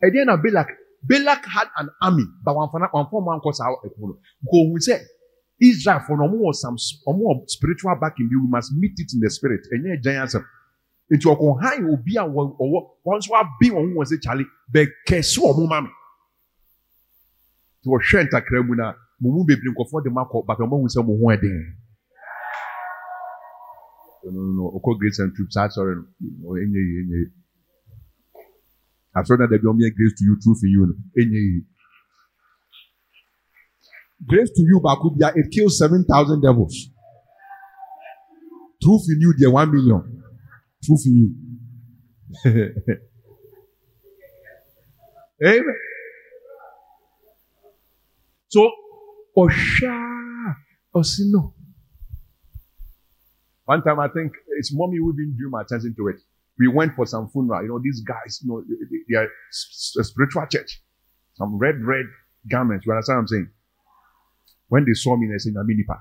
[0.00, 0.68] And then Balak,
[1.02, 5.02] Balak had an army, but one for one cause out Go we say
[5.62, 6.76] Israel for no more some
[7.06, 9.60] more spiritual backing, we must meet it in the spirit.
[9.70, 10.36] And yeah, giants
[11.12, 15.22] nti ɔkò han obi a wɔwɔ wɔn nso abi wɔn ho wɔn sɛ kyale bɛkɛ
[15.22, 15.90] so wɔn ma mi
[17.80, 20.88] nti wɔhwɛ ntakra mu na mo mu bebree nkɔfoɔ de ma kɔ bàtà wɔn ahu
[20.88, 21.26] sɛ mo ho
[24.30, 25.52] no ɔkɔ grace and truth.
[25.52, 26.54] Saa sɔrɔ no.
[26.56, 27.26] Enye yi enye yi
[29.16, 31.66] asɔrɔ na dabi ɔmo yɛ grace to you truth in you no enye yi
[34.28, 36.88] grace to you baako bia it kills seven thousand devils
[38.82, 40.22] truth in you deɛ one million
[40.82, 41.34] truth in you.
[45.44, 45.76] Amen.
[48.48, 48.70] So,
[49.36, 50.54] Osha,
[50.94, 51.54] Osino.
[53.64, 56.16] One time, I think it's mommy who didn't drew my attention to it.
[56.58, 57.62] We went for some funeral.
[57.62, 58.62] You know, these guys, you know,
[59.08, 60.82] they are a spiritual church.
[61.34, 62.04] Some red, red
[62.50, 62.84] garments.
[62.84, 63.50] You understand what I'm saying?
[64.72, 65.98] When they saw me, they said, Naminipa.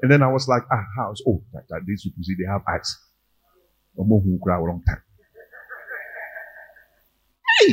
[0.00, 1.20] And then I was like, ah, house.
[1.28, 2.88] Oh, that, that, these people see they have eyes.
[4.00, 5.02] ọmọ hu kura wrong time.
[7.52, 7.72] Hey!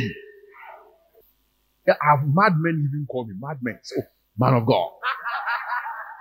[1.87, 3.79] Yeah, have madmen even call me madmen.
[3.83, 3.95] So,
[4.37, 4.89] man of God.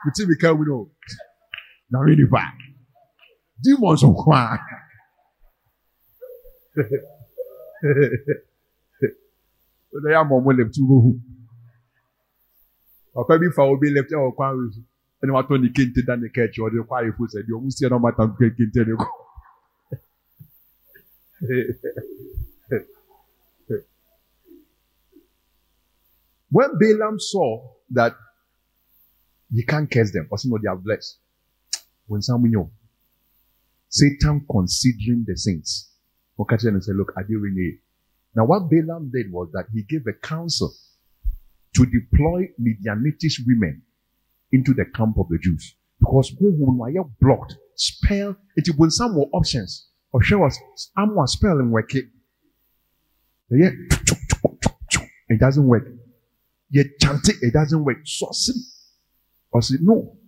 [0.04, 0.90] You see me come, we know.
[1.90, 2.54] Now really bad.
[3.62, 4.58] Demons of kwa.
[9.94, 11.10] Ọdọ ya mọ ọmọ lẹpụtụ ugbo
[13.14, 13.62] bi fa
[15.74, 16.02] kente
[18.54, 18.96] kente
[26.50, 28.14] when Balaam saw that
[29.50, 31.18] you can't curse them, or no, they are blessed.
[32.06, 32.70] When someone knew,
[33.88, 35.90] Satan considering the saints,
[36.38, 37.80] and said, Look, I did really.
[38.34, 40.72] Now, what Balaam did was that he gave a counsel
[41.74, 43.82] to deploy Midianitish women
[44.52, 45.74] into the camp of the Jews.
[45.98, 49.88] Because who were blocked, spell, it would some more options.
[50.14, 50.48] ɔhwɛ wɔ
[50.98, 52.00] amoa spell nwɛke
[53.50, 53.68] ɛyɛ
[55.30, 55.86] it doesn't work.
[56.74, 57.98] Yɛ chante it doesn't work.
[58.04, 58.60] Sɔsiri
[59.54, 60.18] ɔsi no.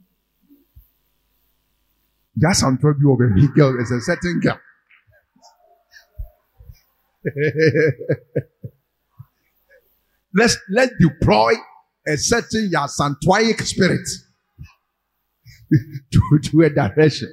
[2.40, 4.58] Yasantɔ bi wɔ baabi girl is a certain girl
[10.34, 11.52] let's let's deploy
[12.06, 14.06] a certain yasantoic spirit
[16.12, 17.28] to to a direction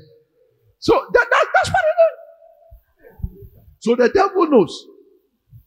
[0.82, 3.62] so that, that that's what it is.
[3.80, 4.86] So the devil knows.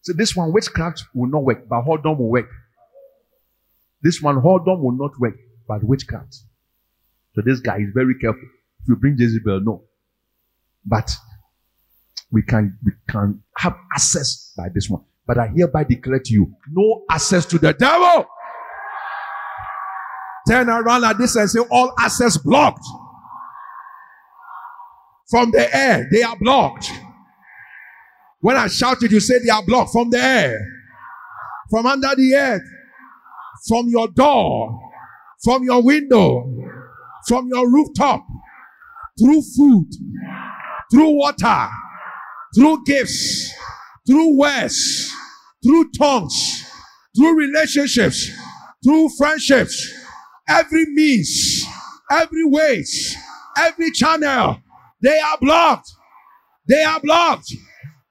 [0.02, 2.50] So this one, witchcraft will not work, but hold on will work.
[4.02, 5.36] This one, hold on will not work,
[5.68, 6.34] but witchcraft.
[7.34, 8.42] So this guy is very careful.
[8.82, 9.84] If you bring Jezebel, no.
[10.84, 11.10] But
[12.32, 15.04] we can we can have access by this one.
[15.26, 18.26] But I hereby declare to you, no access to the devil.
[20.46, 22.84] Turn around like this and say, all access blocked.
[25.30, 26.90] From the air, they are blocked.
[28.40, 30.60] When I shouted, you said they are blocked from the air,
[31.70, 32.62] from under the earth,
[33.66, 34.78] from your door,
[35.42, 36.44] from your window,
[37.26, 38.26] from your rooftop,
[39.18, 39.88] through food,
[40.92, 41.68] through water,
[42.54, 43.50] through gifts,
[44.06, 45.12] through words,
[45.64, 46.64] through tongues,
[47.16, 48.28] through relationships,
[48.84, 49.92] through friendships,
[50.48, 51.64] every means,
[52.10, 53.16] every ways,
[53.56, 54.58] every channel,
[55.02, 55.90] they are blocked.
[56.68, 57.52] They are blocked.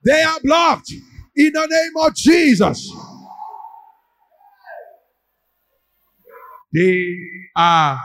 [0.04, 0.92] They are blocked
[1.36, 2.90] in the name of Jesus.
[6.72, 7.16] They
[7.56, 8.00] are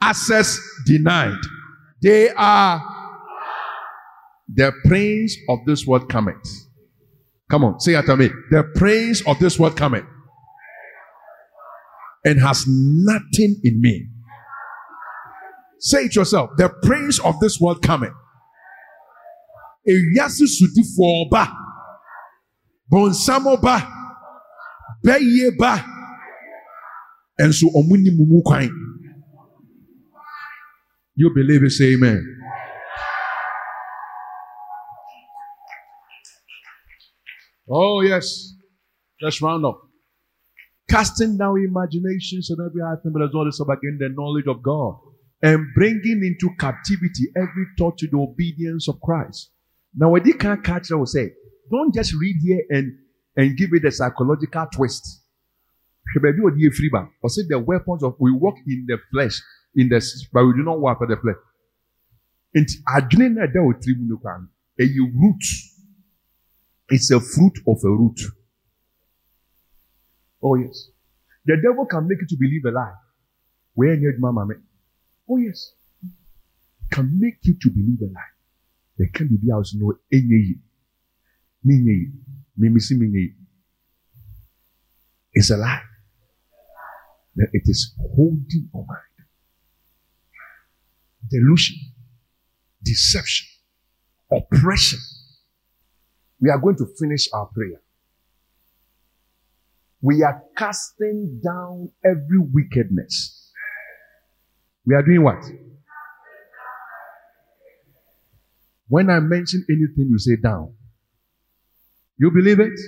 [0.00, 1.38] access denied.
[2.02, 2.82] They are
[4.54, 6.36] the prince of this world cometh.
[7.50, 8.30] Come on, say after me.
[8.50, 10.04] The prince of this world cometh
[12.24, 14.08] and has nothing in me.
[15.80, 16.50] Say it yourself.
[16.56, 18.12] The prince of this world cometh
[19.88, 21.42] ewiase sodifoɔ ba
[22.90, 23.76] bɔnsam ba
[25.04, 25.72] bɛyie ba
[27.40, 28.68] nso ɔmo ni mu mu kwan
[31.16, 32.39] you believe it say amen.
[37.70, 38.54] Oh, yes.
[39.22, 39.80] Let's round up.
[40.88, 44.60] Casting down imaginations and every high thing, but as well as again the knowledge of
[44.62, 44.98] God,
[45.42, 49.50] and bringing into captivity every thought to the obedience of Christ.
[49.94, 51.30] Now, what you can't catch, I will say,
[51.70, 52.98] don't just read here and
[53.36, 55.22] and give it a psychological twist.
[56.20, 56.32] Ba.
[57.24, 59.40] Ɔsɛ the weapons of we walk in the flesh
[59.76, 60.00] in the
[60.32, 61.36] but we do not walk by the flesh.
[62.52, 64.48] Na ɛda wɔ tiri mu no kwan.
[64.80, 65.42] Ɛyɛ root.
[66.90, 68.20] It's a fruit of a root.
[70.42, 70.90] Oh yes.
[71.44, 72.92] The devil can make you to believe a lie.
[73.74, 74.54] Where need mama?
[75.28, 75.72] Oh yes.
[76.90, 78.32] Can make you to believe a lie.
[78.98, 79.94] There can be house no
[82.94, 83.34] minye.
[85.32, 85.82] It's a lie.
[87.36, 89.28] That it is holding your mind.
[91.30, 91.76] Delusion,
[92.82, 93.46] deception,
[94.32, 94.98] oppression.
[96.40, 97.80] We are going to finish our prayer.
[100.02, 103.52] We are casting down every wickedness.
[104.86, 105.44] We are doing what?
[108.88, 110.74] When I mention anything, you say down.
[112.18, 112.78] You believe it?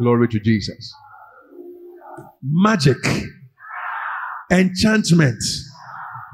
[0.00, 0.92] Glory to Jesus.
[2.42, 2.96] Magic,
[4.50, 5.42] enchantment,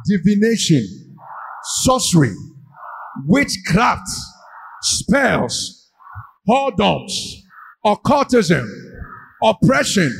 [0.06, 0.86] divination,
[1.82, 2.34] sorcery,
[3.26, 4.09] witchcraft,
[4.85, 5.90] spells,
[6.48, 7.11] whoredoms,
[7.85, 8.69] occultism,
[9.43, 10.12] oppression,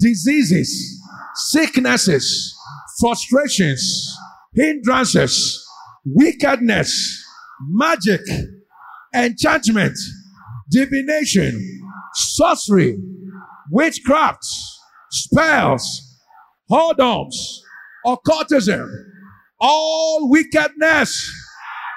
[0.00, 1.00] diseases,
[1.34, 2.56] sicknesses,
[2.98, 4.16] frustrations,
[4.54, 5.64] hindrances,
[6.04, 7.24] wickedness,
[7.68, 8.20] magic,
[9.14, 9.96] enchantment,
[10.70, 11.80] divination,
[12.14, 12.96] sorcery,
[13.70, 14.44] witchcraft,
[15.10, 16.18] spells,
[16.70, 17.34] whoredoms,
[18.06, 18.88] occultism,
[19.60, 21.30] all wickedness.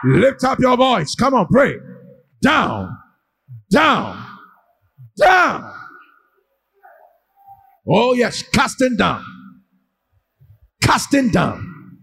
[0.05, 1.15] Lift up your voice.
[1.15, 1.75] Come on, pray.
[2.41, 2.95] Down,
[3.71, 4.23] down,
[5.17, 5.73] down.
[7.87, 9.23] Oh, yes, casting down,
[10.81, 11.97] casting down,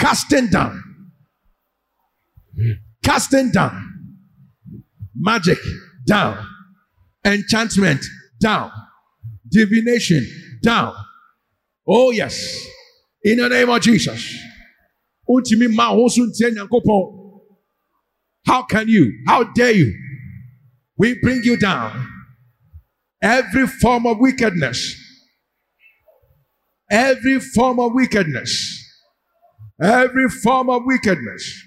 [0.00, 0.82] casting down,
[3.02, 3.92] casting down.
[5.18, 5.58] Magic
[6.06, 6.46] down,
[7.24, 8.04] enchantment
[8.40, 8.70] down,
[9.50, 10.26] divination
[10.62, 10.94] down.
[11.86, 12.64] Oh, yes,
[13.22, 14.34] in the name of Jesus.
[18.46, 19.12] How can you?
[19.26, 19.94] How dare you?
[20.98, 22.08] We bring you down.
[23.22, 24.96] Every form of wickedness.
[26.90, 28.82] Every form of wickedness.
[29.82, 31.62] Every form of wickedness.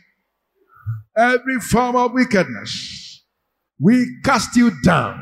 [1.17, 3.23] Every form of wickedness.
[3.79, 5.19] We cast you down.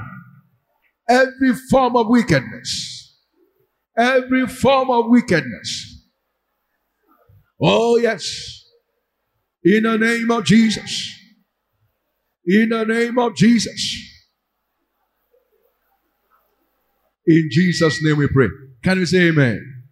[1.10, 3.18] Every form of wickedness.
[3.98, 5.87] Every form of wickedness.
[7.62, 8.66] Oh, yes.
[9.64, 11.14] In the name of Jesus.
[12.46, 13.96] In the name of Jesus.
[17.26, 18.48] In Jesus' name we pray.
[18.84, 19.84] Can we say amen?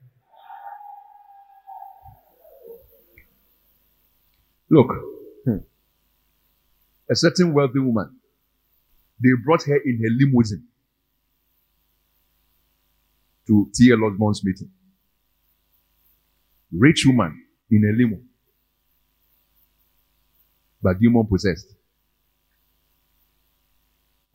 [4.69, 4.87] Look,
[5.45, 5.57] hmm.
[7.09, 8.17] a certain wealthy woman,
[9.21, 10.65] they brought her in her limousine
[13.47, 14.03] to T.L.
[14.05, 14.71] Osborne's meeting.
[16.71, 17.44] Rich woman
[17.76, 18.18] in a limo,
[20.81, 21.76] but demon possessed.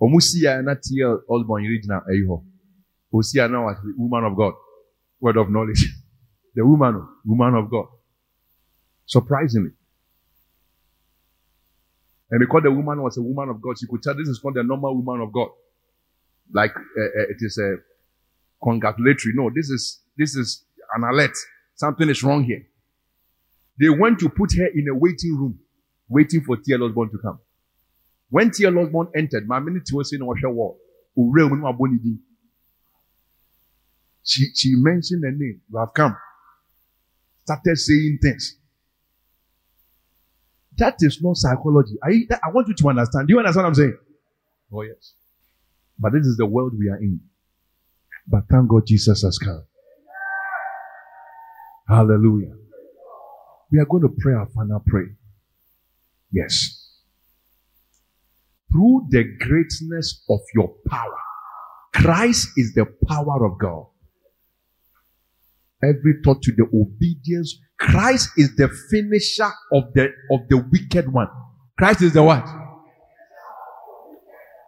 [0.00, 1.22] Omusia na T.L.
[1.28, 2.42] Osborne original eho.
[3.12, 4.54] Osia now was the woman of God,
[5.20, 5.86] word of knowledge.
[6.52, 7.86] The woman, woman of God.
[9.06, 9.70] Surprisingly.
[12.28, 14.54] And because the woman was a woman of God, she could tell this is not
[14.54, 15.48] the normal woman of God.
[16.52, 17.76] Like uh, uh, it is a
[18.62, 19.32] congratulatory.
[19.36, 20.64] No, this is this is
[20.96, 21.36] an alert.
[21.76, 22.66] Something is wrong here.
[23.80, 25.58] They went to put her in a waiting room,
[26.08, 26.84] waiting for T.L.
[26.84, 27.40] Osborne to come.
[28.28, 28.78] When T.L.
[28.78, 30.78] Osborne entered, my minute was in saying, wall.
[34.22, 35.62] She, she mentioned the name.
[35.72, 36.16] You have come.
[37.44, 38.56] Started saying things.
[40.76, 41.96] That is not psychology.
[42.04, 43.28] I, I want you to understand.
[43.28, 43.98] Do you understand what I'm saying?
[44.72, 45.14] Oh, yes.
[45.98, 47.20] But this is the world we are in.
[48.28, 49.64] But thank God Jesus has come.
[51.88, 52.59] Hallelujah.
[53.70, 55.16] We are going to pray our final prayer.
[56.32, 56.88] Yes.
[58.72, 61.18] Through the greatness of your power,
[61.94, 63.86] Christ is the power of God.
[65.82, 71.28] Every thought to the obedience, Christ is the finisher of the of the wicked one.
[71.78, 72.46] Christ is the what?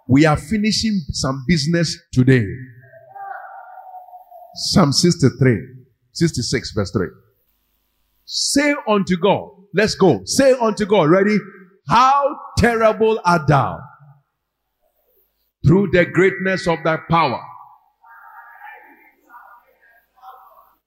[0.08, 2.46] We are finishing some business today.
[4.54, 5.58] Psalm 63,
[6.12, 7.06] 66, verse 3.
[8.34, 10.22] Say unto God, let's go.
[10.24, 11.36] Say unto God, ready?
[11.86, 13.78] How terrible art thou
[15.66, 17.42] through the greatness of thy power.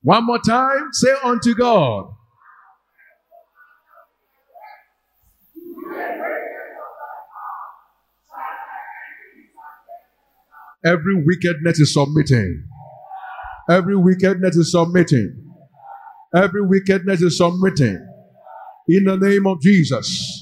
[0.02, 2.06] One more time, say unto God.
[10.84, 12.64] Every wickedness is submitting.
[13.70, 15.45] Every wickedness is submitting.
[16.34, 18.06] Every wickedness is submitting.
[18.88, 20.42] In the name of Jesus.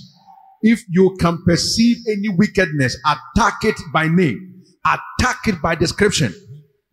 [0.61, 6.33] If you can perceive any wickedness, attack it by name, attack it by description.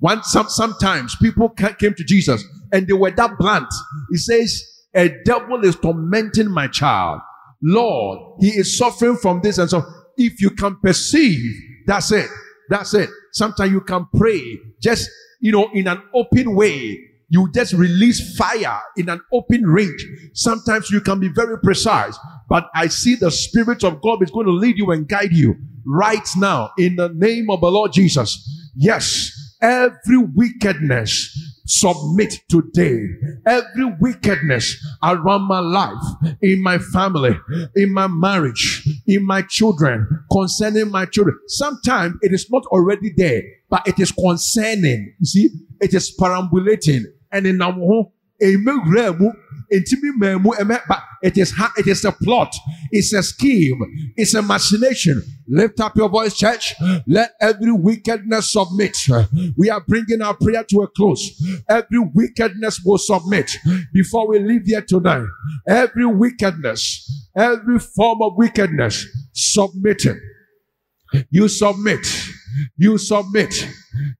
[0.01, 2.43] One, some, sometimes people came to Jesus
[2.73, 3.73] and they were that blunt.
[4.11, 4.61] He says,
[4.95, 7.21] A devil is tormenting my child.
[7.63, 9.85] Lord, he is suffering from this and so.
[10.17, 11.55] If you can perceive,
[11.87, 12.29] that's it.
[12.69, 13.09] That's it.
[13.33, 15.09] Sometimes you can pray just,
[15.41, 16.99] you know, in an open way.
[17.31, 20.05] You just release fire in an open range.
[20.35, 24.47] Sometimes you can be very precise, but I see the Spirit of God is going
[24.47, 25.55] to lead you and guide you
[25.87, 28.73] right now in the name of the Lord Jesus.
[28.75, 29.31] Yes,
[29.63, 33.01] every wickedness submit today.
[33.47, 36.03] Every wickedness around my life,
[36.43, 37.39] in my family,
[37.77, 41.39] in my marriage, in my children, concerning my children.
[41.47, 45.15] Sometimes it is not already there, but it is concerning.
[45.21, 45.49] You see,
[45.81, 48.07] it is perambulating and in home
[49.73, 52.55] ntumi mmaa ɛmɛ but it is it is a plot.
[52.91, 53.79] It's a scheme.
[54.17, 55.23] It's a machination.
[55.49, 56.75] Lift up your voice church.
[57.07, 58.97] Let every wickedness submit.
[59.57, 61.23] We are bringing our prayer to a close.
[61.69, 63.51] Every wickedness will submit.
[63.93, 65.27] Before we leave here tonight
[65.69, 70.21] every wickedness every form of wickedness submitting.
[71.31, 72.07] You submit
[72.77, 73.69] you submit.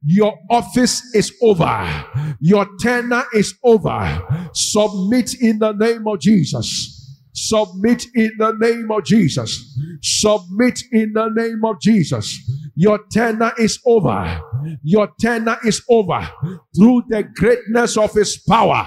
[0.05, 2.05] Your office is over.
[2.41, 4.49] Your tenure is over.
[4.53, 6.97] Submit in the name of Jesus.
[7.33, 9.79] Submit in the name of Jesus.
[10.03, 12.39] Submit in the name of Jesus.
[12.75, 14.41] Your tenure is over.
[14.83, 16.29] Your tenure is over.
[16.77, 18.87] Through the greatness of His power,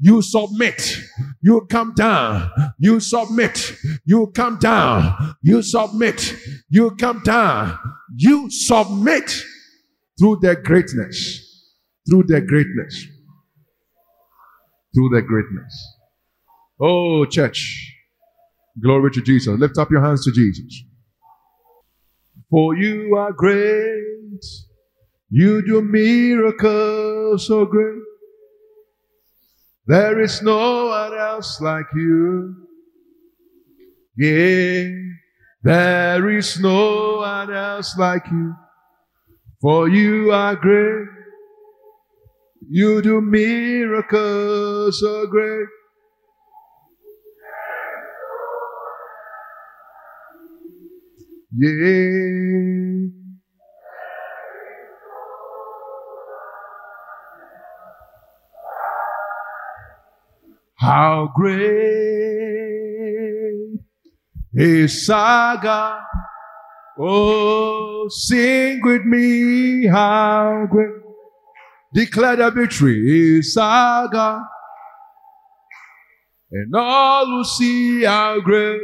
[0.00, 0.98] you submit.
[1.40, 2.50] You come down.
[2.78, 3.74] You submit.
[4.04, 5.36] You come down.
[5.42, 6.34] You submit.
[6.68, 7.78] You come down.
[8.16, 9.34] You submit
[10.18, 11.40] through their greatness.
[12.08, 13.06] Through their greatness.
[14.94, 15.96] Through their greatness.
[16.80, 17.92] Oh, church.
[18.80, 19.58] Glory to Jesus.
[19.58, 20.84] Lift up your hands to Jesus.
[22.50, 24.44] For you are great.
[25.30, 28.02] You do miracles so great.
[29.86, 32.54] There is no one else like you.
[34.16, 35.13] Yeah.
[35.64, 38.54] There is no one else like you,
[39.62, 41.08] for you are great.
[42.68, 45.68] You do miracles so great.
[51.56, 53.08] Yeah.
[60.76, 62.33] How great
[64.88, 66.00] saga.
[66.98, 70.92] Oh, sing with me, how great.
[71.92, 74.44] Declare the victory saga.
[76.52, 78.80] And all who see how great.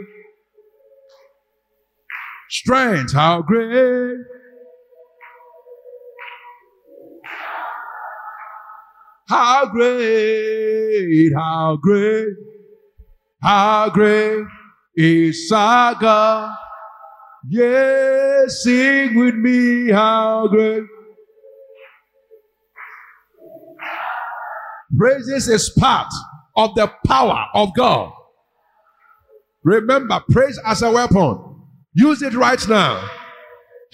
[2.49, 4.19] Strength, how great.
[9.29, 12.35] How great, how great,
[13.41, 14.45] how great
[15.02, 16.55] is our God.
[17.48, 20.82] Yes, sing with me how great.
[24.97, 26.12] Praises is part
[26.55, 28.12] of the power of God.
[29.62, 31.62] Remember, praise as a weapon.
[31.94, 33.09] Use it right now.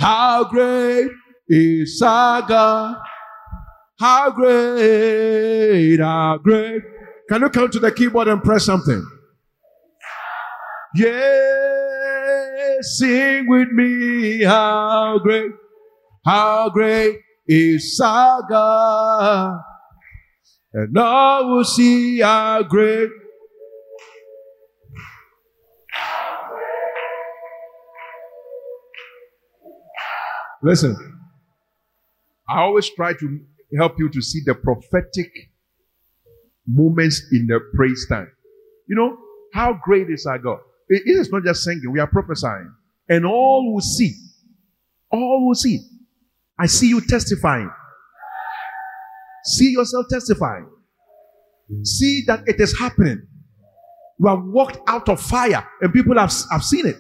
[0.01, 1.11] How great
[1.49, 2.97] is our God?
[4.01, 6.83] How great, how great.
[7.29, 9.16] Can you come to the keyboard and press something?
[10.97, 15.51] Yeah, sing with me how great,
[16.25, 19.61] how great is our God.
[20.73, 23.11] And I will see how great.
[30.63, 30.97] Listen,
[32.49, 33.41] I always try to
[33.77, 35.31] help you to see the prophetic
[36.67, 38.33] moments in the praise time.
[38.89, 39.19] You know,
[39.53, 40.61] how great is our God?
[40.89, 42.73] It is not just singing, we are prophesying.
[43.09, 44.13] And all will see.
[45.11, 45.81] All will see.
[46.59, 47.71] I see you testifying.
[49.45, 50.69] See yourself testifying.
[51.83, 53.27] See that it is happening.
[54.19, 56.97] You have walked out of fire and people have, have seen it.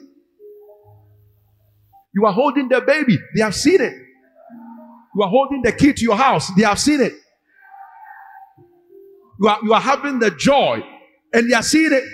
[2.14, 3.92] You are holding the baby, they have seen it.
[5.14, 7.12] You are holding the key to your house, they have seen it.
[9.40, 10.82] You are, you are having the joy
[11.32, 12.04] and they are seeing it.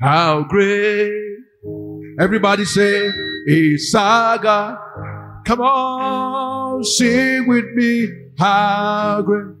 [0.00, 1.12] How great.
[2.18, 3.10] Everybody say,
[3.46, 4.78] is God.
[5.44, 8.08] Come on, sing with me.
[8.38, 9.56] How great.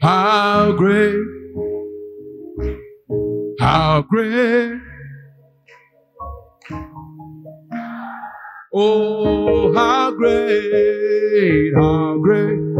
[0.00, 1.24] How great.
[3.58, 4.80] How great.
[8.74, 12.71] Oh, how great, how great.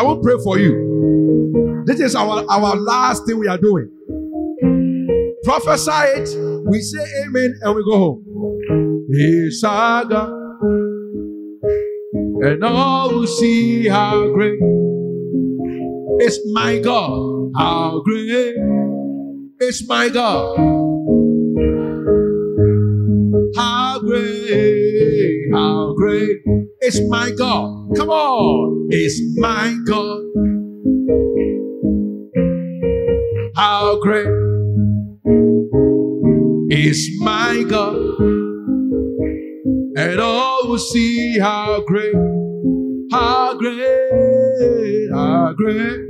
[0.00, 1.84] I will pray for you.
[1.84, 3.90] This is our, our last thing we are doing.
[5.44, 9.06] Prophesy it, we say amen, and we go home.
[10.08, 10.32] God,
[12.46, 14.58] and all will see how great
[16.22, 17.50] is my God.
[17.58, 18.54] How great
[19.60, 20.56] is my God.
[23.54, 26.38] How great, how great
[26.82, 27.90] is my God.
[27.96, 30.22] Come on, is my God.
[33.56, 34.26] How great
[36.70, 37.96] is my God.
[39.96, 42.14] And all will see how great,
[43.12, 46.00] how great, how great.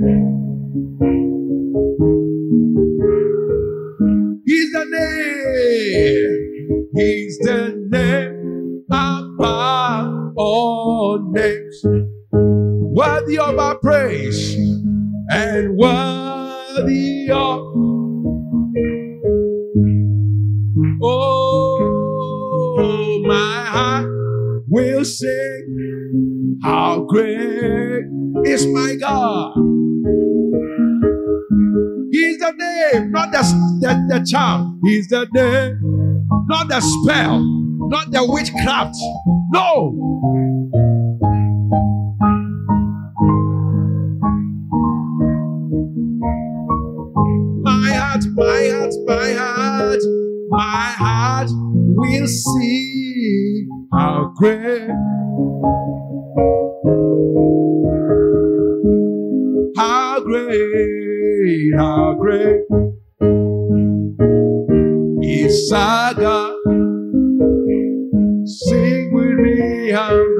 [4.45, 6.41] He's the name.
[6.95, 7.70] He's the
[11.19, 11.81] names,
[12.31, 14.55] worthy of our praise
[15.29, 17.59] and worthy of.
[21.03, 22.77] Oh,
[23.25, 24.07] my heart
[24.67, 28.05] will sing, How great
[28.45, 29.53] is my God!
[32.11, 33.41] He's the name, not the,
[33.81, 34.79] the, the charm.
[34.83, 35.91] He's the name
[36.51, 37.39] not the spell,
[37.87, 38.95] not the witchcraft.
[39.53, 39.95] No.
[50.51, 54.89] My heart will see how great.
[59.77, 62.59] How great, how great
[65.23, 66.53] is saga.
[68.45, 70.30] Sing with me, hungry.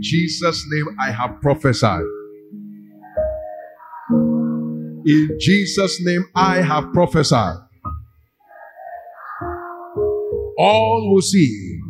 [0.00, 2.04] In Jesus' name, I have prophesied.
[5.04, 7.56] In Jesus' name, I have prophesied.
[10.58, 11.80] All will see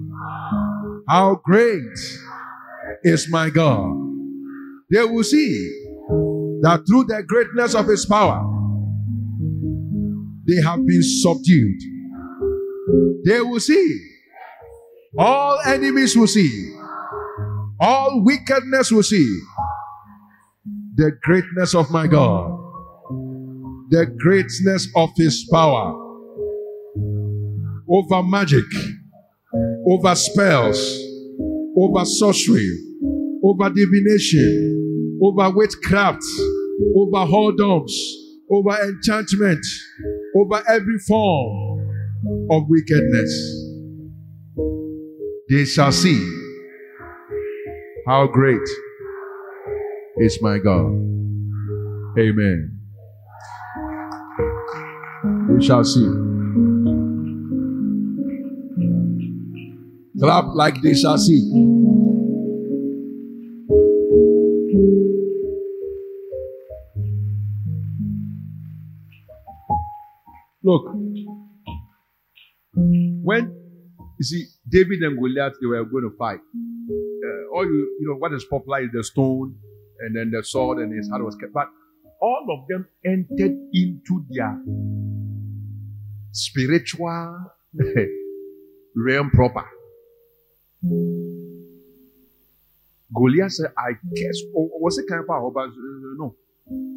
[1.09, 1.83] how great
[3.05, 3.93] is my God.
[4.91, 5.87] They will see
[6.63, 8.43] that through the greatness of his power,
[10.49, 11.81] they have been subdued.
[13.25, 14.07] They will see.
[15.17, 16.80] All enemies will see.
[17.81, 19.41] All wickedness will see.
[20.97, 22.51] The greatness of my God.
[23.89, 25.95] The greatness of his power.
[27.89, 28.67] Over magic,
[29.89, 30.79] over spells,
[31.77, 32.71] over sorcery,
[33.43, 36.23] over divination, over witchcraft,
[36.95, 37.93] over whoredoms,
[38.53, 39.65] over enchantment,
[40.37, 41.81] over every form
[42.51, 43.33] of wickedness.
[45.49, 46.40] They shall see
[48.07, 48.61] how great
[50.19, 50.93] is my God.
[52.19, 52.79] Amen.
[55.49, 56.09] We shall see.
[60.19, 61.41] Clap like they shall see.
[70.63, 70.85] Look,
[73.23, 73.55] when
[74.19, 76.41] you see David and Goliath, they were going to fight.
[77.61, 79.55] Uh, all you, you know, what is popular is the stone
[80.01, 81.53] and then the sword and his heart was kept.
[81.53, 81.69] But
[82.21, 84.59] all of them entered into their
[86.33, 87.53] spiritual
[88.97, 89.65] realm proper.
[93.15, 95.51] Goliath said, I curse, or was it kind of power?
[96.19, 96.37] No,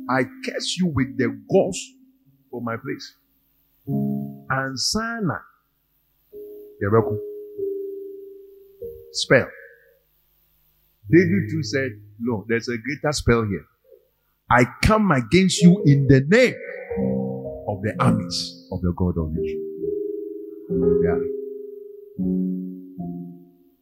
[0.10, 1.82] I curse you with the ghost
[2.52, 3.16] for my place.
[3.88, 5.42] And Sana,
[6.80, 7.20] the
[9.12, 9.48] spell.
[11.12, 13.66] David too said, No, there's a greater spell here.
[14.50, 16.56] I come against you in the name
[17.68, 19.74] of the armies of the God of Israel.
[21.04, 21.20] Yeah.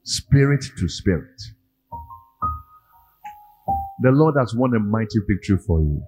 [0.04, 1.42] Spirit to spirit.
[4.02, 6.02] The Lord has won a mighty victory for you.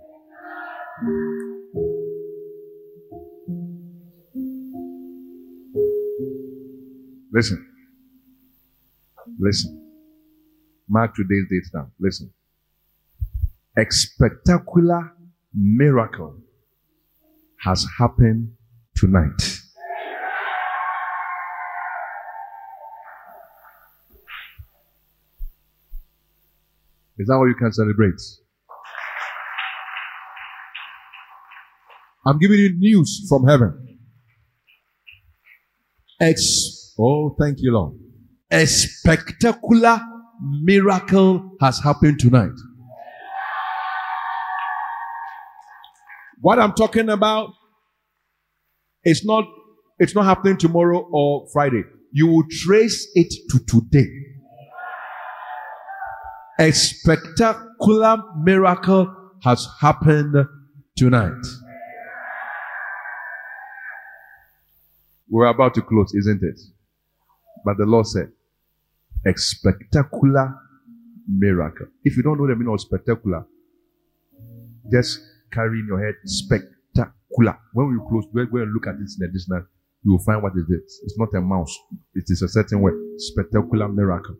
[7.31, 7.67] Listen.
[9.39, 9.82] Listen.
[10.89, 11.89] Mark today's date now.
[11.99, 12.31] Listen.
[13.77, 15.13] A spectacular
[15.53, 16.37] miracle
[17.61, 18.51] has happened
[18.95, 19.41] tonight.
[27.17, 28.19] Is that what you can celebrate?
[32.25, 33.99] I'm giving you news from heaven.
[36.19, 37.97] Ex- oh, thank you, Lord.
[38.51, 40.01] A spectacular
[40.43, 42.51] miracle has happened tonight.
[46.41, 47.51] What I'm talking about
[49.05, 49.45] is not
[49.99, 51.83] it's not happening tomorrow or Friday.
[52.11, 54.09] You will trace it to today.
[56.59, 60.35] A spectacular miracle has happened
[60.97, 61.45] tonight.
[65.29, 66.59] We're about to close, isn't it?
[67.65, 68.31] But the Lord said,
[69.25, 70.55] a spectacular
[71.27, 71.87] miracle.
[72.03, 73.45] If you don't know the meaning of spectacular,
[74.91, 75.19] just
[75.51, 77.57] carry in your head spectacular.
[77.73, 79.63] When we close, going to look at this in the dictionary.
[80.03, 81.01] You will find what it is.
[81.05, 81.73] It's not a mouse.
[82.13, 82.91] It is a certain way.
[83.17, 84.35] Spectacular miracle.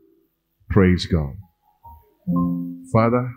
[0.70, 1.36] Praise God.
[2.92, 3.32] Father,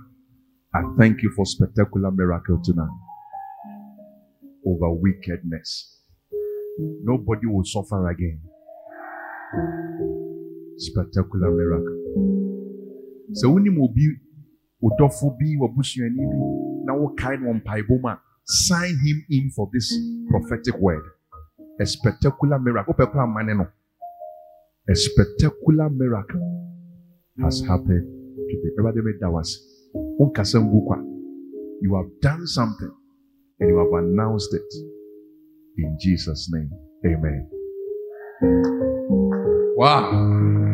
[0.74, 2.90] I thank you for spectacular miracle tonight
[4.66, 6.00] over wickedness.
[6.78, 8.40] Nobody will suffer again.
[10.78, 11.96] Spectacular miracle.
[13.34, 14.14] So when you be
[14.82, 16.38] ɔdɔfo bi wɔbusuani bi
[16.84, 19.92] na wokae no mpaebɔ mu a sign him in for this
[20.28, 21.02] prophetic word.
[21.80, 22.94] A spectacular miracle.
[22.94, 23.66] Wopɛ kora amane no.
[24.88, 26.40] A spectacular miracle
[27.40, 28.06] has happened
[28.48, 28.70] today.
[28.78, 29.00] Everybody
[30.20, 30.98] wonkasa ngu kwa.
[31.80, 32.92] You have done something
[33.60, 34.74] and you have announced it.
[35.78, 36.70] In jesus name
[37.04, 37.48] amen.
[39.76, 40.65] Wow